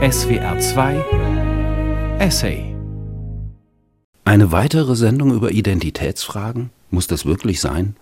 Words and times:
SWR 0.00 0.60
2 0.60 2.18
Essay 2.20 2.72
Eine 4.24 4.52
weitere 4.52 4.94
Sendung 4.94 5.34
über 5.34 5.50
Identitätsfragen? 5.50 6.70
Muss 6.92 7.08
das 7.08 7.26
wirklich 7.26 7.60
sein? 7.60 7.96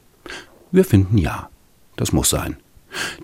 Wir 0.71 0.85
finden 0.85 1.17
ja. 1.17 1.49
Das 1.97 2.13
muss 2.13 2.29
sein. 2.29 2.59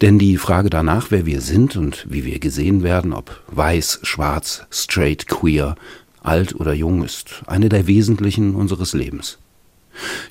Denn 0.00 0.19
die 0.19 0.38
Frage 0.38 0.71
danach, 0.71 1.11
wer 1.11 1.27
wir 1.27 1.43
sind 1.43 1.77
und 1.77 2.06
wie 2.08 2.24
wir 2.24 2.38
gesehen 2.38 2.83
werden, 2.83 3.13
ob 3.13 3.43
weiß, 3.49 4.01
schwarz, 4.04 4.65
straight, 4.71 5.29
queer, 5.29 5.75
alt 6.23 6.54
oder 6.54 6.73
jung, 6.73 7.04
ist 7.04 7.43
eine 7.47 7.69
der 7.69 7.87
wesentlichen 7.87 8.54
unseres 8.54 8.95
Lebens. 8.95 9.37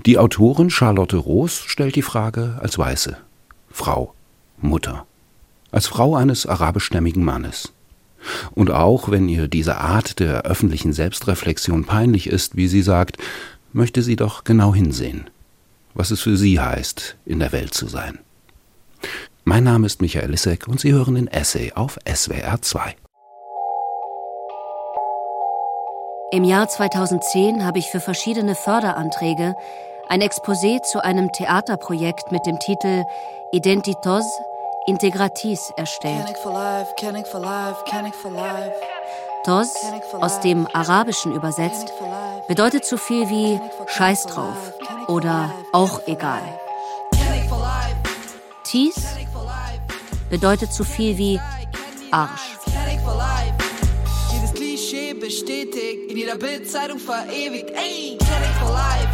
Die 0.08 0.18
Autorin 0.18 0.72
Charlotte 0.72 1.18
Roos 1.18 1.62
stellt 1.68 1.96
die 1.96 2.02
Frage 2.02 2.58
als 2.60 2.80
Weiße, 2.80 3.18
Frau, 3.70 4.16
Mutter, 4.60 5.06
als 5.72 5.86
Frau 5.86 6.16
eines 6.16 6.48
arabischstämmigen 6.48 7.24
Mannes. 7.24 7.72
Und 8.54 8.72
auch 8.72 9.10
wenn 9.10 9.28
ihr 9.30 9.48
diese 9.48 9.78
Art 9.78 10.20
der 10.20 10.44
öffentlichen 10.44 10.94
Selbstreflexion 10.94 11.86
peinlich 11.86 12.28
ist, 12.28 12.56
wie 12.56 12.68
sie 12.68 12.82
sagt, 12.82 13.18
möchte 13.74 14.02
sie 14.02 14.16
doch 14.16 14.44
genau 14.44 14.74
hinsehen, 14.74 15.30
was 15.94 16.12
es 16.12 16.22
für 16.22 16.38
sie 16.38 16.60
heißt, 16.60 17.16
in 17.26 17.40
der 17.40 17.52
Welt 17.52 17.74
zu 17.74 17.88
sein. 17.88 18.20
Mein 19.44 19.64
Name 19.64 19.88
ist 19.88 20.02
Michael 20.02 20.30
Lissek 20.30 20.68
und 20.68 20.80
Sie 20.80 20.94
hören 20.94 21.16
den 21.16 21.28
Essay 21.28 21.72
auf 21.74 21.98
SWR 22.06 22.62
2. 22.62 22.96
Im 26.34 26.44
Jahr 26.44 26.70
2010 26.70 27.66
habe 27.66 27.80
ich 27.80 27.88
für 27.88 28.00
verschiedene 28.00 28.56
Förderanträge 28.56 29.56
ein 30.08 30.22
Exposé 30.22 30.82
zu 30.84 31.04
einem 31.04 31.32
Theaterprojekt 31.32 32.32
mit 32.32 32.46
dem 32.46 32.60
Titel 32.60 33.04
Identitos 33.52 34.26
Integratis 34.88 35.72
erstellt. 35.78 36.36
Tos, 39.44 39.74
aus 40.20 40.40
dem 40.42 40.68
Arabischen 40.74 41.34
übersetzt, 41.34 41.92
bedeutet 42.48 42.86
so 42.86 42.98
viel 42.98 43.30
wie 43.30 43.60
Scheiß 43.88 44.26
drauf 44.26 44.74
oder 45.08 45.52
auch 45.72 46.02
egal. 46.08 46.42
Tis 48.64 48.96
bedeutet 50.30 50.72
so 50.72 50.84
viel 50.84 51.18
wie 51.18 51.40
Arsch. 52.12 52.58
Jedes 54.34 54.54
Klischee 54.54 55.14
bestätigt, 55.14 56.10
in 56.10 56.18
jeder 56.18 56.38
Bildzeitung 56.38 57.00
verewigt. 57.00 57.70
Ey, 57.72 58.18
Kenning 58.18 58.54
for 58.60 58.72
life. 58.72 59.10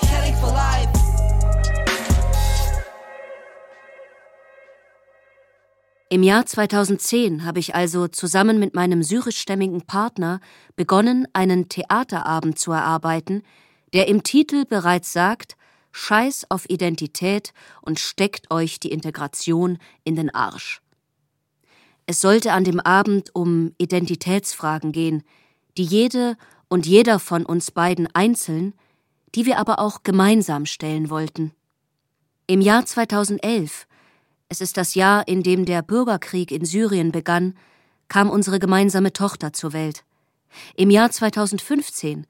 Kenning 0.00 0.36
for 0.36 0.52
life. 0.52 0.77
Im 6.10 6.22
Jahr 6.22 6.46
2010 6.46 7.44
habe 7.44 7.58
ich 7.58 7.74
also 7.74 8.08
zusammen 8.08 8.58
mit 8.58 8.74
meinem 8.74 9.02
syrischstämmigen 9.02 9.82
Partner 9.82 10.40
begonnen, 10.74 11.28
einen 11.34 11.68
Theaterabend 11.68 12.58
zu 12.58 12.72
erarbeiten, 12.72 13.42
der 13.92 14.08
im 14.08 14.22
Titel 14.22 14.64
bereits 14.64 15.12
sagt, 15.12 15.56
Scheiß 15.92 16.46
auf 16.48 16.68
Identität 16.70 17.52
und 17.82 17.98
steckt 17.98 18.50
euch 18.50 18.80
die 18.80 18.90
Integration 18.90 19.78
in 20.04 20.16
den 20.16 20.34
Arsch. 20.34 20.80
Es 22.06 22.22
sollte 22.22 22.52
an 22.52 22.64
dem 22.64 22.80
Abend 22.80 23.34
um 23.34 23.74
Identitätsfragen 23.76 24.92
gehen, 24.92 25.24
die 25.76 25.84
jede 25.84 26.38
und 26.68 26.86
jeder 26.86 27.18
von 27.18 27.44
uns 27.44 27.70
beiden 27.70 28.08
einzeln, 28.14 28.72
die 29.34 29.44
wir 29.44 29.58
aber 29.58 29.78
auch 29.78 30.04
gemeinsam 30.04 30.64
stellen 30.64 31.10
wollten. 31.10 31.52
Im 32.46 32.62
Jahr 32.62 32.86
2011, 32.86 33.86
es 34.48 34.60
ist 34.60 34.76
das 34.76 34.94
Jahr, 34.94 35.28
in 35.28 35.42
dem 35.42 35.64
der 35.64 35.82
Bürgerkrieg 35.82 36.50
in 36.50 36.64
Syrien 36.64 37.12
begann, 37.12 37.54
kam 38.08 38.30
unsere 38.30 38.58
gemeinsame 38.58 39.12
Tochter 39.12 39.52
zur 39.52 39.72
Welt. 39.72 40.04
Im 40.74 40.90
Jahr 40.90 41.10
2015 41.10 42.26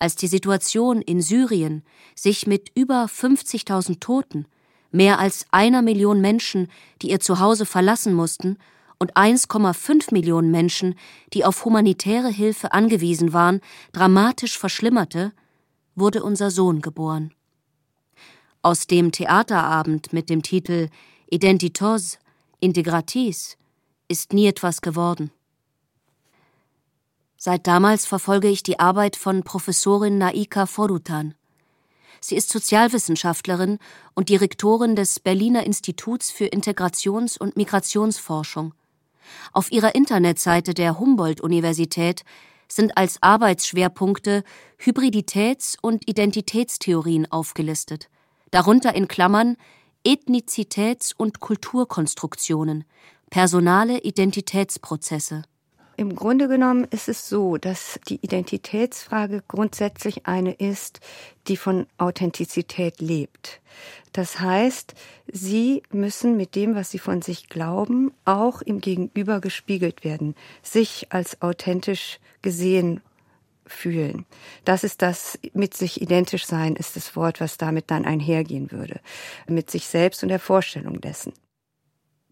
als 0.00 0.16
die 0.16 0.26
Situation 0.26 1.02
in 1.02 1.20
Syrien 1.20 1.84
sich 2.16 2.46
mit 2.46 2.70
über 2.74 3.04
50.000 3.04 4.00
Toten, 4.00 4.46
mehr 4.90 5.18
als 5.18 5.46
einer 5.50 5.82
Million 5.82 6.20
Menschen, 6.20 6.68
die 7.02 7.10
ihr 7.10 7.20
Zuhause 7.20 7.66
verlassen 7.66 8.14
mussten, 8.14 8.56
und 8.98 9.16
1,5 9.16 10.12
Millionen 10.12 10.50
Menschen, 10.50 10.94
die 11.32 11.44
auf 11.44 11.64
humanitäre 11.64 12.28
Hilfe 12.28 12.72
angewiesen 12.72 13.32
waren, 13.32 13.60
dramatisch 13.92 14.58
verschlimmerte, 14.58 15.32
wurde 15.94 16.22
unser 16.22 16.50
Sohn 16.50 16.82
geboren. 16.82 17.32
Aus 18.62 18.86
dem 18.86 19.10
Theaterabend 19.10 20.12
mit 20.12 20.28
dem 20.28 20.42
Titel 20.42 20.88
Identitos, 21.32 22.18
Integratis 22.58 23.56
ist 24.08 24.32
nie 24.32 24.48
etwas 24.48 24.80
geworden. 24.80 25.30
Seit 27.36 27.68
damals 27.68 28.04
verfolge 28.04 28.48
ich 28.48 28.64
die 28.64 28.80
Arbeit 28.80 29.14
von 29.14 29.44
Professorin 29.44 30.18
Naika 30.18 30.66
Forutan. 30.66 31.36
Sie 32.20 32.34
ist 32.34 32.50
Sozialwissenschaftlerin 32.50 33.78
und 34.14 34.28
Direktorin 34.28 34.96
des 34.96 35.20
Berliner 35.20 35.62
Instituts 35.62 36.32
für 36.32 36.46
Integrations- 36.46 37.38
und 37.38 37.56
Migrationsforschung. 37.56 38.74
Auf 39.52 39.70
ihrer 39.70 39.94
Internetseite 39.94 40.74
der 40.74 40.98
Humboldt-Universität 40.98 42.24
sind 42.66 42.96
als 42.96 43.22
Arbeitsschwerpunkte 43.22 44.42
Hybriditäts- 44.78 45.78
und 45.80 46.08
Identitätstheorien 46.08 47.30
aufgelistet, 47.30 48.08
darunter 48.50 48.96
in 48.96 49.06
Klammern 49.06 49.56
Ethnizitäts- 50.04 51.14
und 51.14 51.40
Kulturkonstruktionen, 51.40 52.84
personale 53.28 53.98
Identitätsprozesse. 53.98 55.42
Im 55.98 56.16
Grunde 56.16 56.48
genommen 56.48 56.84
ist 56.84 57.10
es 57.10 57.28
so, 57.28 57.58
dass 57.58 58.00
die 58.08 58.18
Identitätsfrage 58.22 59.42
grundsätzlich 59.46 60.26
eine 60.26 60.52
ist, 60.52 61.00
die 61.46 61.58
von 61.58 61.86
Authentizität 61.98 63.02
lebt. 63.02 63.60
Das 64.12 64.40
heißt, 64.40 64.94
sie 65.30 65.82
müssen 65.92 66.38
mit 66.38 66.54
dem, 66.54 66.74
was 66.74 66.90
sie 66.90 66.98
von 66.98 67.20
sich 67.20 67.50
glauben, 67.50 68.14
auch 68.24 68.62
im 68.62 68.80
Gegenüber 68.80 69.40
gespiegelt 69.40 70.02
werden, 70.02 70.34
sich 70.62 71.08
als 71.10 71.42
authentisch 71.42 72.18
gesehen 72.40 73.02
fühlen. 73.72 74.26
Das 74.64 74.84
ist 74.84 75.02
das 75.02 75.38
mit 75.52 75.74
sich 75.74 76.00
identisch 76.00 76.46
sein, 76.46 76.76
ist 76.76 76.96
das 76.96 77.16
Wort, 77.16 77.40
was 77.40 77.56
damit 77.56 77.90
dann 77.90 78.04
einhergehen 78.04 78.70
würde. 78.70 79.00
Mit 79.46 79.70
sich 79.70 79.86
selbst 79.86 80.22
und 80.22 80.28
der 80.28 80.40
Vorstellung 80.40 81.00
dessen. 81.00 81.32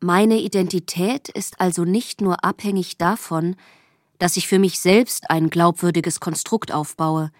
Meine 0.00 0.38
Identität 0.38 1.28
ist 1.28 1.60
also 1.60 1.84
nicht 1.84 2.20
nur 2.20 2.44
abhängig 2.44 2.98
davon, 2.98 3.56
dass 4.18 4.36
ich 4.36 4.46
für 4.46 4.58
mich 4.58 4.78
selbst 4.78 5.30
ein 5.30 5.50
glaubwürdiges 5.50 6.20
Konstrukt 6.20 6.72
aufbaue. 6.72 7.30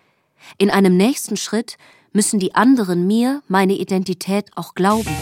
In 0.57 0.71
einem 0.71 0.97
nächsten 0.97 1.37
Schritt 1.37 1.77
müssen 2.13 2.39
die 2.39 2.55
anderen 2.55 3.07
mir 3.07 3.43
meine 3.49 3.75
Identität 3.75 4.51
auch 4.57 4.75
glauben. 4.75 5.15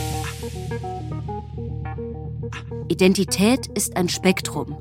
Identität 2.89 3.67
ist 3.67 3.97
ein 3.97 4.09
Spektrum, 4.09 4.79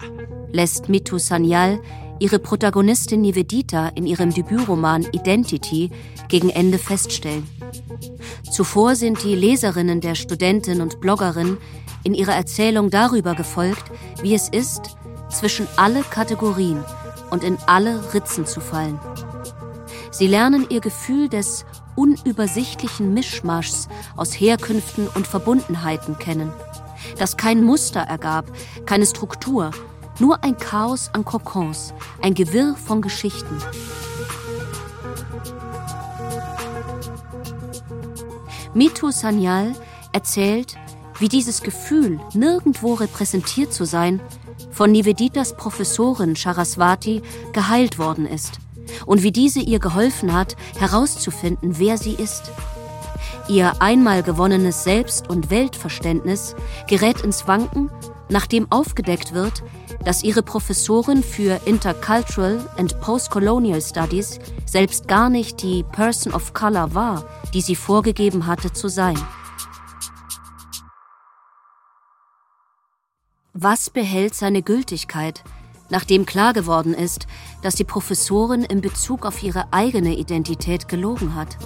lässt 0.52 0.88
Mitu 0.88 1.18
Sanyal 1.18 1.82
ihre 2.20 2.40
Protagonistin 2.40 3.22
Nivedita 3.22 3.90
in 3.90 4.06
ihrem 4.06 4.34
Debütroman 4.34 5.06
Identity 5.12 5.92
gegen 6.28 6.50
Ende 6.50 6.78
feststellen. 6.78 7.48
Zuvor 8.52 8.96
sind 8.96 9.24
die 9.24 9.36
Leserinnen 9.36 10.02
der 10.02 10.16
Studentin 10.16 10.82
und 10.82 11.02
Bloggerin 11.02 11.58
in 12.04 12.14
ihrer 12.14 12.36
Erzählung 12.36 12.90
darüber 12.90 13.36
gefolgt, 13.36 13.92
wie 14.22 14.34
es 14.34 14.50
ist, 14.50 14.96
zwischen 15.30 15.68
alle 15.76 16.04
Kategorien 16.04 16.84
und 17.32 17.44
in 17.44 17.58
alle 17.68 18.14
Ritzen 18.14 18.46
zu 18.46 18.62
fallen. 18.62 19.00
Sie 20.12 20.28
lernen 20.28 20.66
ihr 20.70 20.80
Gefühl 20.80 21.28
des 21.28 21.66
unübersichtlichen 21.96 23.14
Mischmaschs 23.14 23.90
aus 24.16 24.34
Herkünften 24.34 25.08
und 25.10 25.28
Verbundenheiten 25.28 26.18
kennen, 26.18 26.54
das 27.18 27.36
kein 27.36 27.64
Muster 27.64 28.02
ergab, 28.02 28.46
keine 28.86 29.06
Struktur, 29.06 29.72
nur 30.20 30.44
ein 30.44 30.58
Chaos 30.58 31.10
an 31.14 31.26
Kokons, 31.26 31.94
ein 32.22 32.34
Gewirr 32.34 32.76
von 32.76 33.02
Geschichten. 33.02 33.58
Mitu 38.74 39.12
Sanyal 39.12 39.74
erzählt, 40.12 40.76
wie 41.20 41.30
dieses 41.30 41.62
Gefühl, 41.62 42.20
nirgendwo 42.34 42.94
repräsentiert 42.96 43.74
zu 43.74 43.86
sein, 43.86 44.20
von 44.72 44.92
Niveditas 44.92 45.56
Professorin 45.56 46.36
Charaswati 46.36 47.22
geheilt 47.54 47.98
worden 47.98 48.26
ist 48.26 48.60
und 49.06 49.24
wie 49.24 49.32
diese 49.32 49.62
ihr 49.62 49.80
geholfen 49.80 50.34
hat, 50.34 50.56
herauszufinden, 50.78 51.80
wer 51.80 51.98
sie 51.98 52.14
ist. 52.14 52.52
Ihr 53.48 53.82
einmal 53.82 54.24
gewonnenes 54.24 54.84
Selbst- 54.84 55.30
und 55.30 55.50
Weltverständnis 55.50 56.56
gerät 56.88 57.22
ins 57.22 57.48
Wanken, 57.48 57.90
nachdem 58.30 58.72
aufgedeckt 58.72 59.34
wird, 59.34 59.64
dass 60.06 60.24
ihre 60.24 60.44
Professorin 60.44 61.24
für 61.24 61.60
Intercultural 61.66 62.66
and 62.78 63.00
Postcolonial 63.02 63.82
Studies 63.82 64.40
selbst 64.66 65.08
gar 65.08 65.30
nicht 65.30 65.62
die 65.62 65.84
Person 65.84 66.34
of 66.34 66.54
Color 66.54 66.94
war, 66.94 67.28
die 67.54 67.62
sie 67.62 67.76
vorgegeben 67.76 68.48
hatte 68.48 68.72
zu 68.72 68.88
sein. 68.88 69.18
Was 73.54 73.90
behält 73.90 74.36
seine 74.36 74.62
Gültigkeit, 74.62 75.44
Nachdem 75.90 76.26
klar 76.26 76.54
geworden 76.54 76.94
ist, 76.94 77.28
dass 77.62 77.76
die 77.76 77.84
Professorin 77.84 78.64
in 78.64 78.82
Bezug 78.82 79.26
auf 79.26 79.44
ihre 79.44 79.72
eigene 79.72 80.16
Identität 80.16 80.88
gelogen 80.88 81.36
hat. 81.36 81.58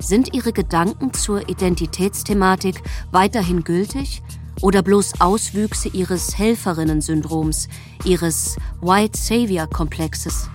Sind 0.00 0.34
ihre 0.34 0.52
Gedanken 0.52 1.12
zur 1.12 1.48
Identitätsthematik 1.48 2.82
weiterhin 3.12 3.62
gültig 3.62 4.22
oder 4.60 4.82
bloß 4.82 5.20
Auswüchse 5.20 5.88
ihres 5.88 6.38
Helferinnen-Syndroms, 6.38 7.68
ihres 8.04 8.56
White 8.80 9.18
Savior-Komplexes? 9.18 10.48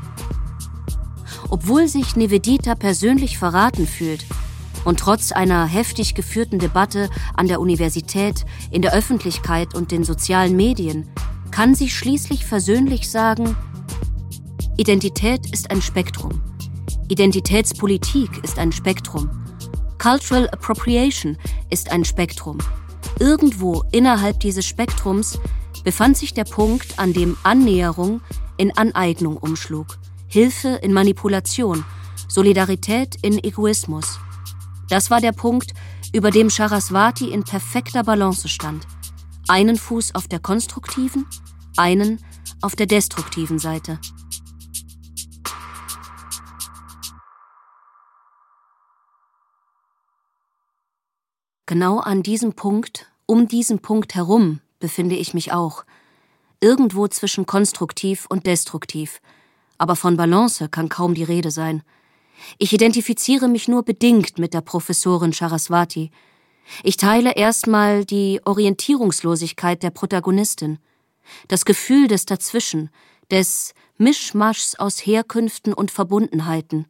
Obwohl 1.50 1.88
sich 1.88 2.16
Nivedita 2.16 2.76
persönlich 2.76 3.38
verraten 3.38 3.88
fühlt 3.88 4.26
und 4.86 5.00
trotz 5.00 5.32
einer 5.32 5.66
heftig 5.66 6.16
geführten 6.16 6.60
Debatte 6.60 7.10
an 7.36 7.48
der 7.48 7.60
Universität, 7.60 8.46
in 8.72 8.82
der 8.82 8.94
Öffentlichkeit 8.94 9.74
und 9.76 9.92
den 9.92 10.04
sozialen 10.04 10.56
Medien, 10.56 11.10
kann 11.52 11.76
sie 11.76 11.90
schließlich 11.90 12.46
versöhnlich 12.46 13.10
sagen, 13.10 13.56
Identität 14.78 15.52
ist 15.52 15.72
ein 15.72 15.82
Spektrum. 15.82 16.42
Identitätspolitik 17.10 18.44
ist 18.44 18.60
ein 18.60 18.72
Spektrum. 18.72 19.30
Cultural 19.98 20.50
Appropriation 20.52 21.38
ist 21.70 21.92
ein 21.92 22.06
Spektrum. 22.06 22.60
Irgendwo 23.20 23.84
innerhalb 23.92 24.40
dieses 24.40 24.66
Spektrums 24.66 25.40
befand 25.84 26.18
sich 26.18 26.34
der 26.34 26.44
Punkt, 26.44 27.00
an 27.00 27.14
dem 27.14 27.38
Annäherung 27.44 28.22
in 28.58 28.76
Aneignung 28.78 29.38
umschlug, 29.38 29.98
Hilfe 30.28 30.80
in 30.82 30.94
Manipulation, 30.94 31.86
Solidarität 32.28 33.16
in 33.22 33.44
Egoismus. 33.44 34.20
Das 34.90 35.10
war 35.10 35.22
der 35.22 35.32
Punkt, 35.32 35.74
über 36.14 36.32
dem 36.32 36.50
Saraswati 36.50 37.32
in 37.32 37.44
perfekter 37.44 38.04
Balance 38.04 38.48
stand. 38.50 38.86
Einen 39.48 39.78
Fuß 39.78 40.16
auf 40.16 40.28
der 40.28 40.40
konstruktiven, 40.40 41.26
einen 41.78 42.20
auf 42.62 42.76
der 42.76 42.88
destruktiven 42.88 43.60
Seite. 43.60 44.00
Genau 51.70 52.00
an 52.00 52.24
diesem 52.24 52.54
Punkt, 52.54 53.06
um 53.28 53.48
diesen 53.48 53.78
Punkt 53.78 54.16
herum, 54.16 54.60
befinde 54.80 55.16
ich 55.16 55.36
mich 55.36 55.52
auch. 55.52 55.86
Irgendwo 56.60 57.08
zwischen 57.08 57.46
konstruktiv 57.46 58.26
und 58.28 58.48
destruktiv. 58.48 59.22
Aber 59.78 59.96
von 59.96 60.18
Balance 60.18 60.68
kann 60.70 60.90
kaum 60.90 61.14
die 61.14 61.22
Rede 61.22 61.52
sein. 61.52 61.84
Ich 62.58 62.74
identifiziere 62.74 63.48
mich 63.48 63.68
nur 63.68 63.84
bedingt 63.84 64.40
mit 64.40 64.56
der 64.56 64.62
Professorin 64.62 65.32
Charaswati. 65.32 66.10
Ich 66.82 66.98
teile 66.98 67.36
erstmal 67.36 68.04
die 68.04 68.42
Orientierungslosigkeit 68.46 69.84
der 69.84 69.92
Protagonistin, 69.92 70.80
das 71.50 71.66
Gefühl 71.66 72.08
des 72.08 72.26
Dazwischen, 72.26 72.90
des 73.30 73.76
Mischmaschs 74.00 74.74
aus 74.74 75.06
Herkünften 75.06 75.76
und 75.76 75.92
Verbundenheiten. 75.92 76.88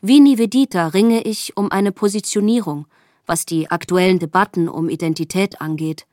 Wie 0.00 0.20
Nivedita 0.20 0.86
ringe 0.86 1.22
ich 1.22 1.56
um 1.56 1.72
eine 1.72 1.90
Positionierung– 1.90 2.86
was 3.26 3.46
die 3.46 3.70
aktuellen 3.70 4.18
Debatten 4.18 4.68
um 4.68 4.88
Identität 4.88 5.60
angeht. 5.60 6.06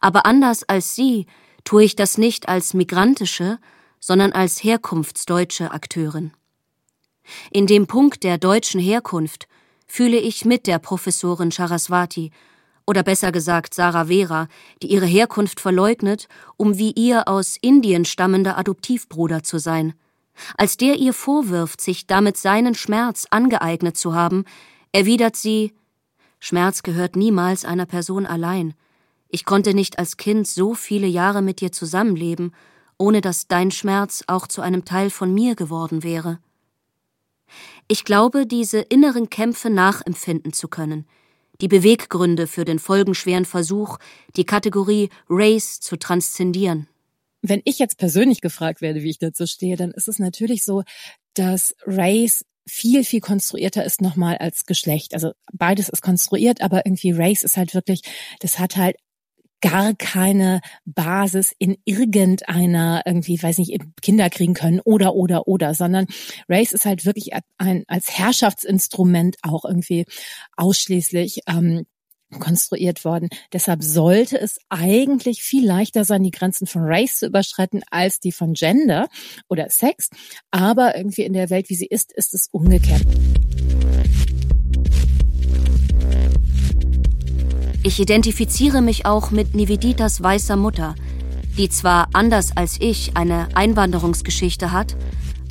Aber 0.00 0.26
anders 0.26 0.62
als 0.64 0.94
Sie 0.94 1.26
tue 1.64 1.84
ich 1.84 1.96
das 1.96 2.18
nicht 2.18 2.48
als 2.48 2.74
migrantische, 2.74 3.58
sondern 4.00 4.32
als 4.32 4.62
herkunftsdeutsche 4.62 5.70
Akteurin. 5.72 6.32
In 7.50 7.66
dem 7.66 7.86
Punkt 7.86 8.22
der 8.22 8.38
deutschen 8.38 8.80
Herkunft 8.80 9.48
fühle 9.86 10.18
ich 10.18 10.44
mit 10.44 10.66
der 10.66 10.78
Professorin 10.78 11.50
Charaswati, 11.50 12.30
oder 12.86 13.02
besser 13.02 13.32
gesagt 13.32 13.74
Sarah 13.74 14.06
Vera, 14.06 14.46
die 14.80 14.92
ihre 14.92 15.06
Herkunft 15.06 15.60
verleugnet, 15.60 16.28
um 16.56 16.78
wie 16.78 16.92
ihr 16.92 17.26
aus 17.26 17.56
Indien 17.60 18.04
stammender 18.04 18.56
Adoptivbruder 18.56 19.42
zu 19.42 19.58
sein. 19.58 19.94
Als 20.56 20.76
der 20.76 20.96
ihr 20.96 21.12
vorwirft, 21.12 21.80
sich 21.80 22.06
damit 22.06 22.36
seinen 22.36 22.74
Schmerz 22.74 23.26
angeeignet 23.30 23.96
zu 23.96 24.14
haben, 24.14 24.44
erwidert 24.92 25.34
sie 25.34 25.72
Schmerz 26.46 26.84
gehört 26.84 27.16
niemals 27.16 27.64
einer 27.64 27.86
Person 27.86 28.24
allein. 28.24 28.74
Ich 29.28 29.44
konnte 29.44 29.74
nicht 29.74 29.98
als 29.98 30.16
Kind 30.16 30.46
so 30.46 30.74
viele 30.74 31.08
Jahre 31.08 31.42
mit 31.42 31.60
dir 31.60 31.72
zusammenleben, 31.72 32.54
ohne 32.98 33.20
dass 33.20 33.48
dein 33.48 33.72
Schmerz 33.72 34.22
auch 34.28 34.46
zu 34.46 34.62
einem 34.62 34.84
Teil 34.84 35.10
von 35.10 35.34
mir 35.34 35.56
geworden 35.56 36.04
wäre. 36.04 36.38
Ich 37.88 38.04
glaube, 38.04 38.46
diese 38.46 38.78
inneren 38.78 39.28
Kämpfe 39.28 39.70
nachempfinden 39.70 40.52
zu 40.52 40.68
können, 40.68 41.08
die 41.60 41.66
Beweggründe 41.66 42.46
für 42.46 42.64
den 42.64 42.78
folgenschweren 42.78 43.44
Versuch, 43.44 43.98
die 44.36 44.44
Kategorie 44.44 45.10
Race 45.28 45.80
zu 45.80 45.96
transzendieren. 45.96 46.86
Wenn 47.42 47.60
ich 47.64 47.80
jetzt 47.80 47.98
persönlich 47.98 48.40
gefragt 48.40 48.82
werde, 48.82 49.02
wie 49.02 49.10
ich 49.10 49.18
dazu 49.18 49.48
stehe, 49.48 49.76
dann 49.76 49.90
ist 49.90 50.06
es 50.06 50.20
natürlich 50.20 50.64
so, 50.64 50.84
dass 51.34 51.74
Race 51.86 52.44
viel, 52.68 53.04
viel 53.04 53.20
konstruierter 53.20 53.84
ist 53.84 54.00
nochmal 54.00 54.36
als 54.38 54.66
Geschlecht. 54.66 55.14
Also 55.14 55.32
beides 55.52 55.88
ist 55.88 56.02
konstruiert, 56.02 56.60
aber 56.60 56.84
irgendwie 56.84 57.12
Race 57.12 57.42
ist 57.42 57.56
halt 57.56 57.74
wirklich, 57.74 58.02
das 58.40 58.58
hat 58.58 58.76
halt 58.76 58.96
gar 59.60 59.94
keine 59.94 60.60
Basis 60.84 61.52
in 61.58 61.76
irgendeiner 61.84 63.02
irgendwie, 63.06 63.42
weiß 63.42 63.58
nicht, 63.58 63.80
Kinder 64.02 64.28
kriegen 64.30 64.54
können 64.54 64.80
oder 64.80 65.14
oder 65.14 65.48
oder, 65.48 65.74
sondern 65.74 66.06
Race 66.48 66.72
ist 66.72 66.84
halt 66.84 67.06
wirklich 67.06 67.30
ein 67.58 67.84
als 67.88 68.10
Herrschaftsinstrument 68.10 69.36
auch 69.42 69.64
irgendwie 69.64 70.04
ausschließlich 70.56 71.40
ähm, 71.48 71.86
konstruiert 72.40 73.04
worden. 73.04 73.28
Deshalb 73.52 73.82
sollte 73.82 74.40
es 74.40 74.58
eigentlich 74.68 75.42
viel 75.42 75.66
leichter 75.66 76.04
sein, 76.04 76.22
die 76.22 76.30
Grenzen 76.30 76.66
von 76.66 76.82
Race 76.84 77.18
zu 77.18 77.26
überschreiten 77.26 77.82
als 77.90 78.20
die 78.20 78.32
von 78.32 78.52
Gender 78.54 79.08
oder 79.48 79.70
Sex. 79.70 80.10
Aber 80.50 80.96
irgendwie 80.96 81.22
in 81.22 81.32
der 81.32 81.50
Welt, 81.50 81.68
wie 81.68 81.76
sie 81.76 81.86
ist, 81.86 82.12
ist 82.12 82.34
es 82.34 82.48
umgekehrt. 82.50 83.02
Ich 87.82 88.00
identifiziere 88.00 88.82
mich 88.82 89.06
auch 89.06 89.30
mit 89.30 89.54
Niveditas 89.54 90.20
weißer 90.20 90.56
Mutter, 90.56 90.96
die 91.56 91.68
zwar 91.68 92.08
anders 92.14 92.56
als 92.56 92.78
ich 92.80 93.16
eine 93.16 93.48
Einwanderungsgeschichte 93.54 94.72
hat, 94.72 94.96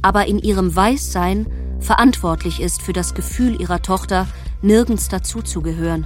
aber 0.01 0.25
in 0.25 0.39
ihrem 0.39 0.75
Weißsein 0.75 1.47
verantwortlich 1.79 2.59
ist 2.59 2.81
für 2.81 2.93
das 2.93 3.13
Gefühl 3.13 3.61
ihrer 3.61 3.81
Tochter, 3.81 4.27
nirgends 4.61 5.07
dazuzugehören. 5.07 6.05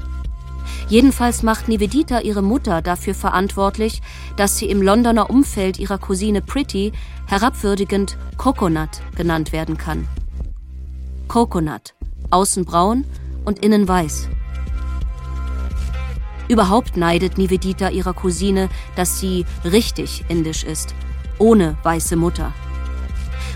Jedenfalls 0.87 1.43
macht 1.43 1.67
Nivedita 1.67 2.19
ihre 2.21 2.41
Mutter 2.41 2.81
dafür 2.81 3.13
verantwortlich, 3.13 4.01
dass 4.37 4.57
sie 4.57 4.69
im 4.69 4.81
Londoner 4.81 5.29
Umfeld 5.29 5.79
ihrer 5.79 5.97
Cousine 5.97 6.41
Pretty 6.41 6.91
herabwürdigend 7.27 8.17
Coconut 8.37 9.01
genannt 9.15 9.51
werden 9.51 9.77
kann. 9.77 10.07
Coconut, 11.27 11.93
außen 12.31 12.65
braun 12.65 13.05
und 13.45 13.63
innen 13.63 13.87
weiß. 13.87 14.29
Überhaupt 16.47 16.97
neidet 16.97 17.37
Nivedita 17.37 17.89
ihrer 17.89 18.13
Cousine, 18.13 18.69
dass 18.95 19.19
sie 19.19 19.45
richtig 19.63 20.25
indisch 20.29 20.63
ist, 20.63 20.95
ohne 21.37 21.77
weiße 21.83 22.15
Mutter. 22.15 22.51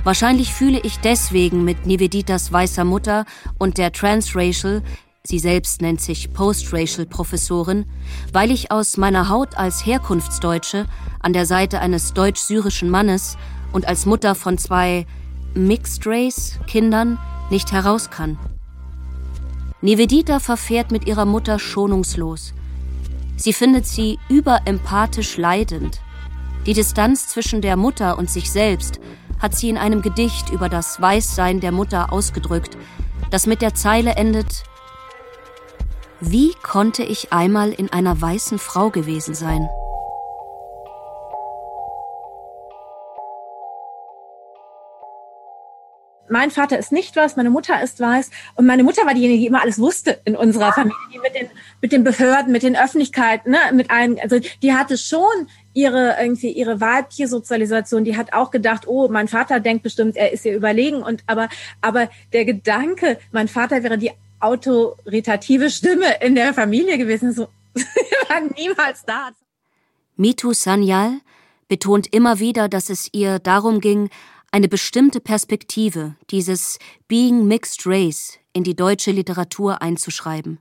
Wahrscheinlich 0.04 0.54
fühle 0.54 0.80
ich 0.80 1.00
deswegen 1.00 1.64
mit 1.64 1.88
Niveditas 1.88 2.52
weißer 2.52 2.84
Mutter 2.84 3.26
und 3.58 3.78
der 3.78 3.92
Transracial 3.92 4.84
sie 5.26 5.40
selbst 5.40 5.82
nennt 5.82 6.02
sich 6.02 6.34
Post-Racial-Professorin, 6.34 7.86
weil 8.34 8.52
ich 8.52 8.72
aus 8.72 8.98
meiner 8.98 9.30
Haut 9.30 9.58
als 9.58 9.86
Herkunftsdeutsche 9.86 10.86
an 11.22 11.32
der 11.32 11.46
Seite 11.46 11.80
eines 11.80 12.14
deutsch-syrischen 12.14 12.90
Mannes 12.90 13.38
und 13.72 13.88
als 13.88 14.06
Mutter 14.06 14.36
von 14.36 14.58
zwei 14.58 15.08
Mixed-Race-Kindern 15.54 17.18
nicht 17.50 17.72
heraus 17.72 18.10
kann. 18.10 18.38
Nivedita 19.82 20.40
verfährt 20.40 20.92
mit 20.92 21.08
ihrer 21.08 21.26
Mutter 21.26 21.58
schonungslos. 21.58 22.54
Sie 23.38 23.54
findet 23.54 23.88
sie 23.88 24.20
überempathisch 24.28 25.38
leidend. 25.38 26.02
Die 26.66 26.74
Distanz 26.74 27.30
zwischen 27.30 27.62
der 27.62 27.78
Mutter 27.78 28.18
und 28.18 28.30
sich 28.30 28.52
selbst 28.52 29.00
hat 29.40 29.56
sie 29.56 29.70
in 29.70 29.78
einem 29.78 30.02
Gedicht 30.02 30.50
über 30.50 30.68
das 30.68 31.00
Weißsein 31.00 31.62
der 31.62 31.72
Mutter 31.72 32.12
ausgedrückt, 32.12 32.78
das 33.32 33.48
mit 33.48 33.62
der 33.62 33.74
Zeile 33.74 34.16
endet 34.16 34.64
wie 36.26 36.54
konnte 36.62 37.04
ich 37.04 37.34
einmal 37.34 37.72
in 37.72 37.92
einer 37.92 38.20
weißen 38.20 38.58
Frau 38.58 38.90
gewesen 38.90 39.36
sein? 39.36 39.68
mein 46.30 46.50
Vater 46.50 46.80
ist 46.80 46.92
nicht 46.92 47.16
weiß, 47.16 47.36
meine 47.36 47.52
Mutter 47.52 47.84
ist 47.84 48.00
weiß. 48.00 48.32
Und 48.56 48.66
meine 48.66 48.84
Mutter 48.84 49.06
war 49.06 49.14
diejenige, 49.14 49.42
die 49.42 49.46
immer 49.46 49.62
alles 49.62 49.78
wusste 49.78 50.20
in 50.26 50.36
unserer 50.36 50.74
Familie, 50.74 50.98
die 51.14 51.20
mit 51.20 51.36
den 51.36 51.48
mit 51.80 51.92
den 51.92 52.04
Behörden, 52.04 52.52
mit 52.52 52.64
den 52.64 52.76
Öffentlichkeiten, 52.76 53.52
ne, 53.52 53.60
mit 53.72 53.92
allen, 53.92 54.20
also 54.20 54.40
die 54.64 54.74
hatte 54.74 54.98
schon 54.98 55.48
ihre 55.74 56.16
irgendwie 56.20 56.52
ihre 56.52 56.82
weibliche 56.82 57.28
Sozialisation, 57.28 58.04
die 58.04 58.18
hat 58.18 58.34
auch 58.34 58.50
gedacht, 58.50 58.88
oh, 58.88 59.10
mein 59.10 59.28
Vater 59.28 59.60
denkt 59.60 59.84
bestimmt, 59.84 60.18
er 60.18 60.34
ist 60.34 60.44
ihr 60.44 60.56
überlegen. 60.56 61.04
Und 61.04 61.24
aber 61.28 61.50
aber 61.82 62.10
der 62.34 62.46
Gedanke, 62.46 63.20
mein 63.32 63.48
Vater 63.48 63.84
wäre 63.84 64.00
die 64.00 64.12
autoritative 64.44 65.70
Stimme 65.70 66.18
in 66.22 66.36
der 66.36 66.54
Familie 66.54 66.98
gewesen. 66.98 67.34
So 67.34 67.48
war 68.28 68.42
niemals 68.56 69.04
da. 69.06 69.32
Mitu 70.16 70.54
Sanyal 70.54 71.22
betont 71.68 72.14
immer 72.14 72.40
wieder, 72.40 72.70
dass 72.70 72.90
es 72.90 73.10
ihr 73.14 73.40
darum 73.40 73.80
ging, 73.80 74.10
eine 74.52 74.68
bestimmte 74.68 75.20
Perspektive, 75.20 76.16
dieses 76.30 76.78
Being 77.08 77.48
Mixed 77.48 77.88
Race, 77.88 78.38
in 78.54 78.64
die 78.64 78.76
deutsche 78.76 79.12
Literatur 79.12 79.82
einzuschreiben. 79.82 80.60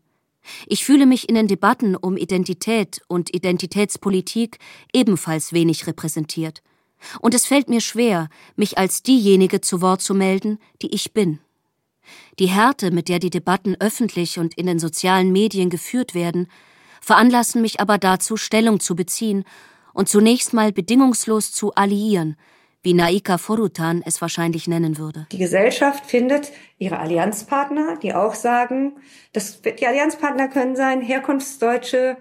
Ich 0.66 0.84
fühle 0.84 1.06
mich 1.06 1.28
in 1.28 1.34
den 1.34 1.46
Debatten 1.46 1.94
um 1.94 2.16
Identität 2.16 3.02
und 3.08 3.34
Identitätspolitik 3.34 4.58
ebenfalls 4.92 5.52
wenig 5.52 5.86
repräsentiert. 5.86 6.62
Und 7.20 7.34
es 7.34 7.46
fällt 7.46 7.68
mir 7.68 7.80
schwer, 7.80 8.28
mich 8.56 8.78
als 8.78 9.02
diejenige 9.02 9.60
zu 9.60 9.82
Wort 9.82 10.02
zu 10.02 10.14
melden, 10.14 10.58
die 10.80 10.94
ich 10.94 11.12
bin. 11.12 11.40
Die 12.38 12.46
Härte, 12.46 12.90
mit 12.90 13.08
der 13.08 13.18
die 13.18 13.30
Debatten 13.30 13.76
öffentlich 13.78 14.38
und 14.38 14.54
in 14.56 14.66
den 14.66 14.78
sozialen 14.78 15.32
Medien 15.32 15.70
geführt 15.70 16.14
werden, 16.14 16.48
veranlassen 17.00 17.62
mich 17.62 17.80
aber 17.80 17.98
dazu, 17.98 18.36
Stellung 18.36 18.80
zu 18.80 18.94
beziehen 18.96 19.44
und 19.92 20.08
zunächst 20.08 20.52
mal 20.52 20.72
bedingungslos 20.72 21.52
zu 21.52 21.74
alliieren, 21.74 22.36
wie 22.82 22.94
Naika 22.94 23.38
Forutan 23.38 24.02
es 24.04 24.20
wahrscheinlich 24.20 24.66
nennen 24.66 24.98
würde. 24.98 25.26
Die 25.30 25.38
Gesellschaft 25.38 26.06
findet 26.06 26.50
ihre 26.78 26.98
Allianzpartner, 26.98 27.96
die 28.02 28.14
auch 28.14 28.34
sagen, 28.34 28.96
das, 29.32 29.62
die 29.62 29.86
Allianzpartner 29.86 30.48
können 30.48 30.74
sein 30.74 31.00
herkunftsdeutsche 31.00 32.16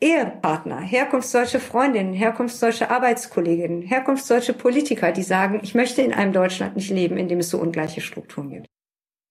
Ehepartner, 0.00 0.80
herkunftsdeutsche 0.80 1.58
Freundinnen, 1.58 2.12
herkunftsdeutsche 2.12 2.90
Arbeitskolleginnen, 2.90 3.82
herkunftsdeutsche 3.82 4.52
Politiker, 4.52 5.10
die 5.10 5.24
sagen, 5.24 5.58
ich 5.64 5.74
möchte 5.74 6.02
in 6.02 6.14
einem 6.14 6.32
Deutschland 6.32 6.76
nicht 6.76 6.90
leben, 6.90 7.16
in 7.16 7.26
dem 7.26 7.40
es 7.40 7.50
so 7.50 7.58
ungleiche 7.58 8.00
Strukturen 8.00 8.50
gibt. 8.50 8.68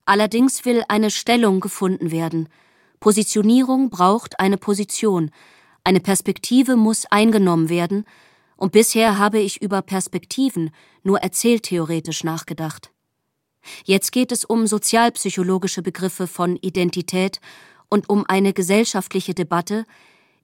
Allerdings 0.08 0.64
will 0.64 0.86
eine 0.88 1.12
Stellung 1.12 1.60
gefunden 1.60 2.12
werden. 2.12 2.48
Positionierung 3.02 3.90
braucht 3.90 4.40
eine 4.40 4.58
Position, 4.58 5.32
eine 5.84 6.00
Perspektive 6.00 6.78
muss 6.78 7.06
eingenommen 7.08 7.68
werden, 7.68 8.06
und 8.56 8.72
bisher 8.72 9.18
habe 9.18 9.38
ich 9.40 9.62
über 9.62 9.82
Perspektiven 9.82 10.72
nur 11.04 11.20
erzähltheoretisch 11.20 12.24
nachgedacht. 12.24 12.90
Jetzt 13.84 14.14
geht 14.14 14.32
es 14.32 14.46
um 14.46 14.66
sozialpsychologische 14.66 15.82
Begriffe 15.82 16.26
von 16.26 16.56
Identität 16.56 17.42
und 17.90 18.10
um 18.10 18.24
eine 18.30 18.54
gesellschaftliche 18.54 19.34
Debatte, 19.34 19.84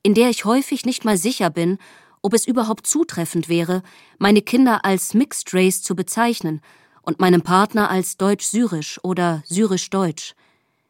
in 0.03 0.13
der 0.13 0.29
ich 0.29 0.43
häufig 0.43 0.85
nicht 0.85 1.05
mal 1.05 1.15
sicher 1.17 1.49
bin, 1.49 1.77
ob 2.21 2.33
es 2.33 2.45
überhaupt 2.45 2.85
zutreffend 2.85 3.47
wäre, 3.47 3.81
meine 4.19 4.41
Kinder 4.41 4.83
als 4.83 5.13
Mixed 5.13 5.53
Race 5.53 5.81
zu 5.81 5.95
bezeichnen 5.95 6.61
und 7.03 7.19
meinen 7.19 7.43
Partner 7.43 7.91
als 7.91 8.17
Deutsch-Syrisch 8.17 8.99
oder 9.03 9.43
Syrisch-Deutsch. 9.45 10.33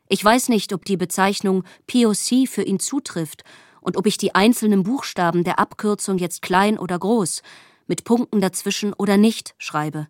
Ich 0.07 0.23
weiß 0.23 0.49
nicht, 0.49 0.71
ob 0.71 0.85
die 0.85 0.97
Bezeichnung 0.97 1.63
POC 1.87 2.47
für 2.47 2.63
ihn 2.63 2.79
zutrifft 2.79 3.43
und 3.81 3.97
ob 3.97 4.05
ich 4.05 4.17
die 4.17 4.33
einzelnen 4.35 4.83
Buchstaben 4.83 5.43
der 5.43 5.59
Abkürzung 5.59 6.17
jetzt 6.17 6.41
klein 6.41 6.79
oder 6.79 6.97
groß, 6.97 7.41
mit 7.87 8.05
Punkten 8.05 8.39
dazwischen 8.39 8.93
oder 8.93 9.17
nicht 9.17 9.55
schreibe. 9.57 10.07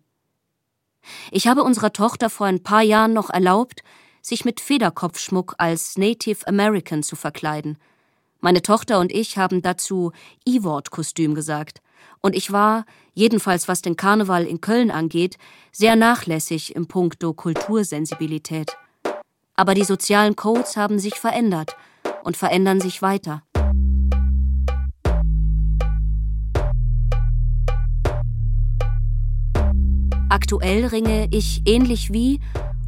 Ich 1.30 1.46
habe 1.48 1.64
unserer 1.64 1.92
Tochter 1.92 2.30
vor 2.30 2.46
ein 2.46 2.62
paar 2.62 2.82
Jahren 2.82 3.12
noch 3.12 3.30
erlaubt, 3.30 3.82
sich 4.22 4.44
mit 4.44 4.60
Federkopfschmuck 4.60 5.54
als 5.58 5.98
Native 5.98 6.46
American 6.46 7.02
zu 7.02 7.16
verkleiden. 7.16 7.78
Meine 8.40 8.62
Tochter 8.62 9.00
und 9.00 9.12
ich 9.12 9.38
haben 9.38 9.62
dazu 9.62 10.12
E-Wort-Kostüm 10.46 11.34
gesagt. 11.34 11.80
Und 12.24 12.34
ich 12.34 12.52
war, 12.52 12.86
jedenfalls 13.12 13.68
was 13.68 13.82
den 13.82 13.98
Karneval 13.98 14.46
in 14.46 14.62
Köln 14.62 14.90
angeht, 14.90 15.36
sehr 15.72 15.94
nachlässig 15.94 16.74
im 16.74 16.86
Punkto 16.86 17.34
Kultursensibilität. 17.34 18.78
Aber 19.56 19.74
die 19.74 19.84
sozialen 19.84 20.34
Codes 20.34 20.78
haben 20.78 20.98
sich 20.98 21.16
verändert 21.16 21.76
und 22.22 22.38
verändern 22.38 22.80
sich 22.80 23.02
weiter. 23.02 23.42
Aktuell 30.30 30.86
ringe 30.86 31.28
ich 31.30 31.60
ähnlich 31.66 32.10
wie 32.10 32.40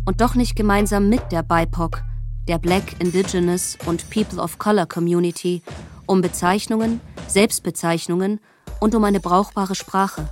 und 0.07 0.23
doch 0.23 0.35
nicht 0.35 0.57
gemeinsam 0.57 1.11
mit 1.11 1.31
der 1.31 1.43
BIPOC, 1.43 2.03
der 2.49 2.59
Black, 2.59 2.99
Indigenous 3.01 3.77
und 3.85 4.09
People 4.09 4.41
of 4.41 4.57
Color 4.57 4.87
Community, 4.87 5.61
um 6.07 6.23
Bezeichnungen, 6.23 7.03
Selbstbezeichnungen 7.27 8.41
und 8.81 8.95
um 8.95 9.05
eine 9.05 9.21
brauchbare 9.21 9.75
Sprache. 9.75 10.29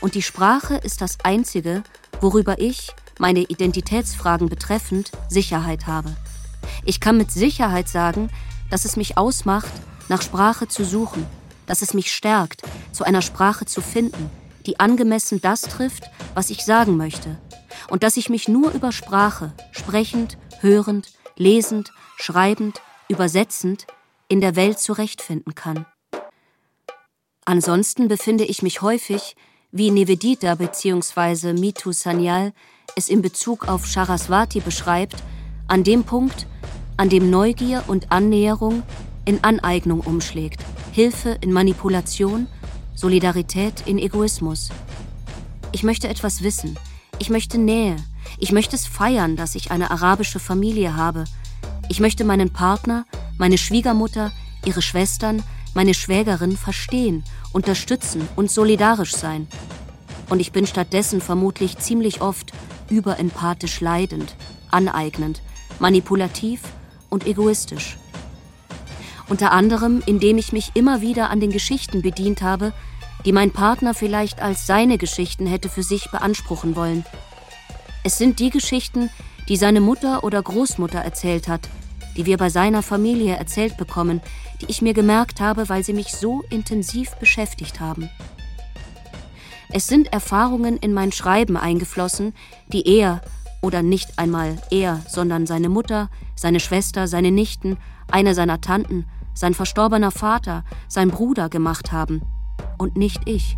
Und 0.00 0.14
die 0.14 0.22
Sprache 0.22 0.76
ist 0.76 1.00
das 1.00 1.18
Einzige, 1.22 1.82
worüber 2.20 2.58
ich, 2.58 2.92
meine 3.18 3.40
Identitätsfragen 3.40 4.48
betreffend, 4.48 5.12
Sicherheit 5.28 5.86
habe. 5.86 6.14
Ich 6.84 7.00
kann 7.00 7.18
mit 7.18 7.30
Sicherheit 7.30 7.88
sagen, 7.88 8.30
dass 8.70 8.84
es 8.84 8.96
mich 8.96 9.18
ausmacht, 9.18 9.72
nach 10.08 10.22
Sprache 10.22 10.68
zu 10.68 10.84
suchen, 10.84 11.26
dass 11.66 11.82
es 11.82 11.94
mich 11.94 12.12
stärkt, 12.12 12.62
zu 12.92 13.04
einer 13.04 13.22
Sprache 13.22 13.66
zu 13.66 13.80
finden, 13.80 14.30
die 14.66 14.80
angemessen 14.80 15.40
das 15.40 15.62
trifft, 15.62 16.04
was 16.34 16.50
ich 16.50 16.64
sagen 16.64 16.96
möchte, 16.96 17.38
und 17.88 18.02
dass 18.02 18.16
ich 18.16 18.28
mich 18.28 18.48
nur 18.48 18.70
über 18.72 18.92
Sprache, 18.92 19.52
sprechend, 19.72 20.38
hörend, 20.60 21.12
lesend, 21.36 21.92
schreibend, 22.16 22.80
übersetzend, 23.08 23.86
in 24.28 24.40
der 24.40 24.56
Welt 24.56 24.78
zurechtfinden 24.78 25.54
kann. 25.54 25.86
Ansonsten 27.44 28.08
befinde 28.08 28.44
ich 28.44 28.62
mich 28.62 28.82
häufig, 28.82 29.36
wie 29.72 29.90
Nivedita 29.90 30.54
bzw. 30.54 31.52
Mitu 31.54 31.92
Sanyal 31.92 32.52
es 32.96 33.08
in 33.08 33.22
Bezug 33.22 33.68
auf 33.68 33.86
Saraswati 33.86 34.60
beschreibt, 34.60 35.16
an 35.66 35.82
dem 35.82 36.04
Punkt, 36.04 36.46
an 36.96 37.08
dem 37.08 37.30
Neugier 37.30 37.84
und 37.88 38.12
Annäherung 38.12 38.82
in 39.24 39.42
Aneignung 39.42 40.00
umschlägt, 40.00 40.60
Hilfe 40.92 41.38
in 41.40 41.52
Manipulation 41.52 42.46
Solidarität 42.94 43.86
in 43.86 43.98
Egoismus. 43.98 44.68
Ich 45.72 45.82
möchte 45.82 46.08
etwas 46.08 46.42
wissen. 46.42 46.78
Ich 47.18 47.30
möchte 47.30 47.58
Nähe. 47.58 47.96
Ich 48.38 48.52
möchte 48.52 48.76
es 48.76 48.86
feiern, 48.86 49.34
dass 49.34 49.54
ich 49.54 49.70
eine 49.70 49.90
arabische 49.90 50.38
Familie 50.38 50.94
habe. 50.94 51.24
Ich 51.88 51.98
möchte 51.98 52.24
meinen 52.24 52.52
Partner, 52.52 53.06
meine 53.38 53.58
Schwiegermutter, 53.58 54.30
ihre 54.64 54.82
Schwestern, 54.82 55.42
meine 55.74 55.94
Schwägerin 55.94 56.56
verstehen, 56.56 57.24
unterstützen 57.52 58.28
und 58.36 58.50
solidarisch 58.50 59.14
sein. 59.14 59.48
Und 60.28 60.40
ich 60.40 60.52
bin 60.52 60.66
stattdessen 60.66 61.20
vermutlich 61.20 61.78
ziemlich 61.78 62.20
oft 62.20 62.52
überempathisch 62.88 63.80
leidend, 63.80 64.34
aneignend, 64.70 65.42
manipulativ 65.78 66.60
und 67.10 67.26
egoistisch. 67.26 67.96
Unter 69.28 69.52
anderem, 69.52 70.02
indem 70.04 70.38
ich 70.38 70.52
mich 70.52 70.72
immer 70.74 71.00
wieder 71.00 71.30
an 71.30 71.40
den 71.40 71.50
Geschichten 71.50 72.02
bedient 72.02 72.42
habe, 72.42 72.72
die 73.24 73.32
mein 73.32 73.50
Partner 73.50 73.94
vielleicht 73.94 74.42
als 74.42 74.66
seine 74.66 74.98
Geschichten 74.98 75.46
hätte 75.46 75.68
für 75.68 75.82
sich 75.82 76.10
beanspruchen 76.10 76.76
wollen. 76.76 77.04
Es 78.04 78.18
sind 78.18 78.40
die 78.40 78.50
Geschichten, 78.50 79.10
die 79.48 79.56
seine 79.56 79.80
Mutter 79.80 80.24
oder 80.24 80.42
Großmutter 80.42 80.98
erzählt 80.98 81.48
hat, 81.48 81.68
die 82.16 82.26
wir 82.26 82.36
bei 82.36 82.50
seiner 82.50 82.82
Familie 82.82 83.36
erzählt 83.36 83.76
bekommen, 83.76 84.20
die 84.60 84.66
ich 84.68 84.82
mir 84.82 84.94
gemerkt 84.94 85.40
habe, 85.40 85.68
weil 85.68 85.84
sie 85.84 85.92
mich 85.92 86.12
so 86.12 86.42
intensiv 86.50 87.14
beschäftigt 87.16 87.80
haben. 87.80 88.08
Es 89.70 89.86
sind 89.86 90.12
Erfahrungen 90.12 90.76
in 90.76 90.92
mein 90.92 91.12
Schreiben 91.12 91.56
eingeflossen, 91.56 92.34
die 92.68 92.86
er, 92.86 93.22
oder 93.62 93.82
nicht 93.82 94.18
einmal 94.18 94.60
er, 94.70 95.00
sondern 95.08 95.46
seine 95.46 95.68
Mutter, 95.68 96.10
seine 96.36 96.60
Schwester, 96.60 97.06
seine 97.06 97.30
Nichten, 97.30 97.78
eine 98.10 98.34
seiner 98.34 98.60
Tanten, 98.60 99.06
sein 99.34 99.54
verstorbener 99.54 100.10
Vater, 100.10 100.64
sein 100.88 101.08
Bruder 101.08 101.48
gemacht 101.48 101.92
haben 101.92 102.22
und 102.76 102.96
nicht 102.96 103.20
ich. 103.26 103.56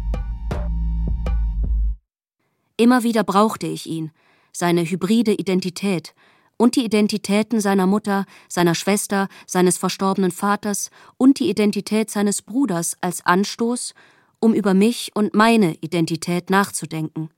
Immer 2.76 3.02
wieder 3.02 3.24
brauchte 3.24 3.66
ich 3.66 3.86
ihn, 3.86 4.12
seine 4.52 4.84
hybride 4.84 5.32
Identität 5.32 6.14
und 6.56 6.76
die 6.76 6.84
Identitäten 6.84 7.60
seiner 7.60 7.86
Mutter, 7.86 8.26
seiner 8.48 8.74
Schwester, 8.74 9.28
seines 9.46 9.78
verstorbenen 9.78 10.30
Vaters 10.30 10.90
und 11.16 11.38
die 11.38 11.50
Identität 11.50 12.10
seines 12.10 12.42
Bruders 12.42 12.96
als 13.00 13.24
Anstoß, 13.26 13.94
um 14.40 14.54
über 14.54 14.74
mich 14.74 15.10
und 15.14 15.34
meine 15.34 15.74
Identität 15.80 16.50
nachzudenken. 16.50 17.30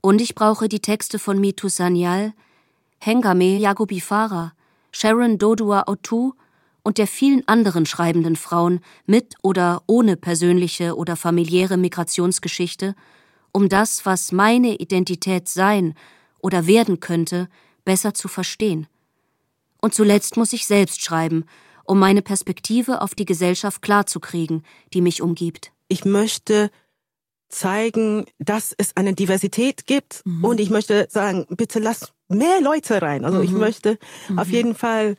Und 0.00 0.20
ich 0.20 0.34
brauche 0.34 0.68
die 0.68 0.80
Texte 0.80 1.18
von 1.18 1.40
Mitu 1.40 1.68
Sanyal, 1.68 2.34
Hengame 2.98 3.56
Yagubifara, 3.58 4.52
Sharon 4.92 5.38
Dodua 5.38 5.84
Otu 5.86 6.32
und 6.82 6.98
der 6.98 7.06
vielen 7.06 7.46
anderen 7.48 7.86
schreibenden 7.86 8.36
Frauen 8.36 8.80
mit 9.06 9.34
oder 9.42 9.82
ohne 9.86 10.16
persönliche 10.16 10.96
oder 10.96 11.16
familiäre 11.16 11.76
Migrationsgeschichte, 11.76 12.94
um 13.52 13.68
das, 13.68 14.04
was 14.04 14.32
meine 14.32 14.76
Identität 14.76 15.48
sein 15.48 15.94
oder 16.40 16.66
werden 16.66 17.00
könnte, 17.00 17.48
besser 17.84 18.14
zu 18.14 18.28
verstehen. 18.28 18.86
Und 19.80 19.94
zuletzt 19.94 20.36
muss 20.36 20.52
ich 20.52 20.66
selbst 20.66 21.04
schreiben, 21.04 21.44
um 21.84 21.98
meine 21.98 22.22
Perspektive 22.22 23.02
auf 23.02 23.14
die 23.14 23.24
Gesellschaft 23.24 23.82
klarzukriegen, 23.82 24.64
die 24.94 25.00
mich 25.00 25.22
umgibt. 25.22 25.72
Ich 25.88 26.04
möchte 26.04 26.70
zeigen, 27.48 28.24
dass 28.38 28.74
es 28.76 28.96
eine 28.96 29.12
Diversität 29.12 29.86
gibt 29.86 30.22
mhm. 30.24 30.44
und 30.44 30.60
ich 30.60 30.70
möchte 30.70 31.06
sagen, 31.10 31.46
bitte 31.50 31.80
lass 31.80 32.12
mehr 32.28 32.60
Leute 32.60 33.02
rein. 33.02 33.24
Also 33.24 33.38
mhm. 33.38 33.44
ich 33.44 33.50
möchte 33.50 33.98
mhm. 34.28 34.38
auf 34.38 34.48
jeden 34.48 34.74
Fall 34.74 35.16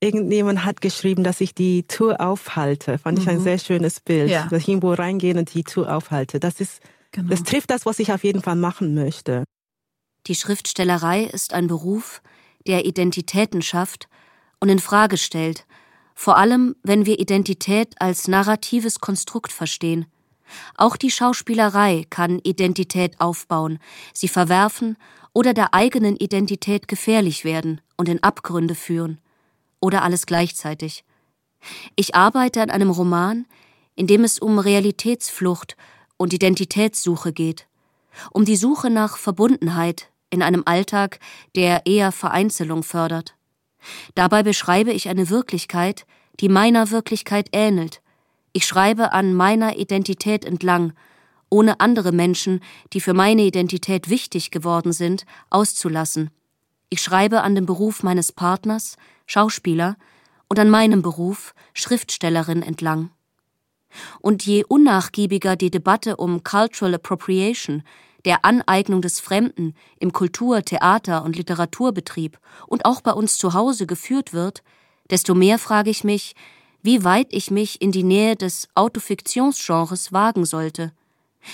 irgendjemand 0.00 0.64
hat 0.64 0.80
geschrieben, 0.80 1.24
dass 1.24 1.40
ich 1.40 1.54
die 1.54 1.86
Tür 1.86 2.20
aufhalte. 2.20 2.98
Fand 2.98 3.18
ich 3.18 3.28
ein 3.28 3.38
mhm. 3.38 3.42
sehr 3.42 3.58
schönes 3.58 4.00
Bild. 4.00 4.30
Ja. 4.30 4.46
Dass 4.50 4.62
ich 4.62 4.68
irgendwo 4.68 4.92
reingehe 4.92 5.36
und 5.36 5.52
die 5.54 5.64
Tür 5.64 5.96
aufhalte. 5.96 6.38
Das 6.40 6.60
ist, 6.60 6.80
genau. 7.10 7.30
das 7.30 7.42
trifft 7.42 7.70
das, 7.70 7.86
was 7.86 7.98
ich 7.98 8.12
auf 8.12 8.22
jeden 8.22 8.42
Fall 8.42 8.56
machen 8.56 8.94
möchte. 8.94 9.44
Die 10.26 10.34
Schriftstellerei 10.34 11.24
ist 11.24 11.52
ein 11.52 11.66
Beruf, 11.66 12.22
der 12.66 12.86
Identitäten 12.86 13.60
schafft 13.60 14.08
und 14.58 14.70
in 14.70 14.78
Frage 14.78 15.18
stellt, 15.18 15.66
vor 16.14 16.38
allem 16.38 16.76
wenn 16.82 17.04
wir 17.04 17.18
Identität 17.18 18.00
als 18.00 18.26
narratives 18.26 19.00
Konstrukt 19.00 19.52
verstehen. 19.52 20.06
Auch 20.76 20.96
die 20.96 21.10
Schauspielerei 21.10 22.06
kann 22.08 22.38
Identität 22.38 23.20
aufbauen, 23.20 23.78
sie 24.14 24.28
verwerfen 24.28 24.96
oder 25.34 25.52
der 25.52 25.74
eigenen 25.74 26.16
Identität 26.16 26.88
gefährlich 26.88 27.44
werden 27.44 27.82
und 27.96 28.08
in 28.08 28.22
Abgründe 28.22 28.74
führen. 28.74 29.20
Oder 29.80 30.02
alles 30.02 30.24
gleichzeitig. 30.24 31.04
Ich 31.96 32.14
arbeite 32.14 32.62
an 32.62 32.70
einem 32.70 32.90
Roman, 32.90 33.46
in 33.94 34.06
dem 34.06 34.24
es 34.24 34.38
um 34.38 34.58
Realitätsflucht 34.58 35.76
und 36.16 36.32
Identitätssuche 36.32 37.32
geht, 37.32 37.66
um 38.30 38.46
die 38.46 38.56
Suche 38.56 38.88
nach 38.88 39.18
Verbundenheit 39.18 40.08
in 40.30 40.42
einem 40.42 40.62
Alltag, 40.66 41.18
der 41.54 41.86
eher 41.86 42.12
Vereinzelung 42.12 42.82
fördert. 42.82 43.36
Dabei 44.14 44.42
beschreibe 44.42 44.92
ich 44.92 45.08
eine 45.08 45.30
Wirklichkeit, 45.30 46.06
die 46.40 46.48
meiner 46.48 46.90
Wirklichkeit 46.90 47.48
ähnelt. 47.52 48.00
Ich 48.52 48.66
schreibe 48.66 49.12
an 49.12 49.34
meiner 49.34 49.76
Identität 49.76 50.44
entlang 50.44 50.92
ohne 51.54 51.78
andere 51.78 52.10
Menschen, 52.10 52.60
die 52.92 53.00
für 53.00 53.14
meine 53.14 53.42
Identität 53.42 54.10
wichtig 54.10 54.50
geworden 54.50 54.92
sind, 54.92 55.24
auszulassen. 55.50 56.30
Ich 56.90 57.00
schreibe 57.00 57.42
an 57.42 57.54
dem 57.54 57.64
Beruf 57.64 58.02
meines 58.02 58.32
Partners, 58.32 58.96
Schauspieler, 59.26 59.96
und 60.48 60.58
an 60.58 60.68
meinem 60.68 61.00
Beruf, 61.00 61.54
Schriftstellerin, 61.72 62.62
entlang. 62.62 63.10
Und 64.20 64.44
je 64.44 64.64
unnachgiebiger 64.64 65.54
die 65.54 65.70
Debatte 65.70 66.16
um 66.16 66.42
Cultural 66.42 66.94
Appropriation, 66.94 67.84
der 68.24 68.44
Aneignung 68.44 69.02
des 69.02 69.20
Fremden 69.20 69.74
im 69.98 70.12
Kultur-, 70.12 70.62
Theater- 70.62 71.24
und 71.24 71.36
Literaturbetrieb 71.36 72.38
und 72.66 72.84
auch 72.84 73.00
bei 73.00 73.12
uns 73.12 73.36
zu 73.38 73.54
Hause 73.54 73.86
geführt 73.86 74.32
wird, 74.32 74.62
desto 75.10 75.34
mehr 75.34 75.58
frage 75.58 75.90
ich 75.90 76.04
mich, 76.04 76.34
wie 76.82 77.04
weit 77.04 77.28
ich 77.30 77.50
mich 77.50 77.80
in 77.80 77.92
die 77.92 78.02
Nähe 78.02 78.36
des 78.36 78.68
Autofiktionsgenres 78.74 80.12
wagen 80.12 80.44
sollte– 80.44 80.92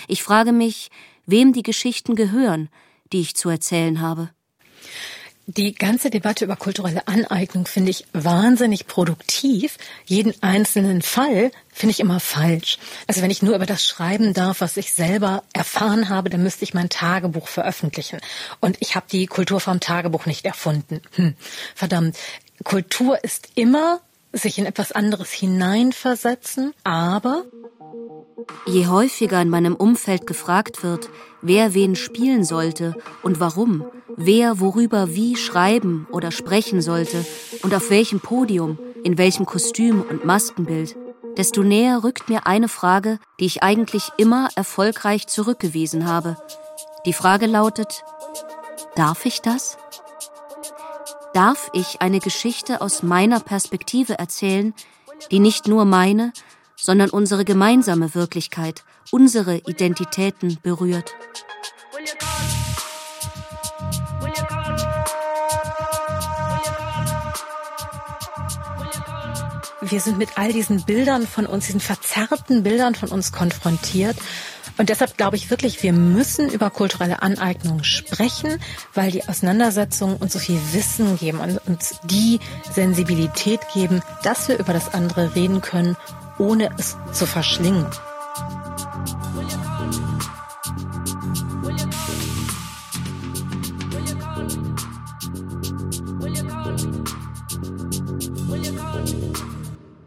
ich 0.09 0.23
frage 0.23 0.53
mich, 0.53 0.91
wem 1.27 1.53
die 1.53 1.63
Geschichten 1.63 2.15
gehören, 2.15 2.69
die 3.13 3.21
ich 3.21 3.37
zu 3.37 3.49
erzählen 3.49 4.01
habe. 4.01 4.31
Die 5.57 5.75
ganze 5.75 6.11
Debatte 6.11 6.45
über 6.45 6.55
kulturelle 6.55 7.09
Aneignung 7.09 7.67
finde 7.67 7.91
ich 7.91 8.05
wahnsinnig 8.13 8.87
produktiv. 8.87 9.79
Jeden 10.05 10.33
einzelnen 10.45 11.03
Fall 11.03 11.51
finde 11.73 11.91
ich 11.91 11.99
immer 11.99 12.21
falsch. 12.21 12.79
Also 13.09 13.21
wenn 13.21 13.33
ich 13.33 13.43
nur 13.43 13.57
über 13.57 13.67
das 13.67 13.85
schreiben 13.85 14.33
darf, 14.33 14.61
was 14.61 14.77
ich 14.77 14.93
selber 14.93 15.43
erfahren 15.53 16.09
habe, 16.09 16.31
dann 16.31 16.45
müsste 16.45 16.63
ich 16.63 16.73
mein 16.73 16.89
Tagebuch 16.89 17.49
veröffentlichen. 17.49 18.21
Und 18.61 18.77
ich 18.79 18.95
habe 18.95 19.07
die 19.11 19.27
Kulturform 19.27 19.81
Tagebuch 19.81 20.27
nicht 20.27 20.47
erfunden. 20.47 21.01
Hm, 21.17 21.35
verdammt. 21.75 22.17
Kultur 22.63 23.25
ist 23.25 23.49
immer 23.57 24.01
sich 24.33 24.59
in 24.59 24.67
etwas 24.67 24.93
anderes 24.93 25.31
hineinversetzen, 25.31 26.73
aber 26.85 27.45
Je 28.67 28.87
häufiger 28.87 29.41
in 29.41 29.49
meinem 29.49 29.75
Umfeld 29.75 30.27
gefragt 30.27 30.83
wird, 30.83 31.09
wer 31.43 31.75
wen 31.75 31.97
spielen 31.97 32.45
sollte 32.45 32.95
und 33.23 33.41
warum, 33.41 33.85
wer 34.17 34.61
worüber 34.61 35.15
wie 35.15 35.37
schreiben 35.37 36.07
oder 36.11 36.31
sprechen 36.31 36.81
sollte 36.81 37.25
und 37.63 37.75
auf 37.75 37.91
welchem 37.91 38.21
Podium, 38.21 38.79
in 39.03 39.19
welchem 39.19 39.47
Kostüm 39.47 40.03
und 40.03 40.25
Maskenbild, 40.25 40.97
desto 41.37 41.63
näher 41.63 42.03
rückt 42.05 42.29
mir 42.29 42.47
eine 42.47 42.69
Frage, 42.69 43.19
die 43.39 43.47
ich 43.47 43.63
eigentlich 43.63 44.11
immer 44.19 44.49
erfolgreich 44.57 45.27
zurückgewiesen 45.27 46.07
habe. 46.07 46.37
Die 47.07 47.13
Frage 47.13 47.47
lautet, 47.47 48.05
darf 48.95 49.27
ich 49.27 49.41
das? 49.41 49.79
Darf 51.33 51.71
ich 51.73 52.01
eine 52.01 52.19
Geschichte 52.19 52.81
aus 52.81 53.05
meiner 53.05 53.39
Perspektive 53.39 54.19
erzählen, 54.19 54.75
die 55.31 55.39
nicht 55.39 55.69
nur 55.69 55.85
meine, 55.85 56.33
sondern 56.75 57.11
unsere 57.11 57.45
gemeinsame 57.45 58.17
Wirklichkeit, 58.17 58.83
unsere 59.13 59.59
Identitäten 59.59 60.59
berührt. 60.61 61.15
Wir 69.83 70.01
sind 70.01 70.19
mit 70.19 70.37
all 70.37 70.53
diesen 70.53 70.85
Bildern 70.85 71.29
von 71.29 71.47
uns, 71.47 71.67
diesen 71.67 71.81
verzerrten 71.81 72.65
Bildern 72.65 72.97
von 72.97 73.09
uns 73.09 73.31
konfrontiert. 73.31 74.17
Und 74.81 74.89
deshalb 74.89 75.19
glaube 75.19 75.37
ich 75.37 75.51
wirklich, 75.51 75.83
wir 75.83 75.93
müssen 75.93 76.49
über 76.49 76.71
kulturelle 76.71 77.21
Aneignung 77.21 77.85
sprechen, 77.85 78.59
weil 78.95 79.11
die 79.11 79.29
Auseinandersetzungen 79.29 80.17
uns 80.17 80.33
so 80.33 80.39
viel 80.39 80.59
Wissen 80.73 81.19
geben 81.19 81.39
und 81.39 81.59
uns 81.69 82.01
die 82.05 82.41
Sensibilität 82.73 83.61
geben, 83.75 84.01
dass 84.23 84.49
wir 84.49 84.59
über 84.59 84.73
das 84.73 84.95
andere 84.95 85.35
reden 85.35 85.61
können 85.61 85.99
ohne 86.39 86.71
es 86.79 86.97
zu 87.13 87.27
verschlingen. 87.27 87.85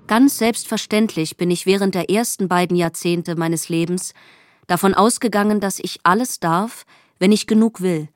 Ganz 0.08 0.40
selbstverständlich 0.40 1.38
bin 1.38 1.52
ich 1.52 1.68
während 1.68 1.94
der 1.94 2.10
ersten 2.10 2.48
beiden 2.48 2.76
Jahrzehnte 2.76 3.36
meines 3.36 3.70
Lebens 3.70 4.16
davon 4.68 4.94
ausgegangen, 4.94 5.60
dass 5.60 5.80
ich 5.80 6.00
alles 6.04 6.40
darf, 6.40 6.86
wenn 7.20 7.32
ich 7.32 7.48
genug 7.48 7.82
will. 7.82 8.10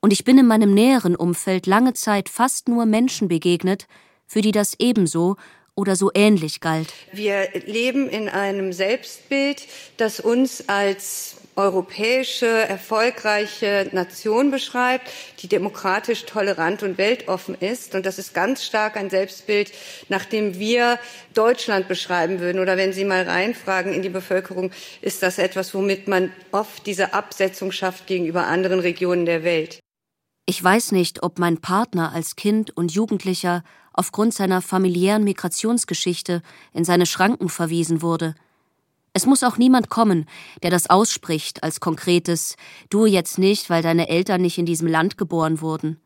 Und 0.00 0.12
ich 0.12 0.24
bin 0.24 0.38
in 0.38 0.46
meinem 0.46 0.74
näheren 0.74 1.16
Umfeld 1.16 1.66
lange 1.66 1.94
Zeit 1.94 2.28
fast 2.28 2.68
nur 2.68 2.84
Menschen 2.84 3.28
begegnet, 3.28 3.86
für 4.26 4.42
die 4.42 4.52
das 4.52 4.74
ebenso 4.78 5.36
oder 5.74 5.96
so 5.96 6.10
ähnlich 6.14 6.60
galt. 6.60 6.92
Wir 7.12 7.48
leben 7.66 8.08
in 8.08 8.28
einem 8.28 8.72
Selbstbild, 8.72 9.66
das 9.96 10.20
uns 10.20 10.68
als 10.68 11.36
europäische, 11.56 12.46
erfolgreiche 12.46 13.88
Nation 13.92 14.50
beschreibt, 14.50 15.08
die 15.40 15.48
demokratisch, 15.48 16.26
tolerant 16.26 16.82
und 16.82 16.98
weltoffen 16.98 17.54
ist. 17.54 17.94
Und 17.94 18.06
das 18.06 18.18
ist 18.18 18.34
ganz 18.34 18.64
stark 18.64 18.96
ein 18.96 19.10
Selbstbild, 19.10 19.72
nach 20.08 20.24
dem 20.24 20.58
wir 20.58 20.98
Deutschland 21.34 21.88
beschreiben 21.88 22.40
würden. 22.40 22.60
Oder 22.60 22.76
wenn 22.76 22.92
Sie 22.92 23.04
mal 23.04 23.22
reinfragen 23.22 23.92
in 23.92 24.02
die 24.02 24.08
Bevölkerung, 24.08 24.70
ist 25.00 25.22
das 25.22 25.38
etwas, 25.38 25.74
womit 25.74 26.08
man 26.08 26.32
oft 26.52 26.86
diese 26.86 27.14
Absetzung 27.14 27.72
schafft 27.72 28.06
gegenüber 28.06 28.46
anderen 28.46 28.80
Regionen 28.80 29.26
der 29.26 29.44
Welt. 29.44 29.80
Ich 30.46 30.62
weiß 30.62 30.92
nicht, 30.92 31.22
ob 31.22 31.38
mein 31.38 31.58
Partner 31.58 32.12
als 32.12 32.36
Kind 32.36 32.76
und 32.76 32.92
Jugendlicher 32.92 33.64
aufgrund 33.94 34.34
seiner 34.34 34.60
familiären 34.60 35.24
Migrationsgeschichte 35.24 36.42
in 36.72 36.84
seine 36.84 37.06
Schranken 37.06 37.48
verwiesen 37.48 38.02
wurde. 38.02 38.34
Es 39.16 39.26
muss 39.26 39.44
auch 39.44 39.58
niemand 39.58 39.90
kommen, 39.90 40.26
der 40.64 40.70
das 40.70 40.90
ausspricht 40.90 41.62
als 41.62 41.78
konkretes 41.78 42.56
Du 42.90 43.06
jetzt 43.06 43.38
nicht, 43.38 43.70
weil 43.70 43.80
deine 43.80 44.08
Eltern 44.08 44.42
nicht 44.42 44.58
in 44.58 44.66
diesem 44.66 44.88
Land 44.88 45.16
geboren 45.16 45.60
wurden. 45.60 46.00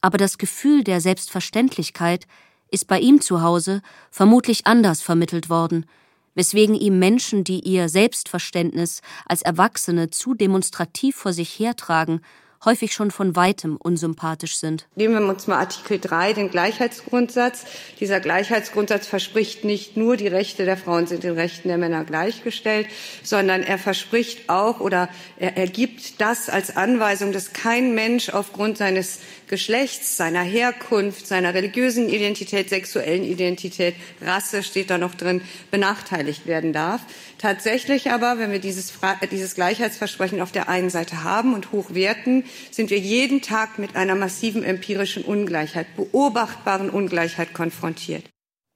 Aber 0.00 0.18
das 0.18 0.36
Gefühl 0.36 0.82
der 0.82 1.00
Selbstverständlichkeit 1.00 2.26
ist 2.68 2.88
bei 2.88 2.98
ihm 2.98 3.20
zu 3.20 3.42
Hause 3.42 3.80
vermutlich 4.10 4.66
anders 4.66 5.02
vermittelt 5.02 5.48
worden, 5.50 5.86
weswegen 6.34 6.74
ihm 6.74 6.98
Menschen, 6.98 7.44
die 7.44 7.60
ihr 7.60 7.88
Selbstverständnis 7.88 9.02
als 9.26 9.42
Erwachsene 9.42 10.10
zu 10.10 10.34
demonstrativ 10.34 11.14
vor 11.14 11.32
sich 11.32 11.60
hertragen 11.60 12.22
häufig 12.64 12.92
schon 12.92 13.10
von 13.10 13.36
weitem 13.36 13.76
unsympathisch 13.76 14.56
sind. 14.56 14.86
Nehmen 14.94 15.14
wir 15.14 15.28
uns 15.28 15.46
mal 15.46 15.58
Artikel 15.58 15.98
3, 15.98 16.34
den 16.34 16.50
Gleichheitsgrundsatz. 16.50 17.64
Dieser 18.00 18.20
Gleichheitsgrundsatz 18.20 19.06
verspricht 19.06 19.64
nicht 19.64 19.96
nur, 19.96 20.16
die 20.16 20.26
Rechte 20.26 20.64
der 20.64 20.76
Frauen 20.76 21.06
sind 21.06 21.22
den 21.22 21.34
Rechten 21.34 21.68
der 21.68 21.78
Männer 21.78 22.04
gleichgestellt, 22.04 22.86
sondern 23.22 23.62
er 23.62 23.78
verspricht 23.78 24.48
auch 24.48 24.80
oder 24.80 25.08
er 25.38 25.56
ergibt 25.56 26.20
das 26.20 26.50
als 26.50 26.76
Anweisung, 26.76 27.32
dass 27.32 27.52
kein 27.52 27.94
Mensch 27.94 28.28
aufgrund 28.28 28.78
seines 28.78 29.20
Geschlechts, 29.48 30.16
seiner 30.16 30.42
Herkunft, 30.42 31.26
seiner 31.26 31.54
religiösen 31.54 32.08
Identität, 32.08 32.68
sexuellen 32.68 33.24
Identität, 33.24 33.96
Rasse 34.20 34.62
steht 34.62 34.90
da 34.90 34.98
noch 34.98 35.14
drin, 35.14 35.40
benachteiligt 35.72 36.46
werden 36.46 36.72
darf. 36.72 37.00
Tatsächlich 37.38 38.12
aber, 38.12 38.38
wenn 38.38 38.52
wir 38.52 38.60
dieses, 38.60 38.92
dieses 39.32 39.54
Gleichheitsversprechen 39.54 40.40
auf 40.40 40.52
der 40.52 40.68
einen 40.68 40.90
Seite 40.90 41.24
haben 41.24 41.54
und 41.54 41.72
hochwerten, 41.72 42.44
sind 42.70 42.90
wir 42.90 42.98
jeden 42.98 43.42
Tag 43.42 43.78
mit 43.78 43.96
einer 43.96 44.14
massiven 44.14 44.62
empirischen 44.62 45.24
Ungleichheit, 45.24 45.94
beobachtbaren 45.96 46.90
Ungleichheit 46.90 47.54
konfrontiert. 47.54 48.24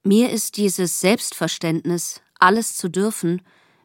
Mir 0.05 0.31
ist 0.31 0.57
dieses 0.57 1.01
Selbstverständnis, 1.01 2.21
alles 2.39 2.77
zu 2.77 2.89
dürfen, 2.89 3.43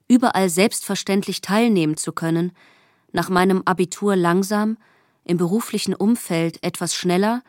überall 0.07 0.49
selbstverständlich 0.49 1.41
teilnehmen 1.41 1.95
zu 1.95 2.11
können, 2.11 2.51
nach 3.11 3.29
meinem 3.29 3.61
Abitur 3.65 4.15
langsam, 4.15 4.77
im 5.23 5.37
beruflichen 5.37 5.93
Umfeld 5.93 6.61
etwas 6.63 6.95
schneller 6.95 7.43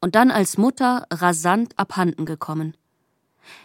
und 0.00 0.14
dann 0.14 0.30
als 0.30 0.56
Mutter 0.56 1.06
rasant 1.10 1.76
abhanden 1.76 2.24
gekommen. 2.24 2.76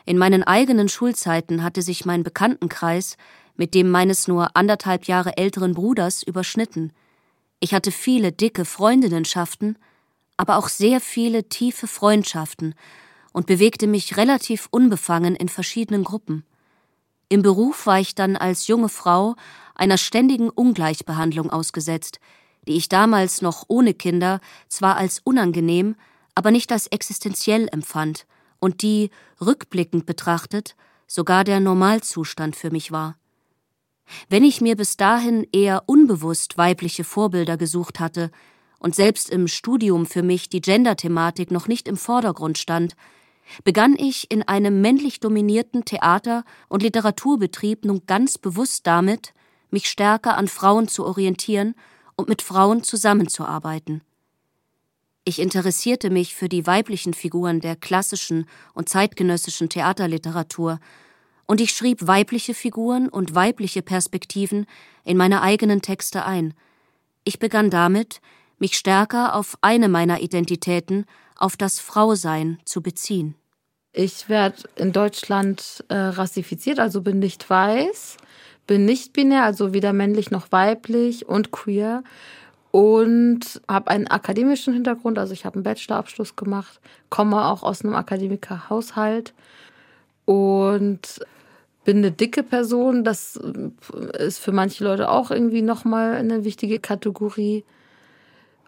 In 0.06 0.18
meinen 0.18 0.44
eigenen 0.44 0.90
Schulzeiten 0.90 1.64
hatte 1.64 1.82
sich 1.82 2.06
mein 2.06 2.24
Bekanntenkreis 2.24 3.18
mit 3.56 3.74
dem 3.76 3.92
meines 3.92 4.28
nur 4.28 4.56
anderthalb 4.56 5.06
Jahre 5.06 5.38
älteren 5.38 5.74
Bruders 5.74 6.24
überschnitten. 6.24 6.92
Ich 7.64 7.74
hatte 7.74 7.94
viele 7.94 8.34
dicke 8.34 8.66
Freundinnenschaften, 8.66 9.78
aber 10.36 10.58
auch 10.58 10.68
sehr 10.68 11.00
viele 11.00 11.48
tiefe 11.48 11.88
Freundschaften 11.88 12.76
und 13.32 13.46
bewegte 13.48 13.88
mich 13.88 14.18
relativ 14.18 14.68
unbefangen 14.70 15.34
in 15.38 15.48
verschiedenen 15.48 16.04
Gruppen. 16.04 16.44
Im 17.30 17.42
Beruf 17.42 17.86
war 17.86 18.02
ich 18.02 18.16
dann 18.16 18.36
als 18.36 18.68
junge 18.68 18.90
Frau 18.90 19.36
einer 19.76 19.98
ständigen 19.98 20.50
Ungleichbehandlung 20.50 21.52
ausgesetzt, 21.52 22.20
die 22.68 22.76
ich 22.76 22.90
damals 22.90 23.42
noch 23.42 23.64
ohne 23.70 23.94
Kinder 23.94 24.42
zwar 24.68 24.98
als 24.98 25.22
unangenehm, 25.24 25.96
aber 26.36 26.52
nicht 26.52 26.70
als 26.70 26.88
existenziell 26.88 27.70
empfand 27.72 28.26
und 28.60 28.82
die, 28.82 29.10
rückblickend 29.40 30.06
betrachtet, 30.06 30.76
sogar 31.08 31.46
der 31.46 31.62
Normalzustand 31.62 32.58
für 32.58 32.72
mich 32.72 32.92
war. 32.92 33.16
Wenn 34.30 34.44
ich 34.44 34.62
mir 34.62 34.76
bis 34.76 34.98
dahin 34.98 35.48
eher 35.52 35.84
unbewusst 35.88 36.58
weibliche 36.58 37.04
Vorbilder 37.04 37.58
gesucht 37.58 38.00
hatte 38.00 38.32
und 38.80 38.96
selbst 38.96 39.30
im 39.30 39.48
Studium 39.48 40.06
für 40.06 40.24
mich 40.24 40.50
die 40.50 40.62
Gender-Thematik 40.62 41.52
noch 41.52 41.68
nicht 41.68 41.88
im 41.88 41.98
Vordergrund 41.98 42.58
stand, 42.58 42.96
begann 43.64 43.96
ich 43.98 44.32
in 44.32 44.44
einem 44.44 44.82
männlich 44.82 45.20
dominierten 45.20 45.86
Theater- 45.86 46.44
und 46.70 46.84
Literaturbetrieb 46.84 47.86
nun 47.86 48.04
ganz 48.06 48.38
bewusst 48.38 48.88
damit, 48.88 49.34
mich 49.70 49.90
stärker 49.90 50.38
an 50.38 50.48
Frauen 50.48 50.88
zu 50.88 51.06
orientieren 51.06 51.76
und 52.16 52.30
mit 52.30 52.42
Frauen 52.42 52.84
zusammenzuarbeiten. 52.84 54.02
Ich 55.26 55.40
interessierte 55.40 56.10
mich 56.10 56.36
für 56.36 56.50
die 56.50 56.68
weiblichen 56.68 57.14
Figuren 57.14 57.62
der 57.62 57.76
klassischen 57.76 58.46
und 58.74 58.90
zeitgenössischen 58.90 59.70
Theaterliteratur, 59.70 60.80
und 61.46 61.62
ich 61.62 61.72
schrieb 61.72 62.08
weibliche 62.08 62.54
Figuren 62.54 63.10
und 63.10 63.36
weibliche 63.36 63.82
Perspektiven 63.82 64.66
in 65.04 65.18
meine 65.18 65.42
eigenen 65.42 65.82
Texte 65.82 66.26
ein. 66.26 66.54
Ich 67.24 67.40
begann 67.40 67.70
damit, 67.70 68.22
mich 68.60 68.78
stärker 68.78 69.36
auf 69.36 69.58
eine 69.62 69.90
meiner 69.90 70.22
Identitäten, 70.22 71.06
auf 71.36 71.58
das 71.58 71.80
Frausein, 71.80 72.60
zu 72.66 72.82
beziehen. 72.82 73.36
Ich 73.92 74.30
werde 74.30 74.64
in 74.76 74.92
Deutschland 74.92 75.84
äh, 75.90 75.96
rassifiziert, 75.96 76.80
also 76.80 77.02
bin 77.02 77.20
nicht 77.20 77.50
weiß, 77.50 78.18
bin 78.66 78.86
nicht 78.86 79.14
binär, 79.14 79.44
also 79.44 79.74
weder 79.74 79.94
männlich 79.94 80.32
noch 80.32 80.52
weiblich 80.52 81.28
und 81.28 81.52
queer 81.52 82.04
und 82.72 83.62
habe 83.68 83.92
einen 83.92 84.08
akademischen 84.08 84.74
Hintergrund, 84.74 85.20
also 85.20 85.32
ich 85.34 85.46
habe 85.46 85.56
einen 85.56 85.64
Bachelorabschluss 85.64 86.36
gemacht, 86.36 86.80
komme 87.10 87.46
auch 87.46 87.62
aus 87.62 87.84
einem 87.84 87.94
Akademikerhaushalt 87.94 89.36
und 90.26 91.20
bin 91.84 91.98
eine 91.98 92.12
dicke 92.12 92.44
Person. 92.44 93.04
Das 93.04 93.40
ist 94.18 94.40
für 94.40 94.52
manche 94.52 94.84
Leute 94.84 95.10
auch 95.10 95.32
irgendwie 95.32 95.62
nochmal 95.62 96.16
eine 96.16 96.44
wichtige 96.44 96.80
Kategorie. 96.80 97.64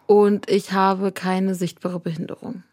Und 0.08 0.50
ich 0.50 0.72
habe 0.72 1.12
keine 1.12 1.56
sichtbare 1.56 2.00
Behinderung. 2.00 2.64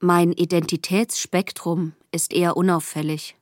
Mein 0.00 0.32
Identitätsspektrum 0.32 1.92
ist 2.10 2.32
eher 2.32 2.56
unauffällig. 2.56 3.36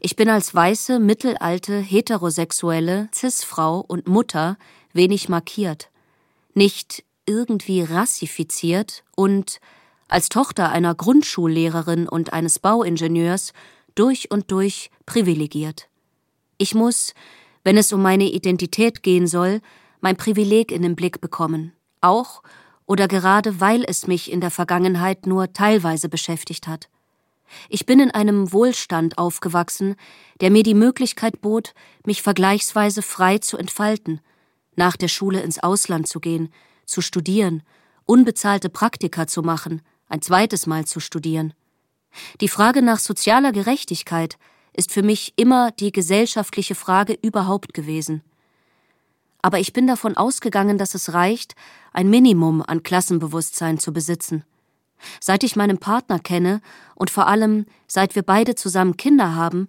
Ich 0.00 0.16
bin 0.16 0.28
als 0.28 0.54
weiße, 0.54 0.98
mittelalte, 0.98 1.78
heterosexuelle, 1.78 3.08
Cis-Frau 3.12 3.80
und 3.80 4.08
Mutter 4.08 4.56
wenig 4.92 5.28
markiert 5.28 5.90
nicht 6.56 7.04
irgendwie 7.26 7.82
rassifiziert 7.82 9.04
und 9.14 9.60
als 10.08 10.28
Tochter 10.28 10.70
einer 10.70 10.94
Grundschullehrerin 10.94 12.08
und 12.08 12.32
eines 12.32 12.58
Bauingenieurs 12.58 13.52
durch 13.96 14.30
und 14.30 14.52
durch 14.52 14.90
privilegiert. 15.04 15.88
Ich 16.58 16.74
muss, 16.74 17.14
wenn 17.64 17.76
es 17.76 17.92
um 17.92 18.00
meine 18.00 18.30
Identität 18.30 19.02
gehen 19.02 19.26
soll, 19.26 19.60
mein 20.00 20.16
Privileg 20.16 20.70
in 20.70 20.82
den 20.82 20.94
Blick 20.94 21.20
bekommen, 21.20 21.72
auch 22.00 22.42
oder 22.86 23.08
gerade 23.08 23.60
weil 23.60 23.84
es 23.84 24.06
mich 24.06 24.30
in 24.30 24.40
der 24.40 24.52
Vergangenheit 24.52 25.26
nur 25.26 25.52
teilweise 25.52 26.08
beschäftigt 26.08 26.68
hat. 26.68 26.88
Ich 27.68 27.86
bin 27.86 27.98
in 27.98 28.12
einem 28.12 28.52
Wohlstand 28.52 29.18
aufgewachsen, 29.18 29.96
der 30.40 30.50
mir 30.50 30.62
die 30.62 30.74
Möglichkeit 30.74 31.40
bot, 31.40 31.74
mich 32.04 32.22
vergleichsweise 32.22 33.02
frei 33.02 33.38
zu 33.38 33.56
entfalten– 33.56 34.20
nach 34.76 34.96
der 34.96 35.08
Schule 35.08 35.40
ins 35.40 35.58
Ausland 35.58 36.06
zu 36.06 36.20
gehen, 36.20 36.52
zu 36.84 37.00
studieren, 37.00 37.62
unbezahlte 38.04 38.68
Praktika 38.68 39.26
zu 39.26 39.42
machen, 39.42 39.82
ein 40.08 40.22
zweites 40.22 40.66
Mal 40.66 40.84
zu 40.84 41.00
studieren. 41.00 41.54
Die 42.40 42.48
Frage 42.48 42.82
nach 42.82 42.98
sozialer 42.98 43.52
Gerechtigkeit 43.52 44.36
ist 44.72 44.92
für 44.92 45.02
mich 45.02 45.32
immer 45.36 45.70
die 45.70 45.92
gesellschaftliche 45.92 46.74
Frage 46.74 47.18
überhaupt 47.22 47.74
gewesen. 47.74 48.22
Aber 49.42 49.58
ich 49.58 49.72
bin 49.72 49.86
davon 49.86 50.16
ausgegangen, 50.16 50.76
dass 50.76 50.94
es 50.94 51.12
reicht, 51.12 51.54
ein 51.92 52.10
Minimum 52.10 52.62
an 52.66 52.82
Klassenbewusstsein 52.82 53.78
zu 53.78 53.92
besitzen. 53.92 54.44
Seit 55.20 55.44
ich 55.44 55.56
meinen 55.56 55.78
Partner 55.78 56.18
kenne 56.18 56.60
und 56.94 57.10
vor 57.10 57.26
allem 57.26 57.66
seit 57.86 58.14
wir 58.14 58.22
beide 58.22 58.54
zusammen 58.54 58.96
Kinder 58.96 59.34
haben, 59.34 59.68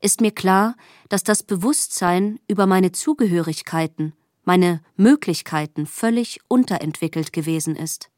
ist 0.00 0.20
mir 0.20 0.30
klar, 0.30 0.76
dass 1.08 1.24
das 1.24 1.42
Bewusstsein 1.42 2.38
über 2.48 2.66
meine 2.66 2.92
Zugehörigkeiten 2.92 4.14
meine 4.44 4.80
Möglichkeiten 4.96 5.84
völlig 5.84 6.40
unterentwickelt 6.48 7.34
gewesen 7.34 7.76
ist. 7.76 8.08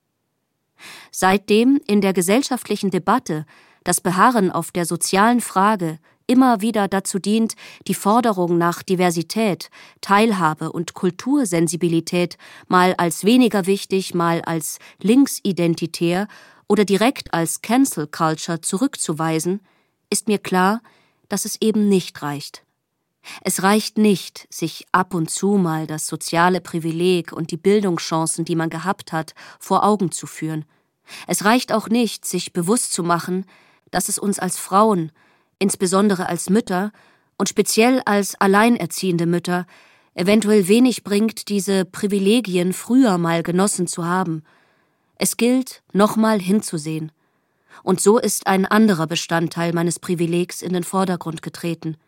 Seitdem 1.10 1.80
in 1.86 2.00
der 2.00 2.12
gesellschaftlichen 2.12 2.90
Debatte 2.90 3.46
das 3.84 4.00
Beharren 4.00 4.50
auf 4.50 4.72
der 4.72 4.84
sozialen 4.84 5.40
Frage 5.40 5.98
immer 6.26 6.60
wieder 6.60 6.86
dazu 6.86 7.18
dient, 7.18 7.56
die 7.88 7.94
Forderung 7.94 8.56
nach 8.56 8.84
Diversität, 8.84 9.68
Teilhabe 10.00 10.70
und 10.70 10.94
Kultursensibilität 10.94 12.38
mal 12.68 12.94
als 12.98 13.24
weniger 13.24 13.66
wichtig, 13.66 14.14
mal 14.14 14.40
als 14.42 14.78
linksidentitär 15.02 16.28
oder 16.68 16.84
direkt 16.84 17.34
als 17.34 17.62
Cancel 17.62 18.06
Culture 18.06 18.60
zurückzuweisen, 18.60 19.60
ist 20.08 20.28
mir 20.28 20.38
klar, 20.38 20.82
dass 21.28 21.44
es 21.44 21.56
eben 21.60 21.88
nicht 21.88 22.22
reicht. 22.22 22.62
Es 23.42 23.62
reicht 23.62 23.98
nicht, 23.98 24.46
sich 24.50 24.86
ab 24.92 25.14
und 25.14 25.30
zu 25.30 25.52
mal 25.52 25.86
das 25.86 26.06
soziale 26.06 26.60
Privileg 26.60 27.32
und 27.32 27.50
die 27.50 27.56
Bildungschancen, 27.56 28.44
die 28.44 28.56
man 28.56 28.70
gehabt 28.70 29.12
hat, 29.12 29.34
vor 29.58 29.84
Augen 29.84 30.10
zu 30.10 30.26
führen. 30.26 30.64
Es 31.26 31.44
reicht 31.44 31.72
auch 31.72 31.88
nicht, 31.88 32.24
sich 32.24 32.52
bewusst 32.52 32.92
zu 32.92 33.02
machen, 33.02 33.44
dass 33.90 34.08
es 34.08 34.18
uns 34.18 34.38
als 34.38 34.58
Frauen, 34.58 35.12
insbesondere 35.58 36.28
als 36.28 36.48
Mütter 36.48 36.92
und 37.36 37.48
speziell 37.48 38.00
als 38.04 38.40
alleinerziehende 38.40 39.26
Mütter, 39.26 39.66
eventuell 40.14 40.68
wenig 40.68 41.04
bringt, 41.04 41.48
diese 41.48 41.84
Privilegien 41.84 42.72
früher 42.72 43.18
mal 43.18 43.42
genossen 43.42 43.86
zu 43.86 44.04
haben. 44.04 44.44
Es 45.16 45.36
gilt, 45.36 45.82
nochmal 45.92 46.40
hinzusehen. 46.40 47.12
Und 47.82 48.00
so 48.00 48.18
ist 48.18 48.46
ein 48.46 48.66
anderer 48.66 49.06
Bestandteil 49.06 49.72
meines 49.72 49.98
Privilegs 49.98 50.62
in 50.62 50.72
den 50.72 50.84
Vordergrund 50.84 51.42
getreten– 51.42 51.96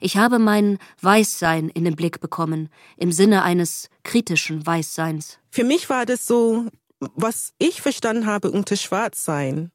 ich 0.00 0.16
habe 0.16 0.38
mein 0.38 0.78
Weißsein 1.00 1.68
in 1.68 1.84
den 1.84 1.96
Blick 1.96 2.20
bekommen, 2.20 2.68
im 2.96 3.12
Sinne 3.12 3.42
eines 3.42 3.88
kritischen 4.02 4.66
Weißseins. 4.66 5.38
Für 5.50 5.64
mich 5.64 5.88
war 5.90 6.06
das 6.06 6.26
so, 6.26 6.66
was 7.00 7.52
ich 7.58 7.82
verstanden 7.82 8.26
habe 8.26 8.50
unter 8.50 8.76
Schwarzsein, 8.76 9.70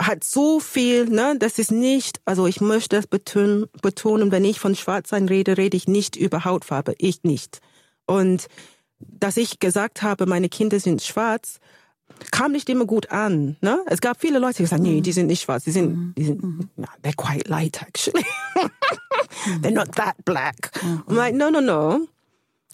hat 0.00 0.24
so 0.24 0.60
viel, 0.60 1.06
ne, 1.06 1.36
das 1.38 1.58
ist 1.58 1.70
nicht, 1.70 2.20
also 2.24 2.46
ich 2.46 2.60
möchte 2.60 2.96
das 2.96 3.06
betonen, 3.06 3.66
betonen, 3.80 4.30
wenn 4.30 4.44
ich 4.44 4.60
von 4.60 4.74
Schwarzsein 4.74 5.28
rede, 5.28 5.56
rede 5.56 5.76
ich 5.76 5.88
nicht 5.88 6.16
über 6.16 6.44
Hautfarbe, 6.44 6.94
ich 6.98 7.22
nicht. 7.22 7.60
Und 8.06 8.46
dass 8.98 9.36
ich 9.36 9.58
gesagt 9.58 10.02
habe, 10.02 10.26
meine 10.26 10.48
Kinder 10.48 10.80
sind 10.80 11.02
schwarz, 11.02 11.58
kam 12.30 12.52
nicht 12.52 12.68
immer 12.68 12.84
gut 12.84 13.10
an. 13.10 13.56
Ne? 13.60 13.78
Es 13.86 14.00
gab 14.00 14.20
viele 14.20 14.38
Leute, 14.38 14.58
die 14.58 14.62
gesagt 14.64 14.80
haben, 14.80 14.88
nee, 14.88 15.00
die 15.00 15.12
sind 15.12 15.26
nicht 15.26 15.42
schwarz, 15.42 15.64
die 15.64 15.70
sind, 15.70 16.14
die 16.16 16.24
sind, 16.24 16.42
mhm. 16.42 16.68
no, 16.76 16.86
they're 17.02 17.16
quite 17.16 17.48
light 17.48 17.82
actually. 17.82 18.24
they're 19.62 19.72
not 19.72 19.92
that 19.96 20.16
black. 20.24 20.70
Mhm. 20.82 21.02
I'm 21.08 21.14
like, 21.14 21.34
no, 21.34 21.50
no, 21.50 21.60
no. 21.60 22.06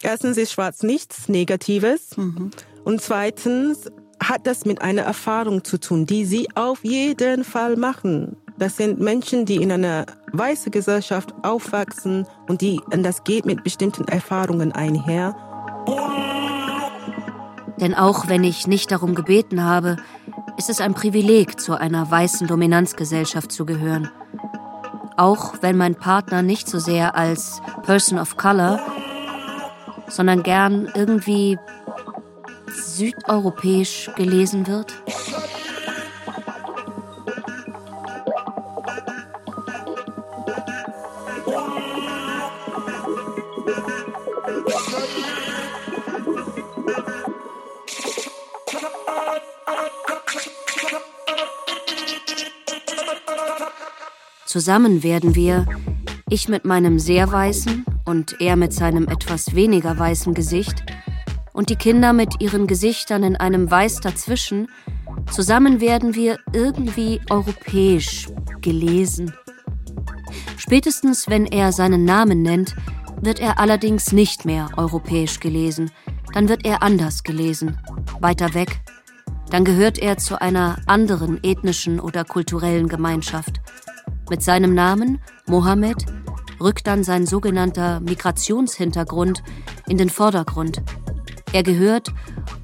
Erstens 0.03 0.37
ist 0.37 0.53
schwarz 0.53 0.83
nichts 0.83 1.29
Negatives. 1.29 2.17
Mhm. 2.17 2.51
Und 2.85 3.01
zweitens 3.01 3.91
hat 4.21 4.47
das 4.47 4.65
mit 4.65 4.83
einer 4.83 5.03
Erfahrung 5.03 5.65
zu 5.65 5.79
tun, 5.79 6.07
die 6.07 6.25
sie 6.25 6.49
auf 6.55 6.85
jeden 6.85 7.45
Fall 7.45 7.77
machen. 7.77 8.37
Das 8.59 8.77
sind 8.77 9.01
Menschen, 9.01 9.45
die 9.45 9.57
in 9.57 9.73
einer 9.73 10.07
weißen 10.33 10.71
Gesellschaft 10.71 11.35
aufwachsen 11.43 12.27
und 12.49 12.61
die, 12.61 12.81
und 12.93 13.03
das 13.03 13.25
geht 13.25 13.45
mit 13.45 13.65
bestimmten 13.65 14.07
Erfahrungen 14.07 14.73
einher. 14.73 15.35
Denn 17.79 17.95
auch 17.95 18.29
wenn 18.29 18.45
ich 18.45 18.67
nicht 18.67 18.93
darum 18.93 19.15
gebeten 19.15 19.65
habe, 19.65 19.97
ist 20.57 20.71
es 20.71 20.81
ein 20.81 20.95
Privileg, 20.95 21.61
zu 21.61 21.75
einer 21.75 22.11
weißen 22.11 22.47
Dominanzgesellschaft 22.47 23.51
zu 23.51 23.65
gehören. 23.65 24.11
Auch 25.17 25.55
wenn 25.61 25.77
mein 25.77 25.95
Partner 25.95 26.43
nicht 26.43 26.69
so 26.69 26.79
sehr 26.79 27.15
als 27.17 27.61
Person 27.83 28.19
of 28.19 28.37
Color, 28.37 28.81
sondern 30.09 30.43
gern 30.43 30.91
irgendwie 30.95 31.59
südeuropäisch 32.67 34.11
gelesen 34.17 34.67
wird. 34.67 34.95
Zusammen 54.53 55.03
werden 55.03 55.35
wir, 55.35 55.65
ich 56.29 56.47
mit 56.47 56.67
meinem 56.67 56.99
sehr 56.99 57.33
weißen 57.33 57.87
und 58.05 58.39
er 58.39 58.57
mit 58.57 58.75
seinem 58.75 59.09
etwas 59.09 59.55
weniger 59.55 59.99
weißen 59.99 60.35
Gesicht 60.35 60.85
und 61.55 61.71
die 61.71 61.77
Kinder 61.77 62.13
mit 62.13 62.43
ihren 62.43 62.67
Gesichtern 62.67 63.23
in 63.23 63.35
einem 63.35 63.71
Weiß 63.71 64.01
dazwischen, 64.01 64.69
zusammen 65.31 65.81
werden 65.81 66.15
wir 66.15 66.37
irgendwie 66.53 67.19
europäisch 67.31 68.29
gelesen. 68.61 69.33
Spätestens 70.59 71.31
wenn 71.31 71.47
er 71.47 71.73
seinen 71.73 72.05
Namen 72.05 72.43
nennt, 72.43 72.77
wird 73.23 73.41
er 73.41 73.59
allerdings 73.59 74.13
nicht 74.13 74.45
mehr 74.45 74.69
europäisch 74.77 75.41
gelesen, 75.41 75.91
dann 76.35 76.51
wird 76.51 76.67
er 76.67 76.83
anders 76.83 77.23
gelesen, 77.23 77.79
weiter 78.21 78.53
weg. 78.53 78.83
Dann 79.49 79.65
gehört 79.65 79.99
er 79.99 80.19
zu 80.19 80.43
einer 80.43 80.77
anderen 80.85 81.43
ethnischen 81.43 82.01
oder 82.01 82.27
kulturellen 82.27 82.89
Gemeinschaft. 82.89 83.63
Mit 84.31 84.43
seinem 84.43 84.75
Namen, 84.75 85.21
Mohammed, 85.47 86.07
rückt 86.61 86.87
dann 86.87 87.05
sein 87.05 87.27
sogenannter 87.27 88.01
Migrationshintergrund 88.01 89.43
in 89.89 89.99
den 89.99 90.11
Vordergrund. 90.11 90.81
Er 91.53 91.63
gehört, 91.63 92.13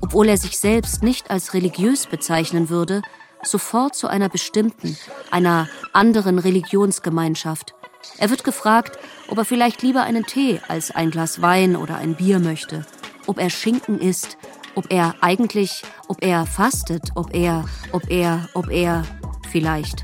obwohl 0.00 0.28
er 0.28 0.38
sich 0.38 0.58
selbst 0.58 1.02
nicht 1.02 1.30
als 1.30 1.52
religiös 1.52 2.06
bezeichnen 2.06 2.70
würde, 2.70 3.02
sofort 3.42 3.94
zu 3.94 4.08
einer 4.08 4.28
bestimmten, 4.28 4.96
einer 5.30 5.68
anderen 5.92 6.38
Religionsgemeinschaft. 6.38 7.74
Er 8.16 8.30
wird 8.30 8.44
gefragt, 8.44 8.98
ob 9.28 9.38
er 9.38 9.44
vielleicht 9.44 9.82
lieber 9.82 10.02
einen 10.02 10.24
Tee 10.24 10.60
als 10.68 10.90
ein 10.90 11.10
Glas 11.10 11.42
Wein 11.42 11.76
oder 11.76 11.96
ein 11.96 12.14
Bier 12.14 12.38
möchte, 12.38 12.86
ob 13.26 13.38
er 13.38 13.50
Schinken 13.50 14.00
isst, 14.00 14.38
ob 14.74 14.90
er 14.92 15.16
eigentlich, 15.20 15.82
ob 16.08 16.22
er 16.24 16.46
fastet, 16.46 17.10
ob 17.14 17.34
er, 17.34 17.64
ob 17.92 18.10
er, 18.10 18.48
ob 18.54 18.70
er, 18.70 19.04
vielleicht. 19.50 20.02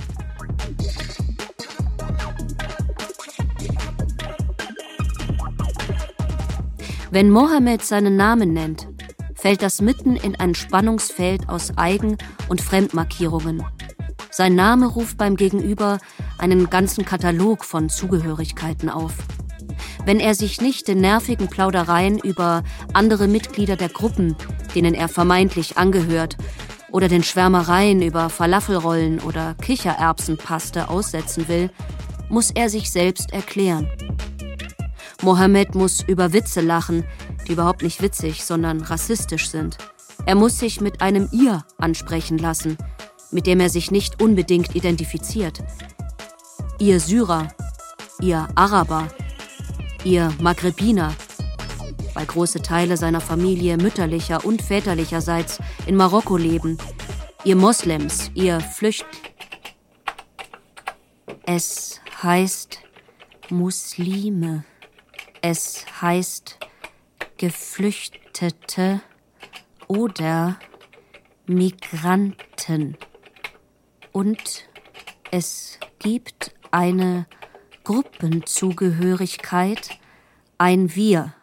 Wenn 7.14 7.31
Mohammed 7.31 7.85
seinen 7.85 8.16
Namen 8.16 8.53
nennt, 8.53 8.88
fällt 9.37 9.62
das 9.62 9.81
mitten 9.81 10.16
in 10.16 10.35
ein 10.35 10.57
Spannungsfeld 10.57 11.48
aus 11.48 11.79
Eigen- 11.79 12.18
und 12.48 12.61
Fremdmarkierungen. 12.61 13.62
Sein 14.33 14.57
Name 14.57 14.87
ruft 14.88 15.16
beim 15.16 15.37
Gegenüber 15.37 15.98
einen 16.38 16.68
ganzen 16.70 17.05
Katalog 17.05 17.64
von 17.64 17.88
Zugehörigkeiten 17.88 18.88
auf. 18.88 19.12
Wenn 20.05 20.18
er 20.18 20.35
sich 20.35 20.61
nicht 20.61 20.88
in 20.88 21.00
nervigen 21.00 21.46
Plaudereien 21.46 22.18
über 22.18 22.64
andere 22.94 23.29
Mitglieder 23.29 23.77
der 23.77 23.90
Gruppen, 23.90 24.35
denen 24.74 24.94
er 24.94 25.07
vermeintlich 25.07 25.79
angehört, 25.79 26.37
oder 26.90 27.07
den 27.07 27.22
Schwärmereien 27.22 28.03
über 28.03 28.29
Falafelrollen 28.29 29.20
oder 29.20 29.55
Kichererbsenpaste 29.62 30.88
aussetzen 30.88 31.46
will, 31.46 31.70
muss 32.29 32.50
er 32.50 32.68
sich 32.68 32.90
selbst 32.90 33.33
erklären. 33.33 33.88
Mohammed 35.25 35.75
muss 35.75 36.03
über 36.03 36.35
Witze 36.35 36.61
lachen, 36.61 37.03
die 37.49 37.53
überhaupt 37.53 37.83
nicht 37.83 38.03
witzig, 38.03 38.45
sondern 38.45 38.83
rassistisch 38.83 39.49
sind. 39.49 39.79
Er 40.27 40.35
muss 40.35 40.59
sich 40.59 40.83
mit 40.83 41.01
einem 41.01 41.31
Ihr 41.33 41.65
ansprechen 41.79 42.37
lassen, 42.37 42.77
mit 43.31 43.47
dem 43.47 43.59
er 43.59 43.71
sich 43.71 43.91
nicht 43.91 44.21
unbedingt 44.21 44.77
identifiziert. 44.77 45.61
Ihr 46.79 47.01
Syrer, 47.01 47.49
ihr 48.21 48.47
Araber, 48.55 49.09
ihr 50.05 50.31
Maghrebiner, 50.41 51.15
weil 52.13 52.27
große 52.27 52.61
Teile 52.61 52.99
seiner 52.99 53.23
Familie 53.23 53.79
mütterlicher 53.79 54.45
und 54.45 54.61
väterlicherseits 54.61 55.59
in 55.87 55.97
Marokko 55.97 56.37
leben, 56.37 56.77
ihr 57.45 57.57
Moslems, 57.57 58.31
ihr 58.35 58.61
Flücht. 58.61 59.07
Es 61.47 62.03
heißt 62.23 62.81
Muslime. 63.49 64.65
Es 65.46 65.85
heißt 66.00 66.59
Geflüchtete 67.37 69.02
oder 69.88 70.59
Migranten. 71.46 72.96
Und 74.11 74.64
es 75.30 75.78
gibt 75.98 76.54
eine 76.70 77.26
Gruppenzugehörigkeit, 77.83 79.98
ein 80.57 80.94
Wir, 80.94 81.35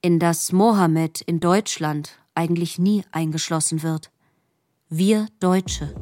in 0.00 0.18
das 0.18 0.50
Mohammed 0.50 1.20
in 1.20 1.38
Deutschland 1.38 2.18
eigentlich 2.34 2.80
nie 2.80 3.04
eingeschlossen 3.12 3.84
wird. 3.84 4.10
Wir 4.88 5.28
Deutsche. 5.38 5.94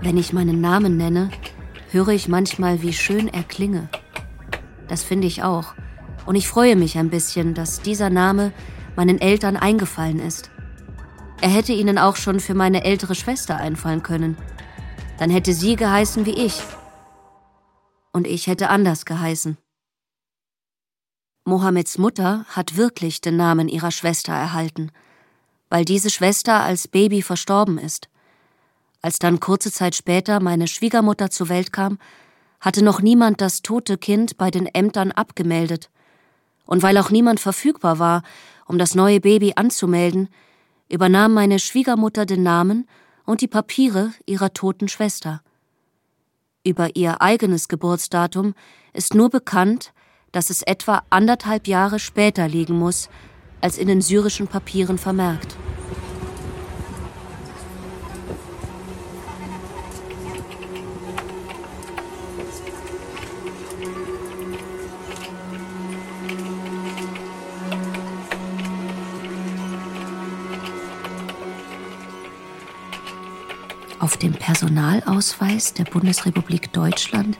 Wenn 0.00 0.16
ich 0.16 0.32
meinen 0.32 0.60
Namen 0.60 0.96
nenne, 0.96 1.32
höre 1.90 2.08
ich 2.08 2.28
manchmal, 2.28 2.82
wie 2.82 2.92
schön 2.92 3.28
er 3.28 3.42
klinge. 3.42 3.88
Das 4.88 5.02
finde 5.02 5.26
ich 5.26 5.42
auch. 5.42 5.74
Und 6.26 6.34
ich 6.34 6.48
freue 6.48 6.76
mich 6.76 6.98
ein 6.98 7.10
bisschen, 7.10 7.54
dass 7.54 7.82
dieser 7.82 8.10
Name 8.10 8.52
meinen 8.96 9.20
Eltern 9.20 9.56
eingefallen 9.56 10.20
ist. 10.20 10.50
Er 11.40 11.50
hätte 11.50 11.72
ihnen 11.72 11.98
auch 11.98 12.16
schon 12.16 12.40
für 12.40 12.54
meine 12.54 12.84
ältere 12.84 13.14
Schwester 13.14 13.56
einfallen 13.56 14.02
können. 14.02 14.36
Dann 15.18 15.30
hätte 15.30 15.52
sie 15.52 15.76
geheißen 15.76 16.26
wie 16.26 16.34
ich. 16.34 16.62
Und 18.12 18.26
ich 18.26 18.46
hätte 18.46 18.70
anders 18.70 19.04
geheißen. 19.04 19.58
Mohammeds 21.44 21.98
Mutter 21.98 22.44
hat 22.48 22.76
wirklich 22.76 23.20
den 23.20 23.36
Namen 23.36 23.68
ihrer 23.68 23.92
Schwester 23.92 24.32
erhalten, 24.32 24.90
weil 25.68 25.84
diese 25.84 26.10
Schwester 26.10 26.62
als 26.62 26.88
Baby 26.88 27.22
verstorben 27.22 27.78
ist. 27.78 28.08
Als 29.06 29.20
dann 29.20 29.38
kurze 29.38 29.70
Zeit 29.70 29.94
später 29.94 30.40
meine 30.40 30.66
Schwiegermutter 30.66 31.30
zur 31.30 31.48
Welt 31.48 31.72
kam, 31.72 31.98
hatte 32.58 32.82
noch 32.82 33.00
niemand 33.00 33.40
das 33.40 33.62
tote 33.62 33.98
Kind 33.98 34.36
bei 34.36 34.50
den 34.50 34.66
Ämtern 34.66 35.12
abgemeldet. 35.12 35.90
Und 36.64 36.82
weil 36.82 36.98
auch 36.98 37.10
niemand 37.10 37.38
verfügbar 37.38 38.00
war, 38.00 38.24
um 38.66 38.78
das 38.78 38.96
neue 38.96 39.20
Baby 39.20 39.52
anzumelden, 39.54 40.28
übernahm 40.88 41.34
meine 41.34 41.60
Schwiegermutter 41.60 42.26
den 42.26 42.42
Namen 42.42 42.88
und 43.24 43.42
die 43.42 43.46
Papiere 43.46 44.10
ihrer 44.26 44.52
toten 44.52 44.88
Schwester. 44.88 45.40
Über 46.64 46.96
ihr 46.96 47.22
eigenes 47.22 47.68
Geburtsdatum 47.68 48.54
ist 48.92 49.14
nur 49.14 49.30
bekannt, 49.30 49.92
dass 50.32 50.50
es 50.50 50.62
etwa 50.62 51.04
anderthalb 51.10 51.68
Jahre 51.68 52.00
später 52.00 52.48
liegen 52.48 52.76
muss, 52.76 53.08
als 53.60 53.78
in 53.78 53.86
den 53.86 54.02
syrischen 54.02 54.48
Papieren 54.48 54.98
vermerkt. 54.98 55.56
Auf 74.06 74.16
dem 74.18 74.34
Personalausweis 74.34 75.74
der 75.74 75.82
Bundesrepublik 75.82 76.72
Deutschland 76.72 77.36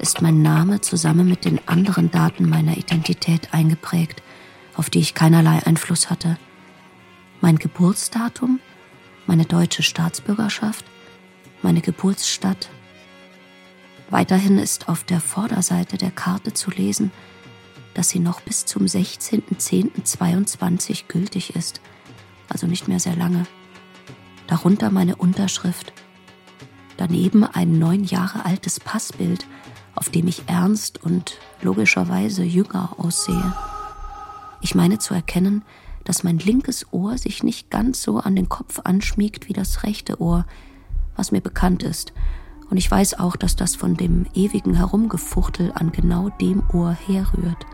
ist 0.00 0.22
mein 0.22 0.42
Name 0.42 0.80
zusammen 0.80 1.28
mit 1.28 1.44
den 1.44 1.60
anderen 1.68 2.10
Daten 2.10 2.48
meiner 2.48 2.76
Identität 2.76 3.54
eingeprägt, 3.54 4.20
auf 4.74 4.90
die 4.90 4.98
ich 4.98 5.14
keinerlei 5.14 5.64
Einfluss 5.64 6.10
hatte. 6.10 6.36
Mein 7.40 7.60
Geburtsdatum, 7.60 8.58
meine 9.28 9.44
deutsche 9.44 9.84
Staatsbürgerschaft, 9.84 10.84
meine 11.62 11.80
Geburtsstadt. 11.80 12.70
Weiterhin 14.10 14.58
ist 14.58 14.88
auf 14.88 15.04
der 15.04 15.20
Vorderseite 15.20 15.96
der 15.96 16.10
Karte 16.10 16.52
zu 16.52 16.72
lesen, 16.72 17.12
dass 17.94 18.08
sie 18.08 18.18
noch 18.18 18.40
bis 18.40 18.66
zum 18.66 18.86
16.10.22 18.86 21.04
gültig 21.06 21.54
ist, 21.54 21.80
also 22.48 22.66
nicht 22.66 22.88
mehr 22.88 22.98
sehr 22.98 23.14
lange 23.14 23.46
darunter 24.50 24.90
meine 24.90 25.16
Unterschrift. 25.16 25.92
Daneben 27.00 27.44
ein 27.44 27.78
neun 27.78 28.04
Jahre 28.04 28.44
altes 28.44 28.78
Passbild, 28.78 29.46
auf 29.94 30.10
dem 30.10 30.28
ich 30.28 30.42
ernst 30.48 31.02
und 31.02 31.38
logischerweise 31.62 32.44
jünger 32.44 32.90
aussehe. 32.98 33.54
Ich 34.60 34.74
meine 34.74 34.98
zu 34.98 35.14
erkennen, 35.14 35.62
dass 36.04 36.24
mein 36.24 36.38
linkes 36.38 36.92
Ohr 36.92 37.16
sich 37.16 37.42
nicht 37.42 37.70
ganz 37.70 38.02
so 38.02 38.18
an 38.18 38.36
den 38.36 38.50
Kopf 38.50 38.80
anschmiegt 38.84 39.48
wie 39.48 39.54
das 39.54 39.82
rechte 39.82 40.20
Ohr, 40.20 40.44
was 41.16 41.32
mir 41.32 41.40
bekannt 41.40 41.82
ist, 41.84 42.12
und 42.68 42.76
ich 42.76 42.90
weiß 42.90 43.18
auch, 43.18 43.36
dass 43.36 43.56
das 43.56 43.76
von 43.76 43.96
dem 43.96 44.26
ewigen 44.34 44.74
Herumgefuchtel 44.74 45.72
an 45.74 45.92
genau 45.92 46.28
dem 46.28 46.62
Ohr 46.70 46.92
herrührt. 46.92 47.64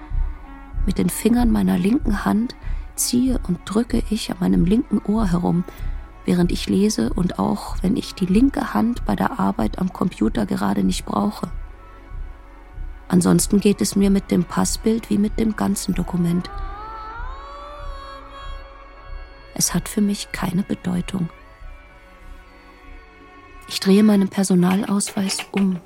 Mit 0.86 0.98
den 0.98 1.10
Fingern 1.10 1.50
meiner 1.50 1.78
linken 1.78 2.24
Hand 2.24 2.54
ziehe 2.94 3.40
und 3.48 3.58
drücke 3.64 4.04
ich 4.08 4.30
an 4.30 4.36
meinem 4.38 4.64
linken 4.64 5.00
Ohr 5.04 5.32
herum, 5.32 5.64
während 6.26 6.52
ich 6.52 6.68
lese 6.68 7.12
und 7.12 7.38
auch 7.38 7.76
wenn 7.82 7.96
ich 7.96 8.14
die 8.14 8.26
linke 8.26 8.74
Hand 8.74 9.06
bei 9.06 9.16
der 9.16 9.38
Arbeit 9.38 9.78
am 9.78 9.92
Computer 9.92 10.44
gerade 10.44 10.84
nicht 10.84 11.06
brauche. 11.06 11.50
Ansonsten 13.08 13.60
geht 13.60 13.80
es 13.80 13.96
mir 13.96 14.10
mit 14.10 14.30
dem 14.30 14.44
Passbild 14.44 15.08
wie 15.08 15.18
mit 15.18 15.38
dem 15.38 15.56
ganzen 15.56 15.94
Dokument. 15.94 16.50
Es 19.54 19.72
hat 19.72 19.88
für 19.88 20.00
mich 20.00 20.32
keine 20.32 20.62
Bedeutung. 20.62 21.30
Ich 23.68 23.80
drehe 23.80 24.02
meinen 24.02 24.28
Personalausweis 24.28 25.38
um. 25.52 25.80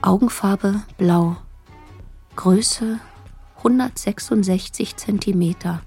Augenfarbe 0.00 0.82
blau. 0.98 1.36
Größe 2.34 2.98
166 3.58 4.96
Zentimeter. 4.96 5.82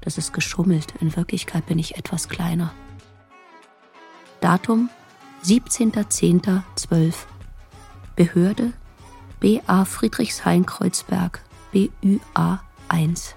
Das 0.00 0.18
ist 0.18 0.32
geschummelt, 0.32 0.94
in 1.00 1.16
Wirklichkeit 1.16 1.66
bin 1.66 1.80
ich 1.80 1.96
etwas 1.96 2.28
kleiner. 2.28 2.72
Datum 4.40 4.88
17.10.12. 5.44 7.14
Behörde 8.14 8.72
BA 9.40 9.84
Friedrichshain-Kreuzberg, 9.84 11.40
BÜA 11.72 12.62
1. 12.88 13.34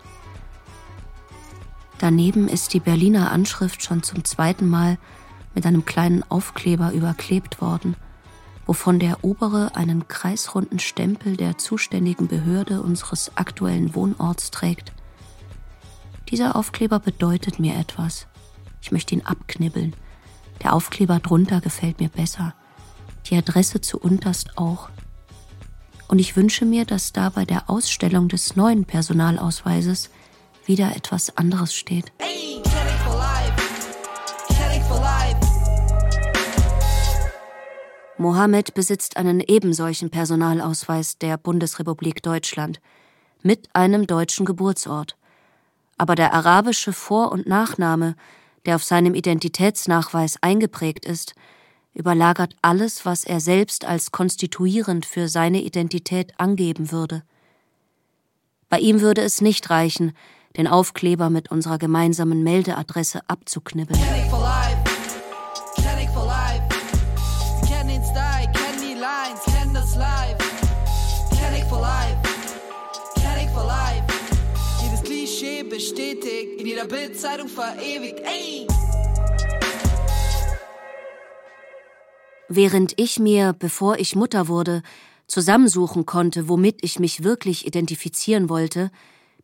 Daneben 1.98 2.48
ist 2.48 2.74
die 2.74 2.82
Berliner 2.82 3.32
Anschrift 3.32 3.84
schon 3.84 4.04
zum 4.04 4.24
zweiten 4.24 4.70
Mal 4.70 5.00
mit 5.56 5.66
einem 5.66 5.86
kleinen 5.86 6.24
Aufkleber 6.30 6.94
überklebt 6.94 7.62
worden– 7.62 7.96
wovon 8.66 9.00
der 9.00 9.24
obere 9.24 9.76
einen 9.76 10.08
kreisrunden 10.08 10.80
Stempel 10.80 11.38
der 11.38 11.58
zuständigen 11.58 12.28
Behörde 12.28 12.82
unseres 12.82 13.32
aktuellen 13.36 13.96
Wohnorts 13.96 14.52
trägt. 14.52 14.94
Dieser 16.30 16.56
Aufkleber 16.56 17.00
bedeutet 17.00 17.60
mir 17.60 17.76
etwas. 17.76 18.28
Ich 18.82 18.92
möchte 18.92 19.16
ihn 19.16 19.26
abknibbeln. 19.26 19.96
Der 20.64 20.74
Aufkleber 20.74 21.20
drunter 21.20 21.62
gefällt 21.62 22.00
mir 22.00 22.10
besser. 22.10 22.54
Die 23.28 23.36
Adresse 23.36 23.82
zu 23.82 24.00
unterst 24.00 24.58
auch. 24.58 24.90
Und 26.08 26.20
ich 26.20 26.36
wünsche 26.36 26.66
mir, 26.66 26.86
dass 26.86 27.14
da 27.14 27.30
bei 27.30 27.46
der 27.46 27.70
Ausstellung 27.70 28.28
des 28.28 28.56
neuen 28.56 28.86
Personalausweises 28.86 30.10
wieder 30.66 30.96
etwas 30.96 31.38
anderes 31.38 31.74
steht. 31.74 32.12
Hey! 32.20 32.62
Mohammed 38.24 38.74
besitzt 38.74 39.18
einen 39.18 39.42
ebensolchen 39.42 40.10
Personalausweis 40.10 41.18
der 41.18 41.38
Bundesrepublik 41.38 42.24
Deutschland 42.24 42.80
mit 43.42 43.68
einem 43.74 44.08
deutschen 44.08 44.46
Geburtsort. 44.46 45.18
Aber 45.98 46.16
der 46.16 46.34
arabische 46.34 46.94
Vor- 46.94 47.34
und 47.34 47.48
Nachname, 47.48 48.16
der 48.66 48.76
auf 48.76 48.84
seinem 48.86 49.14
Identitätsnachweis 49.14 50.38
eingeprägt 50.42 51.06
ist, 51.06 51.36
überlagert 51.94 52.56
alles, 52.62 53.06
was 53.06 53.26
er 53.26 53.42
selbst 53.42 53.84
als 53.84 54.14
konstituierend 54.14 55.06
für 55.06 55.28
seine 55.28 55.62
Identität 55.62 56.32
angeben 56.40 56.94
würde. 56.94 57.24
Bei 58.70 58.80
ihm 58.80 59.02
würde 59.02 59.20
es 59.20 59.42
nicht 59.42 59.70
reichen, 59.70 60.14
den 60.56 60.68
Aufkleber 60.68 61.30
mit 61.30 61.52
unserer 61.52 61.78
gemeinsamen 61.78 62.42
Meldeadresse 62.42 63.20
abzuknibbeln. 63.28 64.00
Jeder 76.84 76.88
Bildzeitung 76.88 77.48
verewigt, 77.48 78.20
ey! 78.20 78.68
Während 82.50 82.94
ich 83.00 83.20
mir, 83.20 83.54
bevor 83.54 83.98
ich 83.98 84.16
Mutter 84.16 84.48
wurde, 84.48 84.84
zusammensuchen 85.28 86.06
konnte, 86.06 86.48
womit 86.48 86.84
ich 86.84 87.00
mich 87.00 87.24
wirklich 87.24 87.66
identifizieren 87.66 88.50
wollte, 88.50 88.92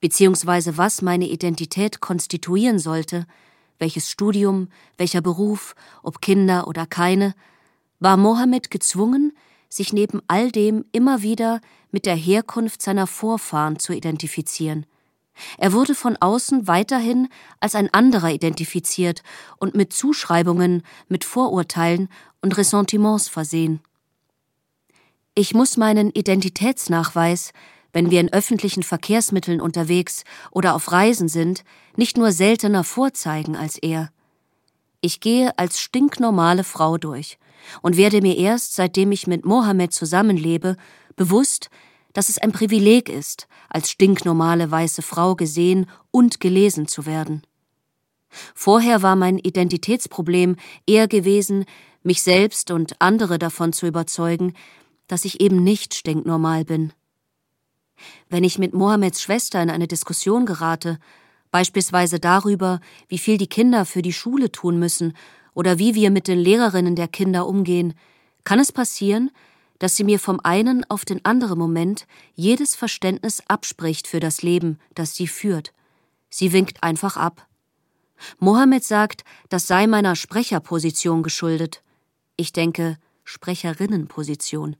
beziehungsweise 0.02 0.78
was 0.78 1.02
meine 1.02 1.28
Identität 1.28 2.00
konstituieren 2.02 2.80
sollte, 2.80 3.26
welches 3.80 4.10
Studium, 4.10 4.68
welcher 4.98 5.22
Beruf, 5.22 5.76
ob 6.04 6.22
Kinder 6.22 6.68
oder 6.68 6.86
keine, 6.86 7.34
war 8.00 8.18
Mohammed 8.18 8.70
gezwungen, 8.70 9.34
sich 9.70 9.94
neben 9.94 10.22
all 10.28 10.52
dem 10.52 10.86
immer 10.92 11.22
wieder 11.22 11.62
mit 11.92 12.06
der 12.06 12.16
Herkunft 12.16 12.82
seiner 12.82 13.08
Vorfahren 13.08 13.80
zu 13.80 13.94
identifizieren– 13.94 14.86
er 15.58 15.74
wurde 15.74 15.96
von 15.96 16.18
außen 16.18 16.68
weiterhin 16.68 17.30
als 17.60 17.76
ein 17.76 17.94
anderer 17.94 18.32
identifiziert 18.32 19.24
und 19.58 19.76
mit 19.76 19.94
Zuschreibungen, 19.94 20.84
mit 21.08 21.24
Vorurteilen 21.24 22.10
und 22.42 22.58
Ressentiments 22.58 23.28
versehen. 23.28 23.82
Ich 25.36 25.54
muss 25.54 25.78
meinen 25.78 26.12
Identitätsnachweis, 26.12 27.52
wenn 27.94 28.12
wir 28.12 28.20
in 28.20 28.34
öffentlichen 28.34 28.84
Verkehrsmitteln 28.84 29.62
unterwegs 29.62 30.24
oder 30.52 30.76
auf 30.76 30.92
Reisen 30.92 31.28
sind, 31.28 31.64
nicht 31.96 32.18
nur 32.18 32.32
seltener 32.32 32.84
vorzeigen 32.84 33.56
als 33.56 33.78
er. 33.78 34.12
Ich 35.02 35.22
gehe 35.22 35.58
als 35.58 35.80
stinknormale 35.80 36.64
Frau 36.64 36.98
durch 36.98 37.38
und 37.82 37.98
werde 37.98 38.22
mir 38.22 38.38
erst, 38.38 38.76
seitdem 38.76 39.12
ich 39.12 39.28
mit 39.28 39.46
Mohammed 39.46 39.94
zusammenlebe, 39.94 40.76
bewusst, 41.16 41.70
dass 42.14 42.30
es 42.30 42.38
ein 42.38 42.52
Privileg 42.52 43.10
ist, 43.10 43.48
als 43.70 43.90
stinknormale 43.92 44.72
weiße 44.72 45.02
Frau 45.02 45.36
gesehen 45.36 45.88
und 46.12 46.40
gelesen 46.40 46.88
zu 46.88 47.06
werden. 47.06 47.44
Vorher 48.54 49.02
war 49.02 49.16
mein 49.16 49.38
Identitätsproblem 49.38 50.56
eher 50.86 51.08
gewesen, 51.08 51.66
mich 52.04 52.22
selbst 52.22 52.72
und 52.72 53.02
andere 53.02 53.40
davon 53.40 53.74
zu 53.74 53.88
überzeugen, 53.88 54.54
dass 55.08 55.26
ich 55.26 55.42
eben 55.42 55.64
nicht 55.64 55.94
stinknormal 55.94 56.66
bin. 56.66 56.94
Wenn 58.30 58.44
ich 58.44 58.60
mit 58.60 58.74
Mohammeds 58.74 59.22
Schwester 59.22 59.62
in 59.62 59.70
eine 59.70 59.88
Diskussion 59.88 60.46
gerate, 60.46 61.00
beispielsweise 61.52 62.20
darüber, 62.20 62.80
wie 63.08 63.18
viel 63.18 63.38
die 63.38 63.48
Kinder 63.48 63.86
für 63.86 64.02
die 64.02 64.14
Schule 64.14 64.52
tun 64.52 64.80
müssen 64.80 65.14
oder 65.54 65.80
wie 65.80 65.96
wir 65.96 66.12
mit 66.12 66.28
den 66.28 66.40
Lehrerinnen 66.40 66.96
der 66.96 67.08
Kinder 67.08 67.48
umgehen, 67.48 67.94
kann 68.44 68.60
es 68.60 68.72
passieren, 68.72 69.32
dass 69.80 69.96
sie 69.96 70.04
mir 70.04 70.20
vom 70.20 70.40
einen 70.44 70.84
auf 70.90 71.06
den 71.06 71.24
anderen 71.26 71.58
Moment 71.58 72.06
jedes 72.36 72.76
Verständnis 72.76 73.42
abspricht 73.48 74.08
für 74.08 74.20
das 74.20 74.42
Leben, 74.42 74.78
das 74.94 75.16
sie 75.16 75.28
führt. 75.28 75.74
Sie 76.30 76.54
winkt 76.54 76.84
einfach 76.84 77.18
ab. 77.18 77.48
Mohammed 78.38 78.84
sagt, 78.84 79.24
das 79.48 79.68
sei 79.68 79.88
meiner 79.88 80.16
Sprecherposition 80.16 81.24
geschuldet. 81.24 81.82
Ich 82.36 82.52
denke, 82.52 82.98
Sprecherinnenposition. 83.24 84.76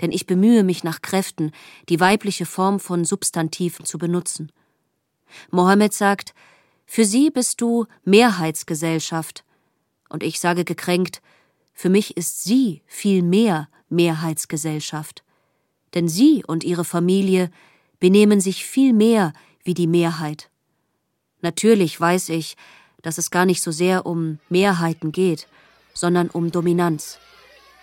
Denn 0.00 0.12
ich 0.12 0.26
bemühe 0.26 0.64
mich 0.64 0.84
nach 0.84 1.02
Kräften, 1.02 1.52
die 1.88 2.00
weibliche 2.00 2.46
Form 2.46 2.80
von 2.80 3.04
Substantiven 3.04 3.84
zu 3.84 3.96
benutzen. 3.96 4.52
Mohammed 5.50 5.92
sagt, 5.92 6.34
für 6.84 7.04
sie 7.04 7.30
bist 7.30 7.60
du 7.60 7.86
Mehrheitsgesellschaft. 8.04 9.44
Und 10.08 10.22
ich 10.22 10.40
sage 10.40 10.64
gekränkt, 10.64 11.22
für 11.72 11.88
mich 11.88 12.16
ist 12.16 12.44
sie 12.44 12.82
viel 12.86 13.22
mehr 13.22 13.68
Mehrheitsgesellschaft. 13.94 15.22
Denn 15.94 16.08
sie 16.08 16.42
und 16.46 16.64
ihre 16.64 16.84
Familie 16.84 17.50
benehmen 18.00 18.40
sich 18.40 18.64
viel 18.64 18.92
mehr 18.92 19.32
wie 19.62 19.74
die 19.74 19.86
Mehrheit. 19.86 20.50
Natürlich 21.40 22.00
weiß 22.00 22.30
ich, 22.30 22.56
dass 23.02 23.18
es 23.18 23.30
gar 23.30 23.44
nicht 23.44 23.62
so 23.62 23.70
sehr 23.70 24.06
um 24.06 24.38
Mehrheiten 24.48 25.12
geht, 25.12 25.46
sondern 25.92 26.28
um 26.30 26.50
Dominanz. 26.50 27.18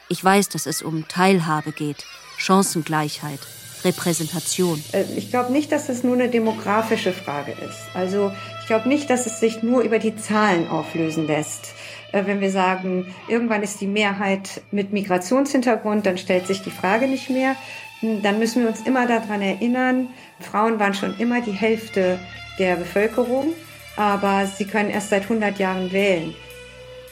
Ich 0.09 0.23
weiß, 0.23 0.49
dass 0.49 0.65
es 0.65 0.81
um 0.81 1.07
Teilhabe 1.07 1.71
geht, 1.71 2.03
Chancengleichheit, 2.37 3.39
Repräsentation. 3.83 4.83
Äh, 4.91 5.05
ich 5.15 5.29
glaube 5.29 5.51
nicht, 5.51 5.71
dass 5.71 5.89
es 5.89 6.03
nur 6.03 6.15
eine 6.15 6.29
demografische 6.29 7.13
Frage 7.13 7.51
ist. 7.51 7.79
Also 7.93 8.31
ich 8.61 8.67
glaube 8.67 8.89
nicht, 8.89 9.09
dass 9.09 9.25
es 9.25 9.39
sich 9.39 9.63
nur 9.63 9.81
über 9.81 9.99
die 9.99 10.15
Zahlen 10.15 10.67
auflösen 10.67 11.27
lässt. 11.27 11.73
Äh, 12.11 12.25
wenn 12.25 12.41
wir 12.41 12.51
sagen, 12.51 13.13
irgendwann 13.27 13.63
ist 13.63 13.81
die 13.81 13.87
Mehrheit 13.87 14.61
mit 14.71 14.93
Migrationshintergrund, 14.93 16.05
dann 16.05 16.17
stellt 16.17 16.47
sich 16.47 16.61
die 16.61 16.71
Frage 16.71 17.07
nicht 17.07 17.29
mehr. 17.29 17.55
Hm, 18.01 18.21
dann 18.21 18.39
müssen 18.39 18.63
wir 18.63 18.69
uns 18.69 18.81
immer 18.81 19.07
daran 19.07 19.41
erinnern, 19.41 20.09
Frauen 20.39 20.79
waren 20.79 20.93
schon 20.93 21.17
immer 21.19 21.41
die 21.41 21.51
Hälfte 21.51 22.19
der 22.59 22.75
Bevölkerung, 22.75 23.53
aber 23.95 24.47
sie 24.47 24.65
können 24.65 24.89
erst 24.89 25.09
seit 25.09 25.23
100 25.23 25.59
Jahren 25.59 25.91
wählen. 25.91 26.33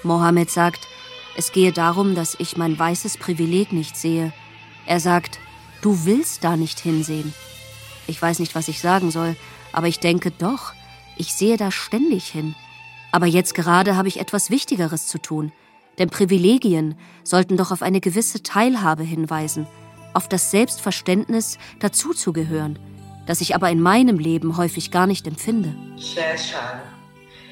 Mohammed 0.04 0.50
sagt, 0.50 0.88
es 1.38 1.52
gehe 1.52 1.72
darum, 1.72 2.16
dass 2.16 2.36
ich 2.40 2.58
mein 2.58 2.78
weißes 2.78 3.18
Privileg 3.18 3.72
nicht 3.72 3.96
sehe. 3.96 4.34
Er 4.86 5.00
sagt, 5.00 5.40
du 5.82 6.06
willst 6.06 6.44
da 6.44 6.58
nicht 6.58 6.80
hinsehen. 6.80 7.34
Ich 8.08 8.22
weiß 8.22 8.40
nicht, 8.40 8.56
was 8.56 8.68
ich 8.68 8.82
sagen 8.82 9.12
soll, 9.12 9.36
aber 9.72 9.88
ich 9.88 10.00
denke 10.00 10.32
doch, 10.32 10.74
ich 11.16 11.34
sehe 11.34 11.58
da 11.58 11.72
ständig 11.72 12.26
hin. 12.26 12.56
Aber 13.12 13.26
jetzt 13.26 13.56
gerade 13.56 13.96
habe 13.96 14.08
ich 14.08 14.20
etwas 14.20 14.50
Wichtigeres 14.50 15.08
zu 15.08 15.18
tun, 15.20 15.52
denn 15.98 16.10
Privilegien 16.10 16.96
sollten 17.24 17.58
doch 17.58 17.72
auf 17.72 17.82
eine 17.82 18.02
gewisse 18.02 18.44
Teilhabe 18.44 19.04
hinweisen, 19.04 19.68
auf 20.14 20.30
das 20.30 20.52
Selbstverständnis, 20.52 21.58
dazuzugehören, 21.80 22.80
das 23.26 23.42
ich 23.42 23.56
aber 23.56 23.70
in 23.70 23.82
meinem 23.82 24.20
Leben 24.20 24.58
häufig 24.58 24.92
gar 24.92 25.08
nicht 25.08 25.28
empfinde. 25.28 25.76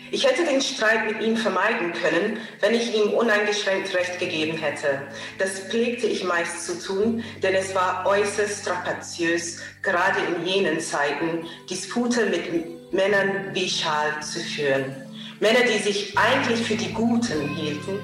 Ich 0.09 0.25
hätte 0.25 0.45
den 0.45 0.61
Streit 0.61 1.05
mit 1.05 1.21
ihm 1.21 1.35
vermeiden 1.35 1.91
können, 1.91 2.37
wenn 2.61 2.73
ich 2.73 2.95
ihm 2.95 3.11
uneingeschränkt 3.11 3.93
Recht 3.93 4.19
gegeben 4.19 4.57
hätte. 4.57 5.01
Das 5.37 5.59
pflegte 5.59 6.07
ich 6.07 6.23
meist 6.23 6.65
zu 6.65 6.79
tun, 6.79 7.23
denn 7.43 7.53
es 7.53 7.75
war 7.75 8.05
äußerst 8.05 8.61
strapaziös, 8.61 9.59
gerade 9.81 10.19
in 10.33 10.45
jenen 10.45 10.79
Zeiten, 10.79 11.45
Dispute 11.69 12.27
mit 12.27 12.93
Männern 12.93 13.53
wie 13.53 13.67
Charles 13.67 14.31
zu 14.31 14.39
führen. 14.39 15.06
Männer, 15.39 15.59
die 15.71 15.81
sich 15.81 16.17
eigentlich 16.17 16.61
für 16.61 16.75
die 16.75 16.93
Guten 16.93 17.47
hielten. 17.55 17.99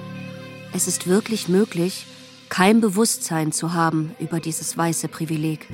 Es 0.74 0.88
ist 0.88 1.08
wirklich 1.08 1.48
möglich, 1.48 2.06
kein 2.50 2.82
Bewusstsein 2.82 3.52
zu 3.52 3.74
haben 3.74 4.16
über 4.20 4.40
dieses 4.40 4.78
weiße 4.78 5.08
Privileg. 5.08 5.68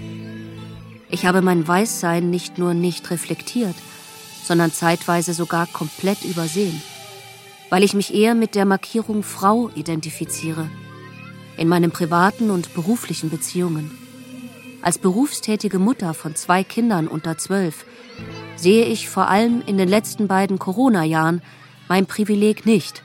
Ich 1.09 1.25
habe 1.25 1.41
mein 1.41 1.67
Weißsein 1.67 2.29
nicht 2.29 2.57
nur 2.57 2.73
nicht 2.73 3.09
reflektiert, 3.11 3.75
sondern 4.45 4.71
zeitweise 4.71 5.33
sogar 5.33 5.67
komplett 5.67 6.23
übersehen, 6.23 6.81
weil 7.69 7.83
ich 7.83 7.93
mich 7.93 8.13
eher 8.13 8.35
mit 8.35 8.55
der 8.55 8.65
Markierung 8.65 9.23
Frau 9.23 9.69
identifiziere, 9.75 10.69
in 11.57 11.67
meinen 11.67 11.91
privaten 11.91 12.49
und 12.51 12.73
beruflichen 12.73 13.29
Beziehungen. 13.29 13.91
Als 14.81 14.97
berufstätige 14.97 15.79
Mutter 15.79 16.13
von 16.13 16.35
zwei 16.35 16.63
Kindern 16.63 17.09
unter 17.09 17.37
zwölf 17.37 17.85
sehe 18.55 18.85
ich 18.85 19.09
vor 19.09 19.27
allem 19.27 19.61
in 19.65 19.77
den 19.77 19.89
letzten 19.89 20.27
beiden 20.27 20.59
Corona-Jahren 20.59 21.41
mein 21.87 22.05
Privileg 22.05 22.65
nicht, 22.65 23.03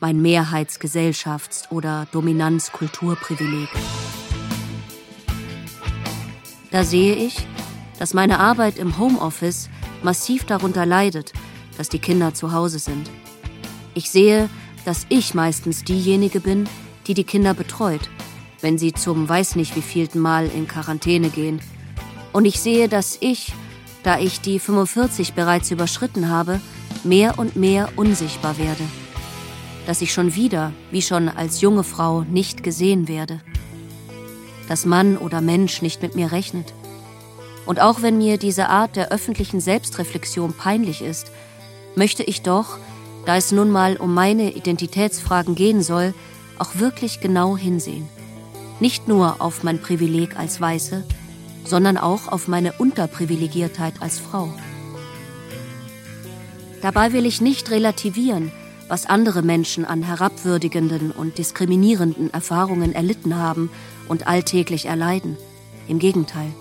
mein 0.00 0.20
Mehrheitsgesellschafts- 0.22 1.70
oder 1.70 2.06
Dominanzkulturprivileg. 2.12 3.68
Da 6.70 6.82
sehe 6.82 7.14
ich, 7.14 7.46
dass 7.98 8.14
meine 8.14 8.40
Arbeit 8.40 8.78
im 8.78 8.98
Homeoffice 8.98 9.70
massiv 10.02 10.44
darunter 10.44 10.84
leidet, 10.84 11.32
dass 11.78 11.88
die 11.88 11.98
Kinder 11.98 12.34
zu 12.34 12.52
Hause 12.52 12.78
sind. 12.78 13.10
Ich 13.94 14.10
sehe, 14.10 14.48
dass 14.84 15.06
ich 15.08 15.34
meistens 15.34 15.84
diejenige 15.84 16.40
bin, 16.40 16.68
die 17.06 17.14
die 17.14 17.24
Kinder 17.24 17.54
betreut, 17.54 18.10
wenn 18.60 18.78
sie 18.78 18.92
zum 18.92 19.28
weiß 19.28 19.56
nicht 19.56 19.76
wievielten 19.76 20.20
Mal 20.20 20.48
in 20.48 20.66
Quarantäne 20.66 21.30
gehen. 21.30 21.60
Und 22.32 22.44
ich 22.44 22.60
sehe, 22.60 22.88
dass 22.88 23.18
ich, 23.20 23.52
da 24.04 24.18
ich 24.20 24.40
die 24.40 24.60
45 24.60 25.34
bereits 25.34 25.70
überschritten 25.70 26.28
habe, 26.28 26.60
mehr 27.02 27.38
und 27.38 27.56
mehr 27.56 27.88
unsichtbar 27.96 28.56
werde. 28.58 28.84
Dass 29.86 30.00
ich 30.00 30.12
schon 30.12 30.34
wieder, 30.34 30.72
wie 30.90 31.02
schon 31.02 31.28
als 31.28 31.60
junge 31.60 31.84
Frau, 31.84 32.22
nicht 32.22 32.62
gesehen 32.62 33.08
werde. 33.08 33.40
Dass 34.68 34.86
Mann 34.86 35.18
oder 35.18 35.40
Mensch 35.40 35.82
nicht 35.82 36.00
mit 36.00 36.14
mir 36.14 36.30
rechnet 36.30 36.72
und 37.66 37.80
auch 37.80 38.02
wenn 38.02 38.18
mir 38.18 38.38
diese 38.38 38.68
Art 38.68 38.96
der 38.96 39.10
öffentlichen 39.10 39.60
Selbstreflexion 39.60 40.52
peinlich 40.52 41.02
ist, 41.02 41.30
möchte 41.94 42.22
ich 42.22 42.42
doch, 42.42 42.78
da 43.26 43.36
es 43.36 43.52
nun 43.52 43.70
mal 43.70 43.96
um 43.96 44.12
meine 44.12 44.52
Identitätsfragen 44.52 45.54
gehen 45.54 45.82
soll, 45.82 46.14
auch 46.58 46.76
wirklich 46.76 47.20
genau 47.20 47.56
hinsehen. 47.56 48.08
Nicht 48.80 49.08
nur 49.08 49.40
auf 49.40 49.62
mein 49.62 49.80
Privileg 49.80 50.36
als 50.38 50.60
Weiße, 50.60 51.04
sondern 51.64 51.96
auch 51.96 52.28
auf 52.28 52.48
meine 52.48 52.72
Unterprivilegiertheit 52.72 53.94
als 54.00 54.18
Frau. 54.18 54.52
Dabei 56.82 57.12
will 57.12 57.24
ich 57.24 57.40
nicht 57.40 57.70
relativieren, 57.70 58.52
was 58.88 59.06
andere 59.06 59.42
Menschen 59.42 59.84
an 59.84 60.02
herabwürdigenden 60.02 61.10
und 61.10 61.38
diskriminierenden 61.38 62.32
Erfahrungen 62.32 62.92
erlitten 62.92 63.36
haben 63.36 63.70
und 64.08 64.26
alltäglich 64.26 64.86
erleiden. 64.86 65.36
Im 65.88 65.98
Gegenteil. 65.98 66.52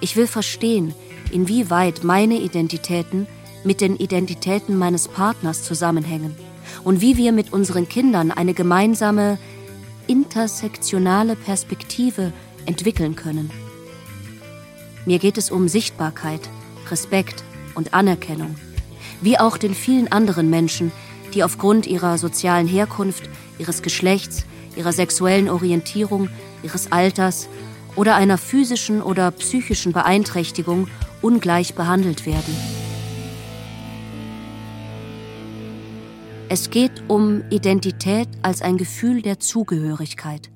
Ich 0.00 0.16
will 0.16 0.26
verstehen, 0.26 0.94
inwieweit 1.30 2.04
meine 2.04 2.36
Identitäten 2.36 3.26
mit 3.64 3.80
den 3.80 3.96
Identitäten 3.96 4.76
meines 4.76 5.08
Partners 5.08 5.62
zusammenhängen 5.64 6.36
und 6.84 7.00
wie 7.00 7.16
wir 7.16 7.32
mit 7.32 7.52
unseren 7.52 7.88
Kindern 7.88 8.30
eine 8.30 8.54
gemeinsame 8.54 9.38
intersektionale 10.06 11.36
Perspektive 11.36 12.32
entwickeln 12.66 13.16
können. 13.16 13.50
Mir 15.04 15.18
geht 15.18 15.36
es 15.36 15.50
um 15.50 15.66
Sichtbarkeit, 15.66 16.40
Respekt 16.90 17.42
und 17.74 17.92
Anerkennung, 17.92 18.54
wie 19.20 19.38
auch 19.38 19.56
den 19.56 19.74
vielen 19.74 20.10
anderen 20.12 20.48
Menschen, 20.48 20.92
die 21.34 21.42
aufgrund 21.42 21.86
ihrer 21.86 22.18
sozialen 22.18 22.68
Herkunft, 22.68 23.28
ihres 23.58 23.82
Geschlechts, 23.82 24.44
ihrer 24.76 24.92
sexuellen 24.92 25.48
Orientierung, 25.48 26.28
ihres 26.62 26.92
Alters 26.92 27.48
oder 27.96 28.14
einer 28.14 28.38
physischen 28.38 29.02
oder 29.02 29.32
psychischen 29.32 29.92
Beeinträchtigung 29.92 30.88
ungleich 31.20 31.74
behandelt 31.74 32.24
werden. 32.24 32.56
Es 36.48 36.70
geht 36.70 37.02
um 37.08 37.42
Identität 37.50 38.28
als 38.42 38.62
ein 38.62 38.76
Gefühl 38.76 39.22
der 39.22 39.40
Zugehörigkeit. 39.40 40.51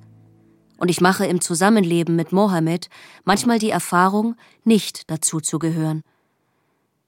Und 0.77 0.89
ich 0.89 1.01
mache 1.01 1.25
im 1.25 1.41
Zusammenleben 1.41 2.15
mit 2.15 2.31
Mohammed 2.31 2.89
manchmal 3.23 3.59
die 3.59 3.71
Erfahrung, 3.71 4.35
nicht 4.63 5.09
dazu 5.09 5.39
zu 5.39 5.59
gehören. 5.59 6.03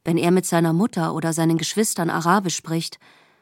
Wenn 0.03 0.17
er 0.17 0.31
mit 0.31 0.45
seiner 0.45 0.73
Mutter 0.73 1.13
oder 1.13 1.33
seinen 1.33 1.57
Geschwistern 1.57 2.09
Arabisch 2.09 2.55
spricht, 2.55 2.99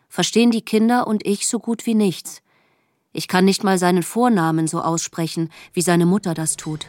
verstehen 0.09 0.51
die 0.51 0.61
Kinder 0.61 1.07
und 1.07 1.25
ich 1.25 1.47
so 1.47 1.59
gut 1.59 1.85
wie 1.85 1.95
nichts. 1.95 2.41
Ich 3.13 3.27
kann 3.27 3.45
nicht 3.45 3.63
mal 3.63 3.77
seinen 3.77 4.03
Vornamen 4.03 4.67
so 4.67 4.81
aussprechen, 4.81 5.49
wie 5.73 5.81
seine 5.81 6.05
Mutter 6.05 6.33
das 6.33 6.55
tut. 6.55 6.87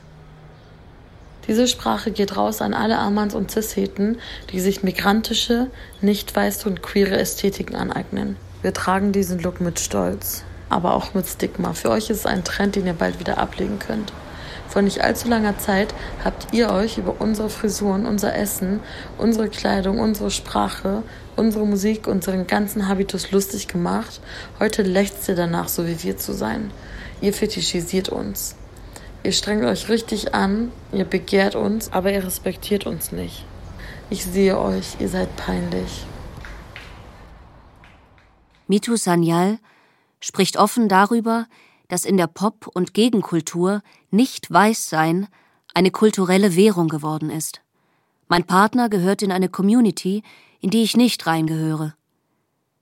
Diese 1.46 1.66
Sprache 1.66 2.10
geht 2.10 2.36
raus 2.36 2.60
an 2.60 2.74
alle 2.74 2.98
Amans 2.98 3.34
und 3.34 3.50
Cisheten, 3.50 4.18
die 4.52 4.60
sich 4.60 4.82
migrantische, 4.82 5.70
nicht 6.02 6.36
weiße 6.36 6.68
und 6.68 6.82
queere 6.82 7.16
Ästhetiken 7.16 7.74
aneignen. 7.74 8.36
Wir 8.60 8.74
tragen 8.74 9.12
diesen 9.12 9.38
Look 9.38 9.60
mit 9.60 9.80
Stolz, 9.80 10.44
aber 10.68 10.94
auch 10.94 11.14
mit 11.14 11.26
Stigma. 11.26 11.72
Für 11.72 11.90
euch 11.90 12.10
ist 12.10 12.20
es 12.20 12.26
ein 12.26 12.44
Trend, 12.44 12.76
den 12.76 12.86
ihr 12.86 12.92
bald 12.92 13.20
wieder 13.20 13.38
ablegen 13.38 13.78
könnt. 13.78 14.12
Vor 14.68 14.82
nicht 14.82 15.00
allzu 15.00 15.28
langer 15.28 15.58
Zeit 15.58 15.94
habt 16.24 16.52
ihr 16.52 16.70
euch 16.70 16.98
über 16.98 17.20
unsere 17.20 17.48
Frisuren, 17.48 18.04
unser 18.04 18.34
Essen, 18.36 18.80
unsere 19.16 19.48
Kleidung, 19.48 19.98
unsere 19.98 20.30
Sprache, 20.30 21.02
unsere 21.36 21.66
Musik, 21.66 22.06
unseren 22.06 22.46
ganzen 22.46 22.86
Habitus 22.86 23.30
lustig 23.30 23.68
gemacht. 23.68 24.20
Heute 24.58 24.82
lechzt 24.82 25.26
ihr 25.28 25.36
danach, 25.36 25.68
so 25.68 25.86
wie 25.86 26.02
wir 26.02 26.18
zu 26.18 26.32
sein. 26.32 26.70
Ihr 27.22 27.32
fetischisiert 27.32 28.10
uns. 28.10 28.56
Ihr 29.22 29.32
strengt 29.32 29.64
euch 29.64 29.88
richtig 29.88 30.34
an, 30.34 30.70
ihr 30.92 31.04
begehrt 31.04 31.54
uns, 31.54 31.92
aber 31.92 32.12
ihr 32.12 32.24
respektiert 32.24 32.86
uns 32.86 33.10
nicht. 33.10 33.44
Ich 34.10 34.24
sehe 34.24 34.58
euch, 34.58 34.96
ihr 35.00 35.08
seid 35.08 35.34
peinlich. 35.36 36.06
Mitu 38.68 38.96
Sanyal 38.96 39.58
spricht 40.20 40.56
offen 40.56 40.88
darüber, 40.88 41.46
dass 41.88 42.04
in 42.04 42.16
der 42.16 42.26
Pop- 42.26 42.68
und 42.72 42.94
Gegenkultur 42.94 43.82
nicht 44.10 44.50
Weißsein 44.50 45.28
eine 45.74 45.90
kulturelle 45.90 46.54
Währung 46.56 46.88
geworden 46.88 47.30
ist. 47.30 47.60
Mein 48.28 48.44
Partner 48.44 48.88
gehört 48.88 49.22
in 49.22 49.32
eine 49.32 49.48
Community, 49.48 50.22
in 50.60 50.70
die 50.70 50.82
ich 50.82 50.96
nicht 50.96 51.26
reingehöre. 51.26 51.94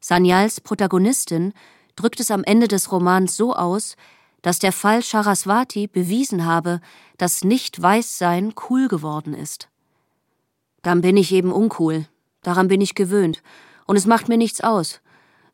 Sanyals 0.01 0.61
Protagonistin 0.61 1.53
drückt 1.95 2.21
es 2.21 2.31
am 2.31 2.45
Ende 2.45 2.69
des 2.69 2.91
Romans 2.91 3.37
so 3.37 3.55
aus, 3.55 3.97
dass 4.43 4.59
der 4.59 4.73
Fall 4.73 5.03
Charaswati 5.03 5.89
bewiesen 5.89 6.45
habe, 6.45 6.81
dass 7.17 7.43
Nicht-Weißsein 7.43 8.55
cool 8.69 8.89
geworden 8.89 9.35
ist. 9.35 9.69
Dann 10.83 11.01
bin 11.01 11.17
ich 11.17 11.33
eben 11.33 11.51
uncool. 11.53 12.07
Daran 12.43 12.69
bin 12.69 12.81
ich 12.81 12.95
gewöhnt. 12.95 13.43
Und 13.87 13.97
es 13.97 14.07
macht 14.07 14.29
mir 14.29 14.37
nichts 14.37 14.61
aus. 14.61 15.01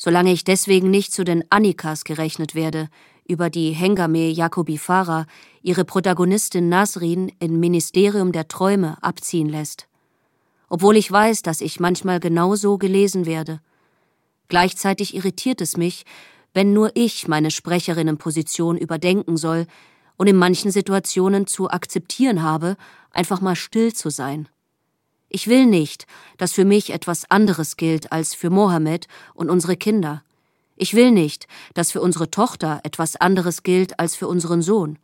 Solange 0.05 0.33
ich 0.33 0.43
deswegen 0.43 0.91
nicht 0.91 1.13
zu 1.13 1.23
den 1.23 1.45
Annikas 1.51 2.03
gerechnet 2.03 2.57
werde, 2.57 2.89
über 3.25 3.51
die 3.51 3.71
Hengame 3.71 4.31
Jacobi 4.31 4.77
Farah 4.77 5.27
ihre 5.63 5.85
Protagonistin 5.85 6.69
Nasrin 6.69 7.31
in 7.39 7.61
Ministerium 7.61 8.33
der 8.33 8.49
Träume 8.49 8.97
abziehen 9.01 9.49
lässt. 9.49 9.87
Obwohl 10.69 10.97
ich 10.97 11.09
weiß, 11.09 11.43
dass 11.43 11.61
ich 11.61 11.79
manchmal 11.79 12.19
genauso 12.19 12.79
gelesen 12.79 13.27
werde. 13.27 13.61
Gleichzeitig 14.49 15.15
irritiert 15.15 15.61
es 15.61 15.77
mich, 15.77 16.05
wenn 16.53 16.73
nur 16.73 16.91
ich 16.97 17.29
meine 17.29 17.53
Sprecherinnenposition 17.53 18.79
überdenken 18.79 19.37
soll 19.37 19.69
und 20.17 20.27
in 20.27 20.35
manchen 20.35 20.73
Situationen 20.73 21.47
zu 21.47 21.71
akzeptieren 21.71 22.43
habe, 22.43 22.77
einfach 23.13 23.41
mal 23.41 23.55
still 23.55 23.93
zu 23.93 24.11
sein. 24.11 24.49
Ich 25.35 25.49
will 25.49 25.65
nicht, 25.65 26.07
dass 26.37 26.53
für 26.53 26.67
mich 26.67 26.93
etwas 26.93 27.31
anderes 27.31 27.79
gilt 27.79 28.13
als 28.13 28.35
für 28.35 28.51
Mohammed 28.51 29.09
und 29.33 29.49
unsere 29.49 29.79
Kinder. 29.79 30.23
Ich 30.77 30.93
will 30.93 31.11
nicht, 31.11 31.47
dass 31.73 31.91
für 31.91 32.03
unsere 32.03 32.31
Tochter 32.31 32.81
etwas 32.85 33.17
anderes 33.17 33.63
gilt 33.63 33.99
als 33.99 34.15
für 34.15 34.29
unseren 34.29 34.61
Sohn. 34.61 34.99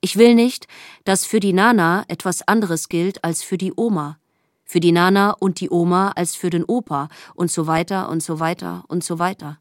Ich 0.00 0.16
will 0.16 0.36
nicht, 0.36 0.68
dass 1.04 1.24
für 1.24 1.40
die 1.40 1.52
Nana 1.52 2.04
etwas 2.06 2.46
anderes 2.46 2.88
gilt 2.88 3.24
als 3.24 3.42
für 3.42 3.58
die 3.58 3.72
Oma, 3.74 4.16
für 4.64 4.78
die 4.78 4.92
Nana 4.92 5.32
und 5.32 5.58
die 5.58 5.70
Oma 5.70 6.12
als 6.14 6.36
für 6.36 6.50
den 6.50 6.64
Opa 6.64 7.08
und 7.34 7.50
so 7.50 7.66
weiter 7.66 8.08
und 8.10 8.22
so 8.22 8.38
weiter 8.38 8.84
und 8.86 9.02
so 9.02 9.18
weiter. 9.18 9.58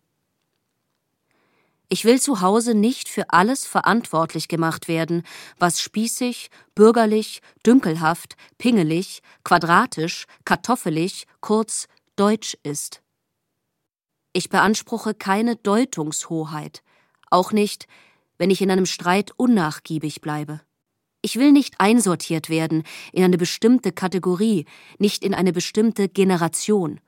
Ich 1.94 2.06
will 2.06 2.20
zu 2.20 2.42
Hause 2.42 2.74
nicht 2.74 3.08
für 3.08 3.30
alles 3.30 3.68
verantwortlich 3.68 4.48
gemacht 4.48 4.88
werden, 4.88 5.22
was 5.60 5.80
spießig, 5.80 6.50
bürgerlich, 6.74 7.44
dünkelhaft, 7.64 8.36
pingelig, 8.58 9.22
quadratisch, 9.44 10.26
kartoffelig, 10.44 11.28
kurz 11.40 11.88
deutsch 12.16 12.58
ist. 12.64 13.04
Ich 14.34 14.50
beanspruche 14.50 15.14
keine 15.14 15.56
Deutungshoheit, 15.56 16.82
auch 17.30 17.52
nicht, 17.52 17.86
wenn 18.40 18.50
ich 18.50 18.64
in 18.64 18.72
einem 18.72 18.88
Streit 18.88 19.30
unnachgiebig 19.38 20.20
bleibe. 20.20 20.62
Ich 21.22 21.36
will 21.36 21.52
nicht 21.52 21.76
einsortiert 21.78 22.50
werden 22.50 22.86
in 23.12 23.24
eine 23.24 23.38
bestimmte 23.38 23.92
Kategorie, 23.92 24.66
nicht 24.98 25.24
in 25.24 25.36
eine 25.36 25.54
bestimmte 25.54 26.10
Generation. 26.10 27.00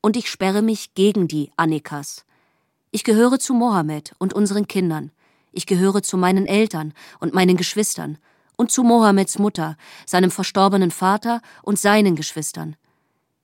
Und 0.00 0.16
ich 0.16 0.30
sperre 0.30 0.62
mich 0.62 0.94
gegen 0.94 1.28
die 1.28 1.52
Annikas. 1.58 2.24
Ich 2.92 3.04
gehöre 3.04 3.38
zu 3.38 3.54
Mohammed 3.54 4.14
und 4.18 4.34
unseren 4.34 4.66
Kindern. 4.66 5.12
Ich 5.52 5.66
gehöre 5.66 6.02
zu 6.02 6.16
meinen 6.16 6.46
Eltern 6.46 6.92
und 7.20 7.34
meinen 7.34 7.56
Geschwistern 7.56 8.18
und 8.56 8.70
zu 8.70 8.82
Mohammeds 8.82 9.38
Mutter, 9.38 9.76
seinem 10.06 10.30
verstorbenen 10.30 10.90
Vater 10.90 11.40
und 11.62 11.78
seinen 11.78 12.16
Geschwistern. 12.16 12.76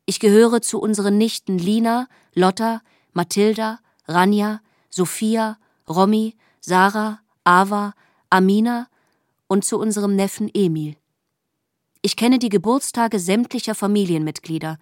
Ich 0.04 0.20
gehöre 0.20 0.62
zu 0.62 0.80
unseren 0.80 1.16
Nichten 1.16 1.58
Lina, 1.58 2.08
Lotta, 2.34 2.82
Mathilda, 3.12 3.78
Rania, 4.06 4.60
Sophia, 4.90 5.58
Romy, 5.88 6.36
Sarah, 6.60 7.20
Ava, 7.44 7.94
Amina 8.30 8.88
und 9.46 9.64
zu 9.64 9.78
unserem 9.78 10.16
Neffen 10.16 10.50
Emil. 10.52 10.96
Ich 12.02 12.16
kenne 12.16 12.38
die 12.38 12.48
Geburtstage 12.48 13.18
sämtlicher 13.18 13.74
Familienmitglieder. 13.74 14.78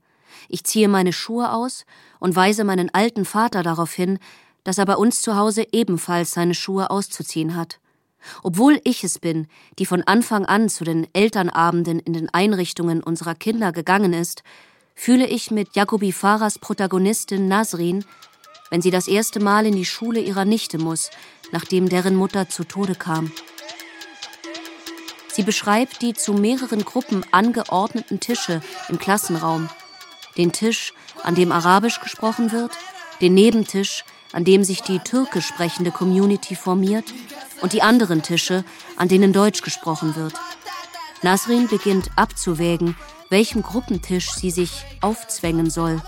Ich 0.48 0.64
ziehe 0.64 0.88
meine 0.88 1.12
Schuhe 1.12 1.52
aus 1.52 1.84
und 2.18 2.36
weise 2.36 2.64
meinen 2.64 2.92
alten 2.92 3.24
Vater 3.24 3.62
darauf 3.62 3.92
hin, 3.92 4.18
dass 4.64 4.78
er 4.78 4.86
bei 4.86 4.96
uns 4.96 5.22
zu 5.22 5.36
Hause 5.36 5.66
ebenfalls 5.72 6.32
seine 6.32 6.54
Schuhe 6.54 6.90
auszuziehen 6.90 7.54
hat. 7.54 7.78
Obwohl 8.42 8.80
ich 8.84 9.04
es 9.04 9.18
bin, 9.18 9.46
die 9.78 9.86
von 9.86 10.02
Anfang 10.02 10.46
an 10.46 10.68
zu 10.68 10.84
den 10.84 11.06
Elternabenden 11.12 12.00
in 12.00 12.14
den 12.14 12.32
Einrichtungen 12.32 13.02
unserer 13.02 13.34
Kinder 13.34 13.72
gegangen 13.72 14.12
ist, 14.12 14.42
fühle 14.94 15.26
ich 15.26 15.50
mit 15.50 15.76
Jacobi 15.76 16.12
Fahrers 16.12 16.58
Protagonistin 16.58 17.48
Nasrin, 17.48 18.04
wenn 18.70 18.80
sie 18.80 18.90
das 18.90 19.08
erste 19.08 19.40
Mal 19.40 19.66
in 19.66 19.76
die 19.76 19.84
Schule 19.84 20.20
ihrer 20.20 20.44
Nichte 20.44 20.78
muss, 20.78 21.10
nachdem 21.52 21.88
deren 21.88 22.16
Mutter 22.16 22.48
zu 22.48 22.64
Tode 22.64 22.94
kam. 22.94 23.30
Sie 25.28 25.42
beschreibt 25.42 26.00
die 26.00 26.14
zu 26.14 26.32
mehreren 26.32 26.84
Gruppen 26.84 27.24
angeordneten 27.32 28.20
Tische 28.20 28.62
im 28.88 28.98
Klassenraum. 28.98 29.68
Den 30.36 30.52
Tisch, 30.52 30.94
an 31.22 31.34
dem 31.34 31.50
Arabisch 31.50 32.00
gesprochen 32.00 32.52
wird, 32.52 32.72
den 33.20 33.34
Nebentisch, 33.34 34.04
an 34.34 34.44
dem 34.44 34.64
sich 34.64 34.82
die 34.82 34.98
türkisch 34.98 35.46
sprechende 35.46 35.90
Community 35.90 36.56
formiert, 36.56 37.04
und 37.60 37.72
die 37.72 37.82
anderen 37.82 38.22
Tische, 38.22 38.64
an 38.96 39.08
denen 39.08 39.32
Deutsch 39.32 39.62
gesprochen 39.62 40.16
wird. 40.16 40.34
Nasrin 41.22 41.68
beginnt 41.68 42.10
abzuwägen, 42.16 42.94
welchem 43.30 43.62
Gruppentisch 43.62 44.32
sie 44.32 44.50
sich 44.50 44.84
aufzwängen 45.00 45.70
soll. 45.70 46.02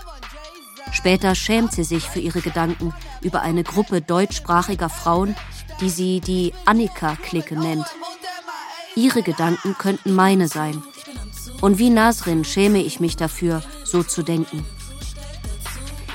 Später 0.91 1.33
schämt 1.33 1.73
sie 1.73 1.83
sich 1.83 2.03
für 2.03 2.19
ihre 2.19 2.41
Gedanken 2.41 2.93
über 3.21 3.41
eine 3.41 3.63
Gruppe 3.63 4.01
deutschsprachiger 4.01 4.89
Frauen, 4.89 5.35
die 5.81 5.89
sie 5.89 6.21
die 6.21 6.53
Annika-Clique 6.65 7.57
nennt. 7.57 7.87
Ihre 8.95 9.23
Gedanken 9.23 9.75
könnten 9.77 10.13
meine 10.13 10.47
sein. 10.47 10.83
Und 11.61 11.79
wie 11.79 11.89
Nasrin 11.89 12.45
schäme 12.45 12.83
ich 12.83 12.99
mich 12.99 13.17
dafür, 13.17 13.63
so 13.83 14.03
zu 14.03 14.21
denken. 14.21 14.63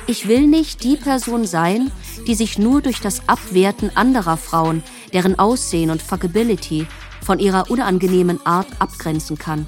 Ich 0.06 0.28
will 0.28 0.46
nicht 0.46 0.82
die 0.82 0.96
Person 0.96 1.46
sein, 1.46 1.90
die 2.26 2.34
sich 2.34 2.58
nur 2.58 2.82
durch 2.82 3.00
das 3.00 3.28
Abwerten 3.28 3.96
anderer 3.96 4.36
Frauen, 4.36 4.82
deren 5.12 5.38
Aussehen 5.38 5.90
und 5.90 6.02
Fuckability 6.02 6.86
von 7.20 7.38
ihrer 7.38 7.70
unangenehmen 7.70 8.44
Art 8.44 8.66
abgrenzen 8.78 9.38
kann. 9.38 9.66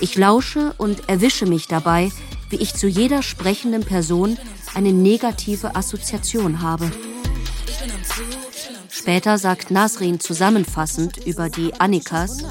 Ich 0.00 0.16
lausche 0.16 0.74
und 0.78 1.08
erwische 1.08 1.46
mich 1.46 1.68
dabei, 1.68 2.10
wie 2.50 2.56
ich 2.56 2.74
zu 2.74 2.86
jeder 2.86 3.22
sprechenden 3.22 3.82
Person 3.82 4.38
eine 4.74 4.92
negative 4.92 5.74
Assoziation 5.74 6.62
habe. 6.62 6.90
Später 8.88 9.38
sagt 9.38 9.70
Nasrin 9.70 10.20
zusammenfassend 10.20 11.18
über 11.26 11.48
die 11.48 11.74
Annikas, 11.74 12.44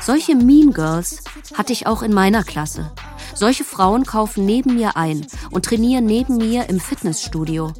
solche 0.00 0.34
Mean 0.34 0.72
Girls 0.72 1.22
hatte 1.54 1.72
ich 1.72 1.86
auch 1.86 2.02
in 2.02 2.12
meiner 2.12 2.42
Klasse. 2.42 2.90
Solche 3.34 3.64
Frauen 3.64 4.04
kaufen 4.04 4.46
neben 4.46 4.74
mir 4.74 4.96
ein 4.96 5.26
und 5.50 5.64
trainieren 5.64 6.06
neben 6.06 6.36
mir 6.36 6.68
im 6.68 6.80
Fitnessstudio. 6.80 7.72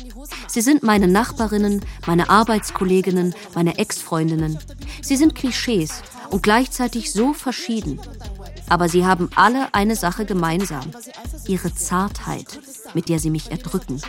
Sie 0.48 0.60
sind 0.60 0.82
meine 0.82 1.08
Nachbarinnen, 1.08 1.84
meine 2.06 2.30
Arbeitskolleginnen, 2.30 3.34
meine 3.54 3.78
Ex-Freundinnen. 3.78 4.58
Sie 5.02 5.16
sind 5.16 5.34
Klischees 5.34 6.02
und 6.30 6.42
gleichzeitig 6.42 7.12
so 7.12 7.32
verschieden. 7.32 8.00
Aber 8.68 8.88
sie 8.88 9.06
haben 9.06 9.30
alle 9.36 9.72
eine 9.74 9.94
Sache 9.94 10.24
gemeinsam. 10.24 10.90
Ihre 11.46 11.72
Zartheit, 11.74 12.58
mit 12.94 13.08
der 13.08 13.20
sie 13.20 13.30
mich 13.30 13.50
erdrücken. 13.50 14.02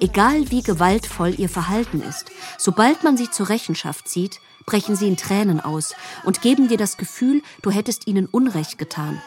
Egal 0.00 0.50
wie 0.50 0.62
gewaltvoll 0.62 1.38
ihr 1.38 1.48
Verhalten 1.48 2.02
ist, 2.02 2.26
sobald 2.58 3.04
man 3.04 3.16
sie 3.16 3.30
zur 3.30 3.48
Rechenschaft 3.48 4.08
zieht, 4.08 4.40
brechen 4.66 4.96
sie 4.96 5.08
in 5.08 5.16
Tränen 5.16 5.60
aus 5.60 5.94
und 6.24 6.42
geben 6.42 6.68
dir 6.68 6.78
das 6.78 6.96
Gefühl, 6.96 7.42
du 7.62 7.70
hättest 7.70 8.06
ihnen 8.06 8.26
Unrecht 8.26 8.78
getan. 8.78 9.20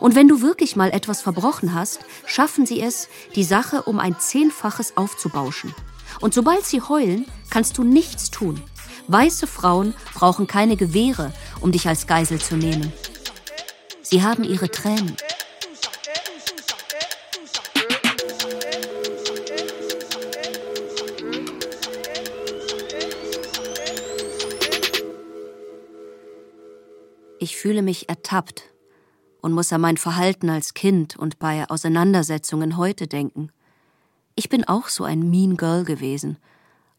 Und 0.00 0.14
wenn 0.14 0.28
du 0.28 0.40
wirklich 0.40 0.76
mal 0.76 0.90
etwas 0.90 1.22
verbrochen 1.22 1.74
hast, 1.74 2.00
schaffen 2.26 2.66
sie 2.66 2.80
es, 2.80 3.08
die 3.34 3.44
Sache 3.44 3.82
um 3.82 3.98
ein 3.98 4.18
Zehnfaches 4.18 4.96
aufzubauschen. 4.96 5.74
Und 6.20 6.34
sobald 6.34 6.64
sie 6.64 6.80
heulen, 6.80 7.26
kannst 7.50 7.78
du 7.78 7.84
nichts 7.84 8.30
tun. 8.30 8.62
Weiße 9.08 9.46
Frauen 9.46 9.94
brauchen 10.14 10.46
keine 10.46 10.76
Gewehre, 10.76 11.32
um 11.60 11.72
dich 11.72 11.88
als 11.88 12.06
Geisel 12.06 12.40
zu 12.40 12.56
nehmen. 12.56 12.92
Sie 14.02 14.22
haben 14.22 14.44
ihre 14.44 14.70
Tränen. 14.70 15.16
Ich 27.38 27.56
fühle 27.56 27.82
mich 27.82 28.08
ertappt 28.08 28.71
und 29.42 29.52
muss 29.52 29.72
an 29.72 29.82
mein 29.82 29.98
Verhalten 29.98 30.48
als 30.48 30.72
Kind 30.72 31.16
und 31.16 31.38
bei 31.38 31.68
Auseinandersetzungen 31.68 32.78
heute 32.78 33.06
denken. 33.06 33.50
Ich 34.34 34.48
bin 34.48 34.64
auch 34.64 34.88
so 34.88 35.04
ein 35.04 35.28
Mean 35.28 35.58
Girl 35.58 35.84
gewesen. 35.84 36.38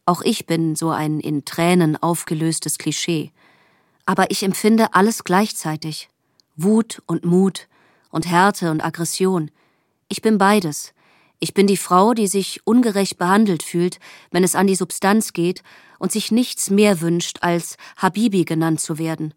Auch 0.06 0.22
ich 0.22 0.46
bin 0.46 0.76
so 0.76 0.92
ein 0.92 1.20
in 1.20 1.46
Tränen 1.46 1.96
aufgelöstes 1.96 2.78
Klischee. 2.78 3.32
Aber 4.06 4.30
ich 4.30 4.44
empfinde 4.44 4.94
alles 4.94 5.24
gleichzeitig. 5.24 6.10
Wut 6.56 7.02
und 7.08 7.26
Mut 7.26 7.68
und 8.12 8.28
Härte 8.28 8.70
und 8.70 8.84
Aggression. 8.84 9.50
Ich 10.10 10.22
bin 10.22 10.38
beides. 10.38 10.94
Ich 11.40 11.54
bin 11.54 11.66
die 11.66 11.78
Frau, 11.78 12.14
die 12.14 12.28
sich 12.28 12.62
ungerecht 12.68 13.18
behandelt 13.18 13.64
fühlt, 13.64 14.00
wenn 14.32 14.44
es 14.44 14.56
an 14.56 14.68
die 14.68 14.76
Substanz 14.76 15.34
geht 15.34 15.64
und 15.98 16.12
sich 16.12 16.32
nichts 16.32 16.70
mehr 16.70 17.02
wünscht, 17.02 17.40
als 17.42 17.78
Habibi 17.98 18.44
genannt 18.44 18.82
zu 18.82 18.98
werden. 18.98 19.34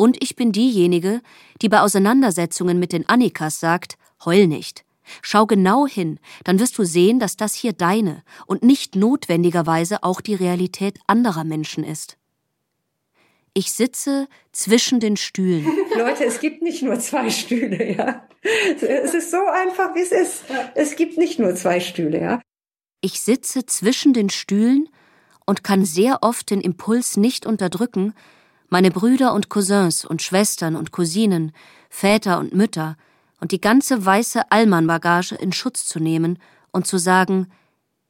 Und 0.00 0.16
ich 0.22 0.34
bin 0.34 0.50
diejenige, 0.50 1.20
die 1.60 1.68
bei 1.68 1.82
Auseinandersetzungen 1.82 2.78
mit 2.78 2.94
den 2.94 3.06
Annikas 3.06 3.60
sagt, 3.60 3.98
heul 4.24 4.46
nicht. 4.46 4.86
Schau 5.20 5.44
genau 5.44 5.86
hin, 5.86 6.18
dann 6.42 6.58
wirst 6.58 6.78
du 6.78 6.84
sehen, 6.84 7.20
dass 7.20 7.36
das 7.36 7.52
hier 7.52 7.74
deine 7.74 8.22
und 8.46 8.62
nicht 8.62 8.96
notwendigerweise 8.96 10.02
auch 10.02 10.22
die 10.22 10.34
Realität 10.34 10.98
anderer 11.06 11.44
Menschen 11.44 11.84
ist. 11.84 12.16
Ich 13.52 13.72
sitze 13.72 14.26
zwischen 14.52 15.00
den 15.00 15.18
Stühlen. 15.18 15.66
Leute, 15.94 16.24
es 16.24 16.40
gibt 16.40 16.62
nicht 16.62 16.82
nur 16.82 16.98
zwei 16.98 17.28
Stühle, 17.28 17.94
ja. 17.94 18.26
Es 18.80 19.12
ist 19.12 19.30
so 19.30 19.44
einfach, 19.52 19.94
wie 19.94 20.00
es 20.00 20.12
ist. 20.12 20.44
Es 20.76 20.96
gibt 20.96 21.18
nicht 21.18 21.38
nur 21.38 21.54
zwei 21.56 21.78
Stühle, 21.78 22.22
ja. 22.22 22.40
Ich 23.02 23.20
sitze 23.20 23.66
zwischen 23.66 24.14
den 24.14 24.30
Stühlen 24.30 24.88
und 25.44 25.62
kann 25.62 25.84
sehr 25.84 26.22
oft 26.22 26.48
den 26.48 26.62
Impuls 26.62 27.18
nicht 27.18 27.44
unterdrücken, 27.44 28.14
meine 28.70 28.90
Brüder 28.90 29.34
und 29.34 29.48
Cousins 29.48 30.04
und 30.04 30.22
Schwestern 30.22 30.76
und 30.76 30.92
Cousinen, 30.92 31.52
Väter 31.90 32.38
und 32.38 32.54
Mütter 32.54 32.96
und 33.40 33.52
die 33.52 33.60
ganze 33.60 34.06
weiße 34.06 34.50
Allmann-Bagage 34.50 35.34
in 35.34 35.52
Schutz 35.52 35.86
zu 35.86 35.98
nehmen 35.98 36.38
und 36.70 36.86
zu 36.86 36.98
sagen, 36.98 37.50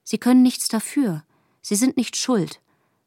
sie 0.05 0.19
können 0.19 0.43
nichts 0.43 0.69
dafür, 0.69 1.23
sie 1.63 1.77
sind 1.77 1.97
nicht 1.97 2.17
schuld. 2.17 2.61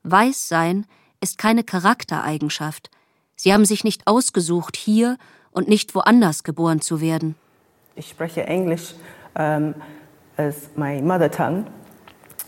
Weiß 0.04 0.48
sein 0.48 0.86
ist 1.22 1.38
keine 1.38 1.64
Charaktereigenschaft. 1.64 2.90
Sie 3.36 3.54
haben 3.54 3.66
sich 3.66 3.84
nicht 3.84 4.08
ausgesucht, 4.08 4.76
hier 4.76 5.18
und 5.52 5.68
nicht 5.68 5.96
woanders 5.96 6.44
geboren 6.44 6.82
zu 6.82 7.00
werden. 7.00 7.36
Ich 7.96 8.10
spreche 8.10 8.46
Englisch 8.46 8.96
um, 9.36 9.76
as 10.38 10.70
my 10.76 11.02
mother 11.02 11.30
tongue. 11.30 11.66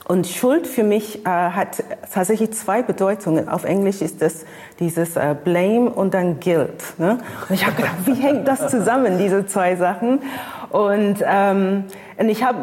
Und 0.08 0.28
Schuld 0.28 0.68
für 0.68 0.84
mich 0.84 1.26
äh, 1.26 1.30
hat 1.30 1.84
tatsächlich 2.14 2.52
zwei 2.52 2.84
Bedeutungen. 2.84 3.50
Auf 3.50 3.64
Englisch 3.64 4.02
ist 4.02 4.22
das 4.22 4.46
dieses 4.80 5.16
äh, 5.16 5.36
Blame 5.44 5.90
und 5.90 6.14
dann 6.14 6.40
Guilt. 6.40 6.84
Ne? 7.00 7.18
Und 7.50 7.56
ich 7.56 7.66
habe 7.66 7.76
gedacht, 7.76 7.96
wie 8.06 8.14
hängt 8.14 8.48
das 8.48 8.70
zusammen, 8.70 9.18
diese 9.18 9.48
zwei 9.48 9.76
Sachen? 9.76 10.20
Und, 10.70 11.24
ähm, 11.26 11.86
und 12.18 12.30
ich 12.30 12.44
habe 12.44 12.60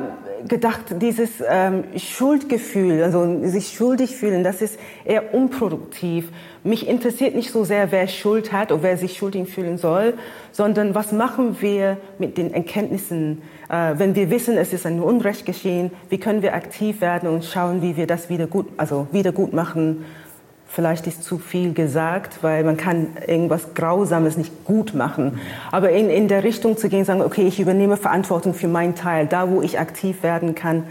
gedacht, 0.47 0.83
dieses 1.01 1.31
ähm, 1.45 1.85
Schuldgefühl, 1.97 3.03
also 3.03 3.45
sich 3.45 3.75
schuldig 3.77 4.15
fühlen, 4.15 4.45
das 4.45 4.63
ist 4.63 4.79
eher 5.05 5.35
unproduktiv. 5.35 6.29
Mich 6.65 6.87
interessiert 6.87 7.35
nicht 7.35 7.51
so 7.51 7.65
sehr, 7.65 7.91
wer 7.91 8.07
Schuld 8.07 8.53
hat 8.53 8.71
oder 8.71 8.83
wer 8.85 8.97
sich 8.97 9.17
schuldig 9.17 9.49
fühlen 9.49 9.79
soll, 9.79 10.15
sondern 10.53 10.95
was 10.95 11.11
machen 11.11 11.57
wir 11.61 11.97
mit 12.19 12.39
den 12.39 12.55
Erkenntnissen, 12.55 13.43
äh, 13.69 13.95
wenn 13.97 14.15
wir 14.15 14.31
wissen, 14.31 14.57
es 14.57 14.73
ist 14.73 14.87
ein 14.87 15.01
Unrecht 15.01 15.45
geschehen, 15.45 15.91
wie 16.09 16.19
können 16.19 16.43
wir 16.43 16.55
aktiv 16.55 17.01
werden 17.01 17.29
und 17.29 17.45
schauen, 17.45 17.83
wie 17.83 17.97
wir 17.97 18.07
das 18.07 18.29
wieder 18.29 18.47
gut, 18.47 18.67
also 18.77 19.09
wieder 19.11 19.33
gut 19.33 19.53
machen 19.53 20.05
Vielleicht 20.75 21.07
ist 21.07 21.23
zu 21.23 21.37
viel 21.37 21.75
gesagt, 21.75 22.39
weil 22.43 22.65
man 22.65 22.79
kann 22.79 23.09
irgendwas 23.27 23.75
Grausames 23.75 24.39
nicht 24.39 24.65
gut 24.65 24.95
machen. 24.95 25.39
Aber 25.71 25.91
in, 25.91 26.09
in 26.09 26.29
der 26.29 26.45
Richtung 26.45 26.79
zu 26.79 26.89
gehen, 26.89 27.05
sagen, 27.05 27.21
okay, 27.21 27.47
ich 27.47 27.61
übernehme 27.61 27.99
Verantwortung 27.99 28.55
für 28.55 28.69
meinen 28.69 28.95
Teil, 28.95 29.27
da 29.27 29.51
wo 29.51 29.61
ich 29.61 29.79
aktiv 29.79 30.23
werden 30.23 30.55
kann, 30.55 30.85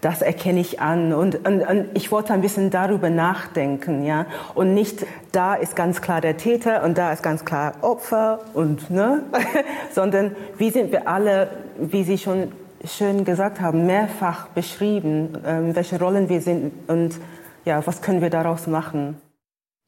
das 0.00 0.22
erkenne 0.22 0.60
ich 0.60 0.80
an. 0.80 1.12
Und, 1.12 1.46
und, 1.46 1.62
und 1.62 1.86
ich 1.94 2.10
wollte 2.10 2.32
ein 2.32 2.40
bisschen 2.40 2.70
darüber 2.70 3.10
nachdenken, 3.10 4.04
ja. 4.04 4.26
Und 4.54 4.74
nicht, 4.74 5.06
da 5.32 5.54
ist 5.54 5.76
ganz 5.76 6.00
klar 6.00 6.20
der 6.20 6.36
Täter 6.36 6.82
und 6.84 6.96
da 6.98 7.12
ist 7.12 7.22
ganz 7.22 7.44
klar 7.44 7.74
Opfer 7.82 8.40
und, 8.54 8.90
ne, 8.90 9.24
sondern 9.94 10.34
wie 10.58 10.70
sind 10.70 10.92
wir 10.92 11.08
alle, 11.08 11.50
wie 11.78 12.04
Sie 12.04 12.18
schon 12.18 12.52
schön 12.84 13.24
gesagt 13.24 13.60
haben, 13.60 13.86
mehrfach 13.86 14.48
beschrieben, 14.48 15.36
ähm, 15.44 15.76
welche 15.76 15.98
Rollen 15.98 16.28
wir 16.28 16.40
sind 16.40 16.72
und 16.88 17.18
ja, 17.64 17.86
was 17.86 18.00
können 18.00 18.22
wir 18.22 18.30
daraus 18.30 18.66
machen? 18.66 19.20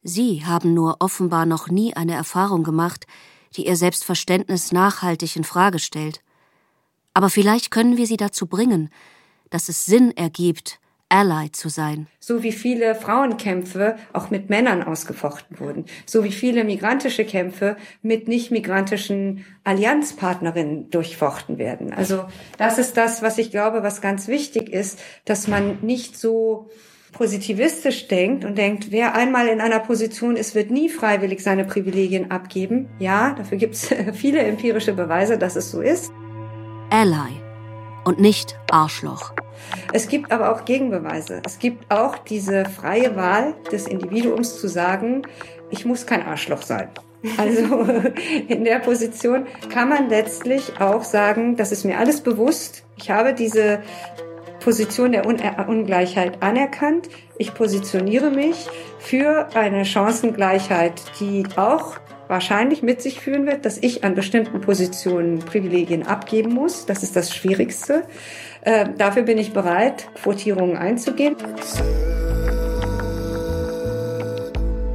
Sie 0.03 0.45
haben 0.45 0.73
nur 0.73 0.97
offenbar 0.99 1.45
noch 1.45 1.69
nie 1.69 1.95
eine 1.95 2.13
Erfahrung 2.13 2.63
gemacht, 2.63 3.07
die 3.55 3.65
ihr 3.65 3.77
Selbstverständnis 3.77 4.71
nachhaltig 4.71 5.35
in 5.35 5.43
Frage 5.43 5.79
stellt. 5.79 6.21
Aber 7.13 7.29
vielleicht 7.29 7.71
können 7.71 7.97
wir 7.97 8.05
sie 8.05 8.17
dazu 8.17 8.47
bringen, 8.47 8.89
dass 9.53 9.69
es 9.69 9.85
Sinn 9.85 10.11
ergibt, 10.17 10.79
Ally 11.09 11.51
zu 11.51 11.69
sein. 11.69 12.07
So 12.19 12.41
wie 12.41 12.51
viele 12.51 12.95
Frauenkämpfe 12.95 13.97
auch 14.13 14.31
mit 14.31 14.49
Männern 14.49 14.81
ausgefochten 14.81 15.59
wurden. 15.59 15.85
So 16.07 16.23
wie 16.23 16.31
viele 16.31 16.63
migrantische 16.63 17.23
Kämpfe 17.23 17.77
mit 18.01 18.27
nicht 18.27 18.49
migrantischen 18.49 19.45
Allianzpartnerinnen 19.63 20.89
durchfochten 20.89 21.59
werden. 21.59 21.93
Also 21.93 22.25
das 22.57 22.79
ist 22.79 22.97
das, 22.97 23.21
was 23.21 23.37
ich 23.37 23.51
glaube, 23.51 23.83
was 23.83 24.01
ganz 24.01 24.27
wichtig 24.27 24.69
ist, 24.69 24.99
dass 25.25 25.47
man 25.47 25.77
nicht 25.83 26.17
so 26.17 26.71
positivistisch 27.11 28.07
denkt 28.07 28.43
und 28.43 28.57
denkt, 28.57 28.87
wer 28.89 29.13
einmal 29.13 29.47
in 29.49 29.61
einer 29.61 29.81
Position 29.81 30.35
ist, 30.35 30.55
wird 30.55 30.71
nie 30.71 30.89
freiwillig 30.89 31.43
seine 31.43 31.63
Privilegien 31.63 32.31
abgeben. 32.31 32.89
Ja, 32.97 33.35
dafür 33.35 33.59
gibt 33.59 33.75
es 33.75 33.93
viele 34.13 34.39
empirische 34.39 34.93
Beweise, 34.93 35.37
dass 35.37 35.55
es 35.55 35.69
so 35.69 35.81
ist. 35.81 36.11
Ally 36.89 37.39
und 38.03 38.19
nicht 38.19 38.57
Arschloch. 38.71 39.35
Es 39.91 40.07
gibt 40.07 40.31
aber 40.31 40.51
auch 40.51 40.65
Gegenbeweise. 40.65 41.41
Es 41.45 41.59
gibt 41.59 41.91
auch 41.91 42.17
diese 42.17 42.65
freie 42.65 43.15
Wahl 43.15 43.53
des 43.71 43.87
Individuums 43.87 44.59
zu 44.59 44.67
sagen, 44.67 45.23
ich 45.69 45.85
muss 45.85 46.05
kein 46.05 46.23
Arschloch 46.23 46.61
sein. 46.61 46.89
Also 47.37 47.87
in 48.47 48.63
der 48.63 48.79
Position 48.79 49.47
kann 49.69 49.89
man 49.89 50.09
letztlich 50.09 50.79
auch 50.79 51.03
sagen, 51.03 51.55
das 51.55 51.71
ist 51.71 51.85
mir 51.85 51.97
alles 51.97 52.21
bewusst. 52.21 52.83
Ich 52.97 53.09
habe 53.09 53.33
diese 53.33 53.81
Position 54.59 55.11
der 55.11 55.25
Un 55.25 55.39
äh, 55.39 55.53
Ungleichheit 55.67 56.41
anerkannt. 56.41 57.09
Ich 57.37 57.53
positioniere 57.53 58.29
mich 58.29 58.67
für 58.99 59.47
eine 59.55 59.85
Chancengleichheit, 59.85 61.01
die 61.19 61.43
auch 61.57 61.97
wahrscheinlich 62.27 62.81
mit 62.83 63.01
sich 63.01 63.19
führen 63.19 63.45
wird, 63.45 63.65
dass 63.65 63.77
ich 63.77 64.03
an 64.03 64.15
bestimmten 64.15 64.61
Positionen 64.61 65.39
Privilegien 65.39 66.07
abgeben 66.07 66.53
muss. 66.53 66.85
Das 66.85 67.03
ist 67.03 67.15
das 67.15 67.33
Schwierigste. 67.33 68.03
Äh, 68.61 68.89
dafür 68.97 69.23
bin 69.23 69.37
ich 69.37 69.53
bereit, 69.53 70.07
Quotierungen 70.15 70.77
einzugehen. 70.77 71.35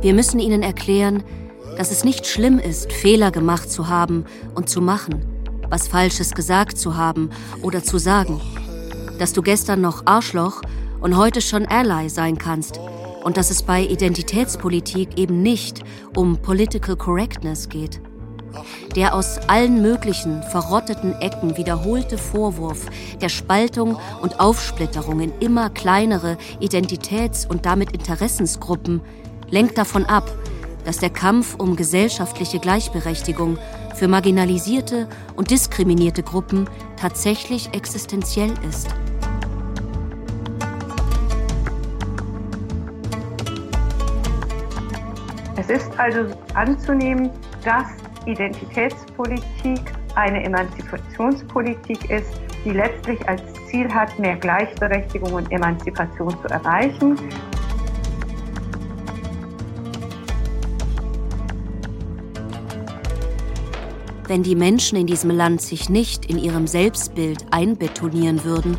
Wir 0.01 0.15
müssen 0.15 0.39
Ihnen 0.39 0.63
erklären, 0.63 1.23
dass 1.77 1.91
es 1.91 2.05
nicht 2.05 2.27
schlimm 2.27 2.59
ist, 2.59 2.93
Fehler 2.93 3.31
gemacht 3.31 3.71
zu 3.71 3.89
haben 3.89 4.25
und 4.55 4.69
zu 4.69 4.81
machen, 4.81 5.25
was 5.69 5.89
Falsches 5.89 6.35
gesagt 6.35 6.79
zu 6.79 6.97
haben 6.97 7.31
oder 7.63 7.83
zu 7.83 7.99
sagen 7.99 8.41
dass 9.19 9.33
du 9.33 9.43
gestern 9.43 9.81
noch 9.81 10.07
Arschloch 10.07 10.63
und 11.01 11.17
heute 11.17 11.41
schon 11.41 11.67
Ally 11.67 12.09
sein 12.09 12.39
kannst 12.39 12.81
und 13.23 13.37
dass 13.37 13.51
es 13.51 13.63
bei 13.63 13.83
Identitätspolitik 13.83 15.19
eben 15.19 15.43
nicht 15.43 15.83
um 16.17 16.39
Political 16.39 16.97
Correctness 16.97 17.69
geht. 17.69 18.01
Der 18.97 19.15
aus 19.15 19.39
allen 19.47 19.83
möglichen 19.83 20.43
verrotteten 20.43 21.15
Ecken 21.21 21.57
wiederholte 21.57 22.19
Vorwurf 22.19 22.87
der 23.21 23.29
Spaltung 23.29 23.99
und 24.23 24.41
Aufsplitterung 24.41 25.21
in 25.21 25.33
immer 25.41 25.71
kleinere 25.71 26.39
Identitäts- 26.61 27.47
und 27.47 27.67
damit 27.67 27.93
Interessensgruppen 27.93 29.03
lenkt 29.51 29.79
davon 29.79 30.07
ab, 30.07 30.31
dass 30.85 30.99
der 30.99 31.11
Kampf 31.11 31.55
um 31.57 31.77
gesellschaftliche 31.77 32.59
Gleichberechtigung 32.59 33.59
für 33.95 34.09
marginalisierte 34.09 35.09
und 35.37 35.51
diskriminierte 35.51 36.23
Gruppen 36.23 36.69
tatsächlich 36.97 37.75
existenziell 37.75 38.55
ist. 38.69 38.89
Es 45.71 45.83
ist 45.83 45.99
also 45.99 46.35
anzunehmen, 46.55 47.29
dass 47.63 47.89
Identitätspolitik 48.25 49.81
eine 50.15 50.43
Emanzipationspolitik 50.43 52.11
ist, 52.11 52.41
die 52.65 52.71
letztlich 52.71 53.29
als 53.29 53.43
Ziel 53.67 53.93
hat, 53.93 54.19
mehr 54.19 54.37
Gleichberechtigung 54.37 55.31
und 55.35 55.53
Emanzipation 55.53 56.31
zu 56.31 56.49
erreichen. 56.49 57.19
Wenn 64.27 64.43
die 64.43 64.57
Menschen 64.57 64.97
in 64.97 65.07
diesem 65.07 65.31
Land 65.31 65.61
sich 65.61 65.91
nicht 65.91 66.25
in 66.25 66.39
ihrem 66.39 66.67
Selbstbild 66.67 67.45
einbetonieren 67.51 68.43
würden, 68.45 68.79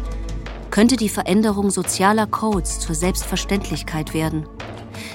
könnte 0.71 0.95
die 0.95 1.09
Veränderung 1.09 1.69
sozialer 1.69 2.25
Codes 2.25 2.79
zur 2.79 2.95
Selbstverständlichkeit 2.95 4.15
werden 4.15 4.47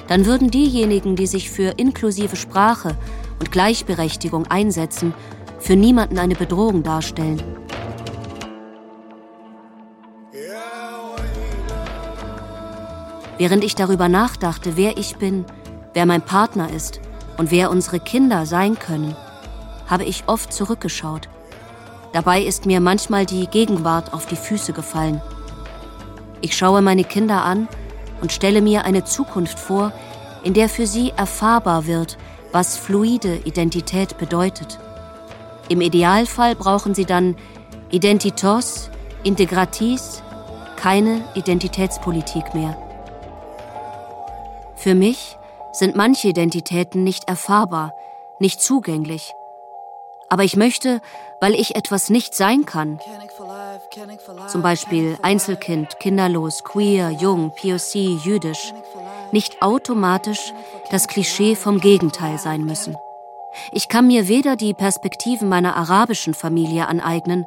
dann 0.09 0.27
würden 0.27 0.51
diejenigen, 0.51 1.17
die 1.17 1.27
sich 1.27 1.51
für 1.51 1.75
inklusive 1.77 2.37
Sprache 2.37 2.97
und 3.41 3.51
Gleichberechtigung 3.51 4.47
einsetzen, 4.47 5.15
für 5.59 5.77
niemanden 5.77 6.19
eine 6.19 6.35
Bedrohung 6.35 6.83
darstellen. 6.83 7.43
Während 13.39 13.65
ich 13.65 13.75
darüber 13.75 14.09
nachdachte, 14.09 14.77
wer 14.77 14.97
ich 14.97 15.17
bin, 15.17 15.45
wer 15.93 16.07
mein 16.07 16.23
Partner 16.23 16.71
ist 16.71 17.01
und 17.37 17.51
wer 17.51 17.71
unsere 17.71 17.99
Kinder 17.99 18.47
sein 18.47 18.79
können, 18.79 19.17
habe 19.87 20.05
ich 20.05 20.25
oft 20.27 20.53
zurückgeschaut. 20.53 21.29
Dabei 22.13 22.43
ist 22.43 22.65
mir 22.65 22.81
manchmal 22.81 23.27
die 23.27 23.47
Gegenwart 23.49 24.13
auf 24.13 24.27
die 24.27 24.37
Füße 24.37 24.73
gefallen. 24.73 25.21
Ich 26.43 26.57
schaue 26.57 26.81
meine 26.81 27.03
Kinder 27.03 27.43
an 27.43 27.69
und 28.25 28.33
stelle 28.33 28.63
mir 28.63 28.87
eine 28.87 29.05
Zukunft 29.05 29.59
vor, 29.59 29.93
in 30.45 30.55
der 30.55 30.71
für 30.71 30.87
sie 30.87 31.13
erfahrbar 31.15 31.87
wird, 31.87 32.17
was 32.53 32.79
fluide 32.79 33.37
Identität 33.45 34.17
bedeutet. 34.17 34.79
Im 35.69 35.83
Idealfall 35.83 36.55
brauchen 36.55 36.95
sie 36.95 37.05
dann 37.05 37.37
Identitos, 37.91 38.89
Integratis, 39.25 40.23
keine 40.77 41.23
Identitätspolitik 41.35 42.55
mehr. 42.55 42.79
Für 44.75 44.95
mich 44.95 45.37
sind 45.73 45.95
manche 45.95 46.29
Identitäten 46.29 47.05
nicht 47.05 47.29
erfahrbar, 47.29 47.93
nicht 48.39 48.63
zugänglich. 48.63 49.35
Aber 50.31 50.45
ich 50.45 50.57
möchte, 50.57 51.03
weil 51.43 51.55
ich 51.55 51.77
etwas 51.77 52.09
nicht 52.09 52.35
sein 52.35 52.65
kann, 52.65 52.99
zum 54.49 54.63
Beispiel 54.63 55.17
Einzelkind, 55.23 55.99
kinderlos, 56.01 56.65
queer, 56.65 57.11
jung, 57.11 57.53
POC, 57.53 58.25
jüdisch, 58.25 58.73
nicht 59.33 59.63
automatisch 59.63 60.53
das 60.91 61.09
Klischee 61.09 61.57
vom 61.57 61.81
Gegenteil 61.81 62.39
sein 62.39 62.65
müssen. 62.65 62.97
Ich 63.73 63.89
kann 63.89 64.07
mir 64.07 64.29
weder 64.29 64.57
die 64.57 64.75
Perspektiven 64.75 65.49
meiner 65.49 65.77
arabischen 65.77 66.35
Familie 66.35 66.89
aneignen, 66.89 67.47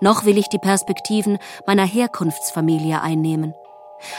noch 0.00 0.24
will 0.24 0.38
ich 0.38 0.48
die 0.48 0.58
Perspektiven 0.58 1.38
meiner 1.66 1.86
Herkunftsfamilie 1.86 3.00
einnehmen. 3.00 3.54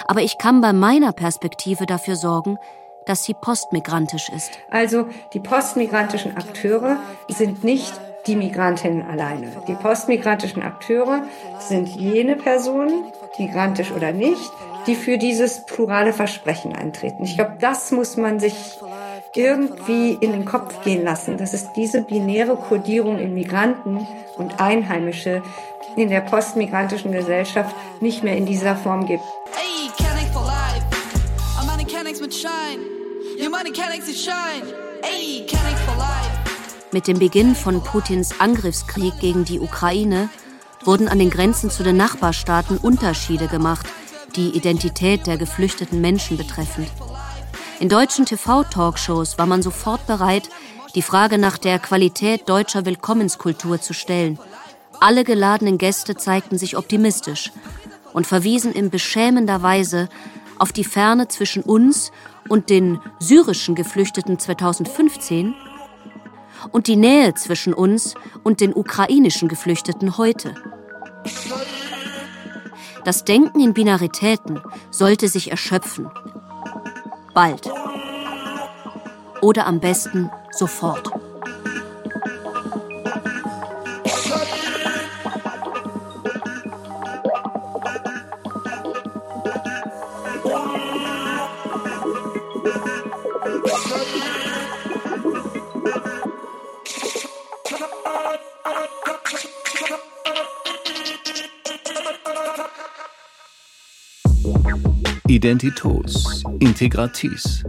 Aber 0.07 0.21
ich 0.21 0.37
kann 0.37 0.61
bei 0.61 0.73
meiner 0.73 1.13
Perspektive 1.13 1.85
dafür 1.85 2.15
sorgen, 2.15 2.57
dass 3.05 3.23
sie 3.23 3.33
postmigrantisch 3.33 4.29
ist. 4.29 4.51
Also 4.69 5.07
die 5.33 5.39
postmigrantischen 5.39 6.35
Akteure 6.35 6.97
sind 7.29 7.63
nicht 7.63 7.93
die 8.29 8.35
Migrantinnen 8.35 9.01
alleine. 9.09 9.47
Die 9.67 9.73
postmigrantischen 9.73 10.61
Akteure 10.61 11.23
sind 11.57 11.87
jene 11.87 12.35
Personen, 12.35 13.05
migrantisch 13.39 13.91
oder 13.91 14.11
nicht, 14.11 14.51
die 14.85 14.95
für 14.95 15.17
dieses 15.17 15.65
plurale 15.65 16.13
Versprechen 16.13 16.75
eintreten. 16.75 17.23
Ich 17.23 17.35
glaube, 17.35 17.57
das 17.59 17.91
muss 17.91 18.17
man 18.17 18.39
sich 18.39 18.53
irgendwie 19.35 20.13
in 20.13 20.31
den 20.31 20.45
Kopf 20.45 20.83
gehen 20.83 21.03
lassen, 21.03 21.37
dass 21.37 21.53
es 21.53 21.73
diese 21.73 22.03
binäre 22.03 22.55
Kodierung 22.55 23.17
in 23.17 23.33
Migranten 23.33 24.05
und 24.37 24.61
Einheimische 24.61 25.41
in 25.95 26.09
der 26.09 26.21
postmigrantischen 26.21 27.11
Gesellschaft 27.11 27.75
nicht 27.99 28.23
mehr 28.23 28.37
in 28.37 28.45
dieser 28.45 28.75
Form 28.75 29.07
gibt. 29.07 29.23
Hey, 29.53 29.79
Mit 36.91 37.07
dem 37.07 37.19
Beginn 37.19 37.53
von 37.53 37.83
Putins 37.83 38.39
Angriffskrieg 38.39 39.19
gegen 39.19 39.45
die 39.45 39.59
Ukraine 39.59 40.27
wurden 40.83 41.07
an 41.07 41.19
den 41.19 41.29
Grenzen 41.29 41.69
zu 41.69 41.83
den 41.83 41.97
Nachbarstaaten 41.97 42.77
Unterschiede 42.77 43.47
gemacht, 43.47 43.85
die 44.35 44.49
Identität 44.49 45.27
der 45.27 45.37
geflüchteten 45.37 46.01
Menschen 46.01 46.35
betreffend. 46.35 46.87
In 47.79 47.89
deutschen 47.89 48.25
TV-Talkshows 48.25 49.37
war 49.37 49.45
man 49.45 49.61
sofort 49.61 50.07
bereit, 50.07 50.49
die 50.95 51.03
Frage 51.03 51.37
nach 51.37 51.59
der 51.59 51.77
Qualität 51.77 52.49
deutscher 52.49 52.85
Willkommenskultur 52.85 53.79
zu 53.79 53.93
stellen. 53.93 54.39
Alle 54.99 55.23
geladenen 55.23 55.77
Gäste 55.77 56.15
zeigten 56.15 56.57
sich 56.57 56.75
optimistisch 56.75 57.51
und 58.13 58.25
verwiesen 58.25 58.73
in 58.73 58.89
beschämender 58.89 59.61
Weise 59.61 60.09
auf 60.57 60.73
die 60.73 60.83
Ferne 60.83 61.27
zwischen 61.27 61.61
uns 61.61 62.11
und 62.49 62.71
den 62.71 62.99
syrischen 63.19 63.75
Geflüchteten 63.75 64.39
2015 64.39 65.53
und 66.71 66.87
die 66.87 66.95
Nähe 66.95 67.33
zwischen 67.33 67.73
uns 67.73 68.15
und 68.43 68.61
den 68.61 68.73
ukrainischen 68.73 69.47
Geflüchteten 69.47 70.17
heute. 70.17 70.55
Das 73.03 73.25
Denken 73.25 73.59
in 73.59 73.73
Binaritäten 73.73 74.61
sollte 74.91 75.27
sich 75.27 75.51
erschöpfen. 75.51 76.09
Bald. 77.33 77.69
Oder 79.41 79.65
am 79.67 79.79
besten 79.79 80.29
sofort. 80.51 81.11
Identitos, 105.39 106.43
Integratis. 106.59 107.63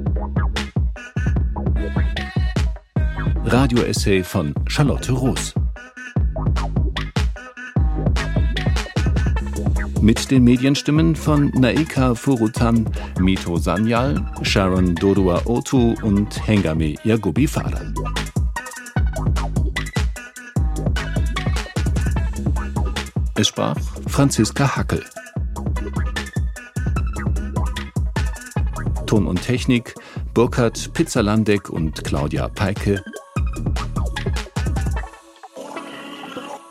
Radioessay 3.45 4.25
von 4.25 4.53
Charlotte 4.67 5.13
Roos. 5.13 5.55
Mit 10.01 10.29
den 10.33 10.43
Medienstimmen 10.43 11.15
von 11.15 11.53
Naika 11.55 12.17
Furutan, 12.17 12.91
Mito 13.21 13.57
Sanyal, 13.57 14.21
Sharon 14.43 14.97
Dodua 14.97 15.41
Otu 15.45 15.95
und 16.03 16.45
Hengame 16.49 16.97
Yagubi 17.05 17.47
Fara. 17.47 17.83
Es 23.37 23.47
sprach 23.47 23.79
Franziska 24.09 24.75
Hackel. 24.75 25.05
Technik 29.41 29.95
Burkhard 30.35 30.93
Pizzalandek 30.93 31.71
und 31.71 32.05
Claudia 32.05 32.49
Peike. 32.49 33.03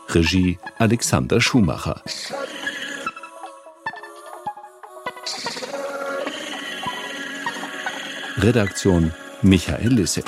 Regie 0.08 0.58
Alexander 0.78 1.40
Schumacher. 1.40 2.02
Redaktion 8.38 9.12
Michael 9.42 9.92
Lissek. 9.92 10.24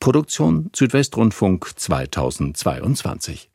Produktion 0.00 0.70
Südwestrundfunk 0.74 1.78
2022 1.78 3.50